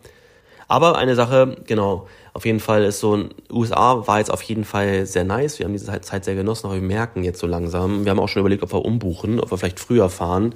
Aber 0.68 0.98
eine 0.98 1.16
Sache, 1.16 1.58
genau, 1.66 2.08
auf 2.34 2.46
jeden 2.46 2.60
Fall 2.60 2.84
ist 2.84 3.00
so, 3.00 3.26
USA 3.52 4.06
war 4.08 4.20
jetzt 4.20 4.30
auf 4.30 4.44
jeden 4.44 4.66
Fall 4.66 5.08
sehr 5.08 5.24
nice. 5.24 5.58
Wir 5.58 5.66
haben 5.66 5.74
diese 5.74 6.00
Zeit 6.02 6.26
sehr 6.26 6.36
genossen, 6.36 6.68
aber 6.68 6.76
wir 6.76 6.84
merken 6.84 7.24
jetzt 7.24 7.40
so 7.40 7.48
langsam, 7.48 8.06
wir 8.06 8.12
haben 8.12 8.20
auch 8.20 8.30
schon 8.30 8.42
überlegt, 8.42 8.62
ob 8.62 8.72
wir 8.72 8.86
umbuchen, 8.86 9.40
ob 9.40 9.52
wir 9.52 9.58
vielleicht 9.58 9.80
früher 9.80 10.10
fahren, 10.10 10.54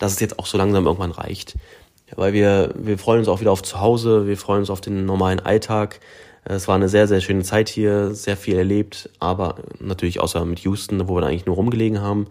dass 0.00 0.12
es 0.12 0.20
jetzt 0.20 0.40
auch 0.40 0.46
so 0.46 0.58
langsam 0.58 0.84
irgendwann 0.86 1.12
reicht. 1.12 1.54
weil 2.16 2.32
wir, 2.32 2.74
wir 2.76 2.98
freuen 2.98 3.20
uns 3.20 3.28
auch 3.28 3.40
wieder 3.40 3.52
auf 3.52 3.62
zu 3.62 3.80
Hause, 3.80 4.26
wir 4.26 4.36
freuen 4.36 4.60
uns 4.60 4.70
auf 4.70 4.80
den 4.80 5.06
normalen 5.06 5.38
Alltag. 5.38 6.00
Es 6.44 6.66
war 6.66 6.74
eine 6.74 6.88
sehr, 6.88 7.06
sehr 7.06 7.20
schöne 7.20 7.44
Zeit 7.44 7.68
hier, 7.68 8.14
sehr 8.14 8.36
viel 8.36 8.56
erlebt, 8.56 9.10
aber 9.20 9.56
natürlich 9.78 10.18
außer 10.18 10.44
mit 10.44 10.58
Houston, 10.60 11.06
wo 11.06 11.14
wir 11.14 11.22
eigentlich 11.22 11.46
nur 11.46 11.54
rumgelegen 11.54 12.00
haben. 12.00 12.26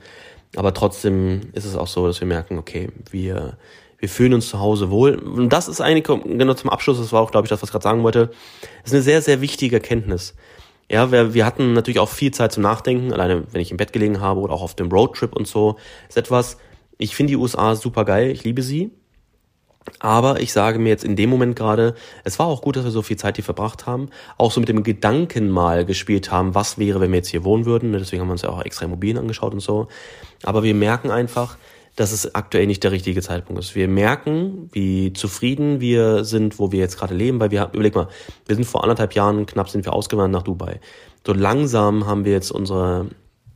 Aber 0.55 0.73
trotzdem 0.73 1.41
ist 1.53 1.65
es 1.65 1.75
auch 1.75 1.87
so, 1.87 2.07
dass 2.07 2.19
wir 2.19 2.27
merken, 2.27 2.57
okay, 2.57 2.89
wir, 3.09 3.57
wir 3.97 4.09
fühlen 4.09 4.33
uns 4.33 4.49
zu 4.49 4.59
Hause 4.59 4.89
wohl. 4.89 5.15
Und 5.15 5.49
das 5.49 5.67
ist 5.67 5.79
eigentlich, 5.79 6.05
genau 6.05 6.53
zum 6.53 6.69
Abschluss, 6.69 6.97
das 6.97 7.13
war 7.13 7.21
auch, 7.21 7.31
glaube 7.31 7.45
ich, 7.45 7.49
das, 7.49 7.61
was 7.61 7.69
ich 7.69 7.71
gerade 7.71 7.83
sagen 7.83 8.03
wollte, 8.03 8.31
das 8.83 8.91
ist 8.91 8.93
eine 8.93 9.03
sehr, 9.03 9.21
sehr 9.21 9.41
wichtige 9.41 9.77
Erkenntnis. 9.77 10.35
Ja, 10.89 11.09
wir, 11.11 11.33
wir 11.33 11.45
hatten 11.45 11.71
natürlich 11.71 11.99
auch 11.99 12.09
viel 12.09 12.31
Zeit 12.31 12.51
zum 12.51 12.63
Nachdenken, 12.63 13.13
alleine 13.13 13.43
wenn 13.51 13.61
ich 13.61 13.71
im 13.71 13.77
Bett 13.77 13.93
gelegen 13.93 14.19
habe 14.19 14.41
oder 14.41 14.53
auch 14.53 14.61
auf 14.61 14.75
dem 14.75 14.91
Roadtrip 14.91 15.33
und 15.33 15.47
so. 15.47 15.77
ist 16.09 16.17
etwas, 16.17 16.57
ich 16.97 17.15
finde 17.15 17.31
die 17.31 17.37
USA 17.37 17.75
super 17.75 18.03
geil, 18.03 18.29
ich 18.29 18.43
liebe 18.43 18.61
sie. 18.61 18.91
Aber 19.99 20.39
ich 20.39 20.53
sage 20.53 20.77
mir 20.79 20.89
jetzt 20.89 21.03
in 21.03 21.15
dem 21.15 21.29
Moment 21.29 21.55
gerade, 21.55 21.95
es 22.23 22.37
war 22.37 22.45
auch 22.45 22.61
gut, 22.61 22.75
dass 22.75 22.83
wir 22.83 22.91
so 22.91 23.01
viel 23.01 23.17
Zeit 23.17 23.37
hier 23.37 23.43
verbracht 23.43 23.87
haben, 23.87 24.09
auch 24.37 24.51
so 24.51 24.59
mit 24.59 24.69
dem 24.69 24.83
Gedanken 24.83 25.49
mal 25.49 25.85
gespielt 25.85 26.31
haben, 26.31 26.53
was 26.53 26.77
wäre, 26.77 26.99
wenn 27.01 27.11
wir 27.11 27.17
jetzt 27.17 27.29
hier 27.29 27.43
wohnen 27.43 27.65
würden. 27.65 27.93
Deswegen 27.93 28.21
haben 28.21 28.27
wir 28.27 28.33
uns 28.33 28.43
ja 28.43 28.49
auch 28.49 28.63
extra 28.63 28.85
Immobilien 28.85 29.17
angeschaut 29.17 29.53
und 29.53 29.59
so. 29.59 29.87
Aber 30.43 30.63
wir 30.63 30.75
merken 30.75 31.11
einfach, 31.11 31.57
dass 31.95 32.11
es 32.11 32.35
aktuell 32.35 32.67
nicht 32.67 32.83
der 32.83 32.91
richtige 32.91 33.21
Zeitpunkt 33.21 33.61
ist. 33.61 33.75
Wir 33.75 33.87
merken, 33.87 34.69
wie 34.71 35.13
zufrieden 35.13 35.81
wir 35.81 36.23
sind, 36.23 36.57
wo 36.57 36.71
wir 36.71 36.79
jetzt 36.79 36.97
gerade 36.97 37.13
leben, 37.13 37.39
weil 37.39 37.51
wir, 37.51 37.69
überleg 37.73 37.95
mal, 37.95 38.07
wir 38.45 38.55
sind 38.55 38.65
vor 38.65 38.83
anderthalb 38.83 39.13
Jahren 39.13 39.45
knapp 39.45 39.69
sind 39.69 39.85
wir 39.85 39.93
ausgewandert 39.93 40.41
nach 40.41 40.43
Dubai. 40.43 40.79
So 41.25 41.33
langsam 41.33 42.07
haben 42.07 42.25
wir 42.25 42.31
jetzt 42.31 42.51
unsere 42.51 43.07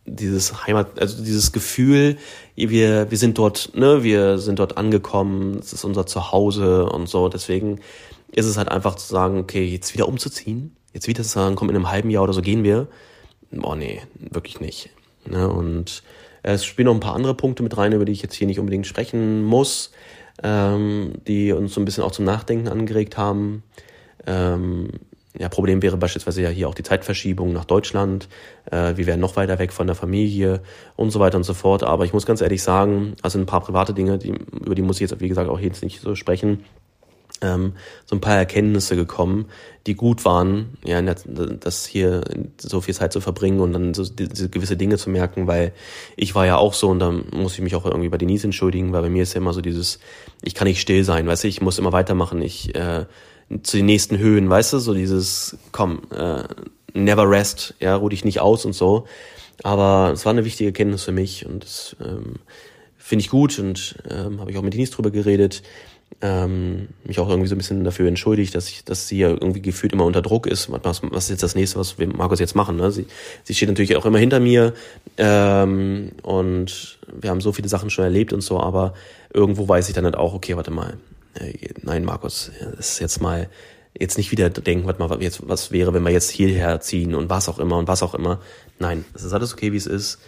dieses 0.08 0.68
Heimat, 0.68 1.00
also 1.00 1.24
dieses 1.24 1.52
Gefühl, 1.52 2.18
wir, 2.56 3.10
wir 3.10 3.18
sind 3.18 3.38
dort, 3.38 3.72
ne, 3.76 4.04
wir 4.04 4.38
sind 4.38 4.60
dort 4.60 4.78
angekommen, 4.78 5.58
es 5.60 5.74
ist 5.74 5.84
unser 5.84 6.06
Zuhause 6.06 6.86
und 6.86 7.10
so. 7.10 7.28
Deswegen 7.28 7.80
ist 8.32 8.46
es 8.46 8.58
halt 8.58 8.70
einfach 8.70 8.96
zu 8.96 9.08
sagen, 9.08 9.40
okay, 9.40 9.66
jetzt 9.66 9.94
wieder 9.94 10.08
umzuziehen, 10.08 10.76
jetzt 10.94 11.08
wieder 11.08 11.24
zu 11.24 11.30
sagen, 11.30 11.56
komm, 11.56 11.70
in 11.70 11.76
einem 11.76 11.90
halben 11.90 12.10
Jahr 12.10 12.24
oder 12.24 12.34
so 12.34 12.42
gehen 12.42 12.64
wir. 12.64 12.88
Boah, 13.52 13.76
nee, 13.76 14.02
wirklich 14.20 14.60
nicht. 14.60 14.90
Ne? 15.26 15.50
Und 15.50 16.04
es 16.54 16.64
spielen 16.64 16.86
noch 16.86 16.94
ein 16.94 17.00
paar 17.00 17.16
andere 17.16 17.34
Punkte 17.34 17.64
mit 17.64 17.76
rein, 17.76 17.94
über 17.94 18.06
die 18.06 18.12
ich 18.12 18.22
jetzt 18.22 18.36
hier 18.36 18.46
nicht 18.46 18.60
unbedingt 18.60 18.86
sprechen 18.86 19.44
muss, 19.44 19.92
ähm, 20.44 21.14
die 21.28 21.52
uns 21.52 21.74
so 21.74 21.82
ein 21.82 21.86
bisschen 21.86 22.04
auch 22.04 22.12
zum 22.12 22.26
Nachdenken 22.26 22.68
angeregt 22.68 23.18
haben. 23.18 23.64
Ähm, 24.28 24.90
ja, 25.38 25.50
Problem 25.50 25.82
wäre 25.82 25.98
beispielsweise 25.98 26.44
ja 26.44 26.50
hier 26.50 26.70
auch 26.70 26.76
die 26.76 26.84
Zeitverschiebung 26.84 27.52
nach 27.52 27.66
Deutschland. 27.66 28.30
Äh, 28.72 28.96
wir 28.96 29.08
wären 29.08 29.20
noch 29.20 29.36
weiter 29.36 29.60
weg 29.60 29.74
von 29.74 29.88
der 29.88 29.96
Familie 29.96 30.62
und 30.96 31.10
so 31.10 31.20
weiter 31.20 31.38
und 31.38 31.44
so 31.44 31.54
fort. 31.54 31.84
Aber 31.84 32.06
ich 32.06 32.14
muss 32.14 32.26
ganz 32.26 32.42
ehrlich 32.42 32.62
sagen, 32.62 33.16
also 33.22 33.40
ein 33.40 33.46
paar 33.46 33.62
private 33.62 33.94
Dinge, 33.94 34.18
die, 34.18 34.30
über 34.30 34.76
die 34.76 34.82
muss 34.82 34.98
ich 34.98 35.02
jetzt, 35.02 35.20
wie 35.20 35.28
gesagt, 35.28 35.50
auch 35.50 35.60
jetzt 35.60 35.84
nicht 35.84 36.00
so 36.00 36.16
sprechen. 36.16 36.64
Ähm, 37.46 37.74
so 38.06 38.16
ein 38.16 38.22
paar 38.22 38.38
Erkenntnisse 38.38 38.96
gekommen, 38.96 39.46
die 39.86 39.96
gut 39.96 40.26
waren, 40.26 40.78
ja, 40.84 41.02
das 41.02 41.86
hier 41.86 42.22
so 42.58 42.82
viel 42.82 42.96
Zeit 42.96 43.14
zu 43.14 43.22
verbringen 43.22 43.60
und 43.60 43.74
dann 43.74 43.94
so 43.94 44.04
gewisse 44.16 44.78
Dinge 44.78 44.98
zu 44.98 45.10
merken, 45.10 45.46
weil 45.46 45.74
ich 46.16 46.34
war 46.34 46.46
ja 46.46 46.58
auch 46.58 46.74
so 46.74 46.90
und 46.90 47.00
dann 47.00 47.26
muss 47.32 47.54
ich 47.54 47.62
mich 47.62 47.76
auch 47.76 47.86
irgendwie 47.86 48.10
bei 48.10 48.18
Denise 48.18 48.46
entschuldigen, 48.46 48.94
weil 48.94 49.04
bei 49.04 49.10
mir 49.10 49.24
ist 49.24 49.34
ja 49.34 49.42
immer 49.42 49.54
so 49.54 49.62
dieses, 49.62 50.00
ich 50.42 50.56
kann 50.56 50.68
nicht 50.68 50.82
still 50.82 51.04
sein, 51.04 51.28
weißt 51.28 51.44
du, 51.44 51.48
ich 51.48 51.62
muss 51.62 51.78
immer 51.78 51.92
weitermachen, 51.92 52.42
ich 52.42 52.74
äh, 52.74 53.06
zu 53.62 53.78
den 53.78 53.86
nächsten 53.86 54.18
Höhen, 54.18 54.50
weißt 54.50 54.74
du, 54.74 54.80
so 54.80 54.94
dieses, 54.94 55.58
komm, 55.72 56.02
äh, 56.12 56.44
never 56.94 57.30
rest, 57.30 57.76
ja, 57.80 57.96
ruh 57.96 58.10
dich 58.10 58.26
nicht 58.26 58.40
aus 58.40 58.66
und 58.66 58.74
so. 58.74 59.06
Aber 59.64 60.12
es 60.14 60.26
war 60.26 60.32
eine 60.32 60.46
wichtige 60.46 60.74
Kenntnis 60.74 61.04
für 61.04 61.12
mich 61.12 61.46
und 61.46 61.64
das 61.64 61.96
ähm, 62.04 62.36
finde 62.98 63.22
ich 63.22 63.30
gut 63.30 63.60
und 63.60 63.98
ähm, 64.10 64.42
habe 64.42 64.52
ich 64.52 64.58
auch 64.58 64.64
mit 64.64 64.74
Denise 64.74 64.92
drüber 64.92 65.12
geredet. 65.12 65.62
Ähm, 66.22 66.88
mich 67.04 67.20
auch 67.20 67.30
irgendwie 67.30 67.50
so 67.50 67.56
ein 67.56 67.58
bisschen 67.58 67.84
dafür 67.84 68.08
entschuldigt, 68.08 68.56
dass 68.56 68.70
ich, 68.70 68.86
dass 68.86 69.08
sie 69.08 69.20
ja 69.20 69.30
irgendwie 69.30 69.62
gefühlt 69.62 69.92
immer 69.92 70.06
unter 70.06 70.22
Druck 70.22 70.48
ist. 70.48 70.72
Was, 70.72 71.02
was 71.04 71.26
ist 71.26 71.30
jetzt 71.30 71.44
das 71.44 71.56
nächste, 71.56 71.78
was 71.78 72.00
wir 72.00 72.08
Markus 72.08 72.40
jetzt 72.40 72.56
machen? 72.56 72.78
Ne? 72.78 72.90
Sie, 72.90 73.06
sie 73.44 73.54
steht 73.54 73.68
natürlich 73.68 73.98
auch 73.98 74.06
immer 74.06 74.18
hinter 74.18 74.40
mir 74.40 74.74
ähm, 75.18 76.14
und 76.24 77.00
wir 77.14 77.30
haben 77.30 77.42
so 77.42 77.52
viele 77.52 77.68
Sachen 77.68 77.90
schon 77.90 78.06
erlebt 78.06 78.32
und 78.32 78.42
so, 78.42 78.60
aber 78.60 78.94
irgendwo 79.34 79.68
weiß 79.68 79.90
ich 79.90 79.96
dann 79.96 80.06
halt 80.06 80.16
auch, 80.16 80.34
okay, 80.34 80.56
warte 80.56 80.72
mal, 80.72 80.98
äh, 81.36 81.54
nein, 81.82 82.06
Markus, 82.06 82.52
das 82.78 82.94
ist 82.94 83.00
jetzt 83.00 83.22
mal, 83.22 83.50
jetzt 84.00 84.18
nicht 84.18 84.32
wieder 84.32 84.50
denken, 84.50 84.88
was, 84.88 84.98
mal, 84.98 85.22
jetzt, 85.22 85.48
was 85.48 85.72
wäre, 85.72 85.94
wenn 85.94 86.04
wir 86.04 86.12
jetzt 86.12 86.32
hierher 86.32 86.80
ziehen 86.82 87.14
und 87.14 87.30
was 87.30 87.50
auch 87.50 87.60
immer 87.60 87.78
und 87.78 87.88
was 87.88 88.04
auch 88.04 88.14
immer. 88.16 88.40
Nein, 88.80 89.06
es 89.14 89.24
ist 89.24 89.34
alles 89.34 89.54
okay, 89.54 89.72
wie 89.74 89.78
es 89.78 89.88
ist. 89.88 90.20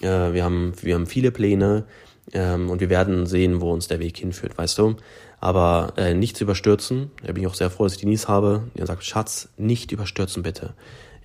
Äh, 0.00 0.32
wir, 0.32 0.44
haben, 0.44 0.74
wir 0.82 0.94
haben 0.94 1.06
viele 1.06 1.30
Pläne 1.30 1.84
ähm, 2.32 2.70
und 2.70 2.80
wir 2.80 2.90
werden 2.90 3.26
sehen, 3.26 3.60
wo 3.60 3.72
uns 3.72 3.88
der 3.88 4.00
Weg 4.00 4.16
hinführt, 4.18 4.56
weißt 4.58 4.78
du. 4.78 4.96
Aber 5.40 5.92
äh, 5.96 6.14
nicht 6.14 6.36
zu 6.36 6.44
überstürzen. 6.44 7.10
Da 7.22 7.32
bin 7.32 7.42
ich 7.42 7.48
auch 7.48 7.54
sehr 7.54 7.70
froh, 7.70 7.84
dass 7.84 7.94
ich 7.94 8.00
Denise 8.00 8.28
habe. 8.28 8.64
Die 8.74 8.84
sagt, 8.84 9.04
Schatz, 9.04 9.48
nicht 9.56 9.92
überstürzen 9.92 10.42
bitte. 10.42 10.74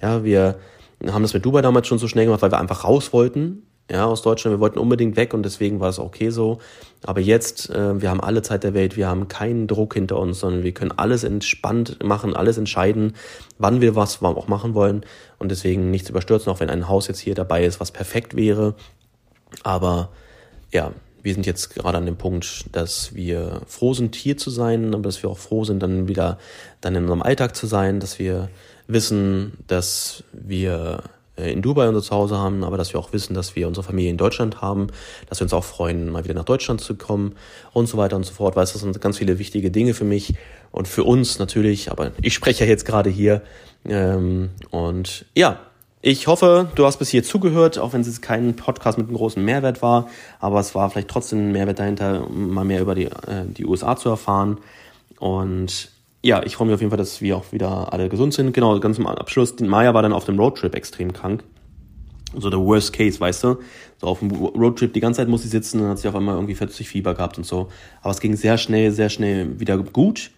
Ja, 0.01 0.24
wir 0.24 0.59
haben 1.07 1.24
das 1.24 1.34
mit 1.34 1.45
Dubai 1.45 1.62
damals 1.62 1.88
schon 1.88 1.99
so 1.99 2.07
schnell 2.07 2.26
gemacht, 2.26 2.41
weil 2.41 2.51
wir 2.51 2.59
einfach 2.59 2.84
raus 2.84 3.14
wollten 3.14 3.64
ja, 3.91 4.05
aus 4.05 4.22
Deutschland. 4.22 4.55
Wir 4.55 4.59
wollten 4.62 4.80
unbedingt 4.80 5.18
weg 5.18 5.34
und 5.34 5.43
deswegen 5.43 5.80
war 5.80 5.89
es 5.89 5.99
okay 5.99 6.30
so. 6.30 6.59
Aber 7.03 7.20
jetzt, 7.20 7.70
äh, 7.70 8.01
wir 8.01 8.09
haben 8.09 8.22
alle 8.22 8.41
Zeit 8.41 8.64
der 8.64 8.74
Welt, 8.74 8.95
wir 8.95 9.07
haben 9.07 9.28
keinen 9.28 9.68
Druck 9.68 9.93
hinter 9.95 10.18
uns, 10.18 10.39
sondern 10.39 10.64
wir 10.64 10.74
können 10.74 10.93
alles 10.95 11.24
entspannt 11.24 12.01
machen, 12.03 12.36
alles 12.36 12.57
entscheiden, 12.57 13.14
wann 13.57 13.82
wir 13.82 13.95
was 13.95 14.24
auch 14.24 14.47
machen 14.47 14.74
wollen 14.74 15.03
und 15.39 15.51
deswegen 15.51 15.91
nichts 15.91 16.09
überstürzen, 16.09 16.51
auch 16.51 16.59
wenn 16.62 16.70
ein 16.70 16.88
Haus 16.88 17.07
jetzt 17.07 17.20
hier 17.20 17.36
dabei 17.36 17.66
ist, 17.66 17.80
was 17.80 17.91
perfekt 17.91 18.36
wäre. 18.36 18.76
Aber 19.64 20.09
ja, 20.72 20.93
wir 21.24 21.34
sind 21.34 21.45
jetzt 21.45 21.74
gerade 21.74 21.97
an 21.97 22.05
dem 22.05 22.17
Punkt, 22.17 22.65
dass 22.72 23.13
wir 23.15 23.61
froh 23.67 23.93
sind, 23.93 24.15
hier 24.15 24.38
zu 24.38 24.49
sein, 24.49 24.93
aber 24.93 25.03
dass 25.03 25.22
wir 25.24 25.30
auch 25.30 25.38
froh 25.38 25.63
sind, 25.63 25.82
dann 25.82 26.07
wieder 26.07 26.38
dann 26.82 26.95
in 26.95 27.03
unserem 27.03 27.22
Alltag 27.22 27.55
zu 27.55 27.67
sein, 27.67 27.99
dass 27.99 28.19
wir 28.19 28.49
wissen, 28.88 29.53
dass 29.67 30.24
wir 30.32 31.03
äh, 31.38 31.51
in 31.51 31.61
Dubai 31.61 31.88
unser 31.88 32.01
Zuhause 32.01 32.38
haben, 32.38 32.63
aber 32.63 32.78
dass 32.78 32.93
wir 32.93 32.99
auch 32.99 33.13
wissen, 33.13 33.34
dass 33.34 33.55
wir 33.55 33.67
unsere 33.67 33.86
Familie 33.86 34.11
in 34.11 34.17
Deutschland 34.17 34.61
haben, 34.61 34.88
dass 35.30 35.39
wir 35.39 35.43
uns 35.43 35.53
auch 35.53 35.63
freuen, 35.63 36.09
mal 36.09 36.24
wieder 36.24 36.34
nach 36.34 36.45
Deutschland 36.45 36.82
zu 36.82 36.95
kommen 36.95 37.36
und 37.74 37.88
so 37.88 37.97
weiter 37.97 38.15
und 38.15 38.26
so 38.26 38.34
fort. 38.34 38.55
Weil 38.55 38.63
das 38.63 38.74
sind 38.74 38.99
ganz 39.01 39.17
viele 39.17 39.39
wichtige 39.39 39.72
Dinge 39.72 39.93
für 39.93 40.05
mich 40.05 40.34
und 40.72 40.88
für 40.88 41.03
uns 41.03 41.39
natürlich, 41.39 41.91
aber 41.91 42.11
ich 42.22 42.34
spreche 42.34 42.65
ja 42.65 42.69
jetzt 42.69 42.86
gerade 42.86 43.09
hier. 43.09 43.41
Ähm, 43.86 44.49
und 44.69 45.26
ja, 45.36 45.59
ich 46.02 46.28
hoffe, 46.28 46.70
du 46.76 46.86
hast 46.86 46.97
bis 46.97 47.10
hier 47.10 47.24
zugehört, 47.24 47.78
auch 47.78 47.93
wenn 47.93 48.02
es 48.02 48.08
jetzt 48.08 48.22
kein 48.22 48.56
Podcast 48.56 48.97
mit 48.97 49.08
einem 49.08 49.18
großen 49.18 49.43
Mehrwert 49.43 49.82
war, 49.82 50.10
aber 50.39 50.60
es 50.60 50.74
war 50.74 50.89
vielleicht 50.89 51.10
trotzdem 51.10 51.49
ein 51.49 51.52
Mehrwert 51.52 51.80
dahinter, 51.80 52.28
mal 52.30 52.66
mehr 52.66 52.82
über 52.82 52.95
die, 52.95 53.06
äh, 53.06 53.45
die 53.45 53.66
USA 53.66 53.95
zu 53.95 54.10
erfahren. 54.10 54.58
Und 55.20 55.91
ja, 56.24 56.41
ich 56.43 56.56
freue 56.56 56.68
mich 56.68 56.74
auf 56.74 56.82
jeden 56.82 56.89
Fall, 56.89 56.97
dass 56.97 57.22
wir 57.22 57.38
auch 57.38 57.52
wieder 57.52 57.93
alle 57.93 58.10
gesund 58.10 58.34
sind. 58.34 58.54
Genau, 58.54 58.80
ganz 58.80 58.95
zum 58.95 59.06
Abschluss. 59.06 59.60
Maya 59.60 59.93
war 59.93 60.02
dann 60.02 60.14
auf 60.14 60.26
dem 60.26 60.39
Roadtrip 60.39 60.74
extrem 60.76 61.14
krank. 61.14 61.43
So 62.36 62.49
der 62.49 62.60
Worst 62.60 62.93
Case, 62.93 63.20
weißt 63.20 63.43
du? 63.43 63.60
So 63.99 64.08
auf 64.08 64.20
dem 64.20 64.32
Roadtrip 64.32 64.93
die 64.93 65.02
ganze 65.02 65.18
Zeit 65.18 65.28
muss 65.28 65.43
sie 65.43 65.49
sitzen, 65.49 65.80
dann 65.80 65.89
hat 65.89 65.99
sie 65.99 66.08
auf 66.08 66.16
einmal 66.16 66.36
irgendwie 66.36 66.56
40 66.56 66.88
Fieber 66.88 67.14
gehabt 67.14 67.38
und 67.38 67.45
so. 67.45 67.68
Aber 68.02 68.12
es 68.12 68.20
ging 68.20 68.36
sehr 68.36 68.58
schnell, 68.58 68.91
sehr 68.91 69.10
schnell 69.10 69.60
wieder 69.60 69.78
gut. 69.78 70.32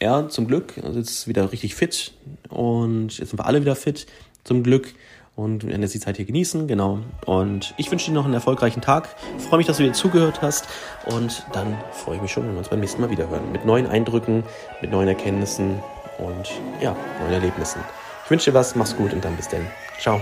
Ja, 0.00 0.28
zum 0.28 0.48
Glück. 0.48 0.74
Also 0.82 0.98
jetzt 0.98 1.28
wieder 1.28 1.50
richtig 1.52 1.74
fit. 1.74 2.12
Und 2.48 3.18
jetzt 3.18 3.30
sind 3.30 3.38
wir 3.38 3.46
alle 3.46 3.60
wieder 3.60 3.76
fit, 3.76 4.06
zum 4.44 4.62
Glück 4.62 4.94
und 5.34 5.66
werden 5.66 5.82
jetzt 5.82 5.94
die 5.94 6.00
Zeit 6.00 6.16
hier 6.16 6.26
genießen, 6.26 6.66
genau. 6.66 6.98
Und 7.24 7.74
ich 7.78 7.90
wünsche 7.90 8.10
dir 8.10 8.14
noch 8.14 8.24
einen 8.24 8.34
erfolgreichen 8.34 8.80
Tag. 8.80 9.08
Ich 9.38 9.44
freue 9.44 9.58
mich, 9.58 9.66
dass 9.66 9.78
du 9.78 9.82
dir 9.82 9.92
zugehört 9.92 10.42
hast 10.42 10.68
und 11.06 11.46
dann 11.52 11.76
freue 11.92 12.16
ich 12.16 12.22
mich 12.22 12.32
schon, 12.32 12.44
wenn 12.44 12.52
wir 12.52 12.58
uns 12.58 12.68
beim 12.68 12.80
nächsten 12.80 13.00
Mal 13.00 13.10
wieder 13.10 13.28
hören. 13.28 13.50
Mit 13.52 13.64
neuen 13.64 13.86
Eindrücken, 13.86 14.44
mit 14.80 14.90
neuen 14.90 15.08
Erkenntnissen 15.08 15.78
und 16.18 16.50
ja, 16.80 16.94
neuen 17.20 17.32
Erlebnissen. 17.32 17.80
Ich 18.24 18.30
wünsche 18.30 18.50
dir 18.50 18.54
was, 18.54 18.76
mach's 18.76 18.96
gut 18.96 19.12
und 19.12 19.24
dann 19.24 19.36
bis 19.36 19.48
dann. 19.48 19.66
Ciao. 19.98 20.20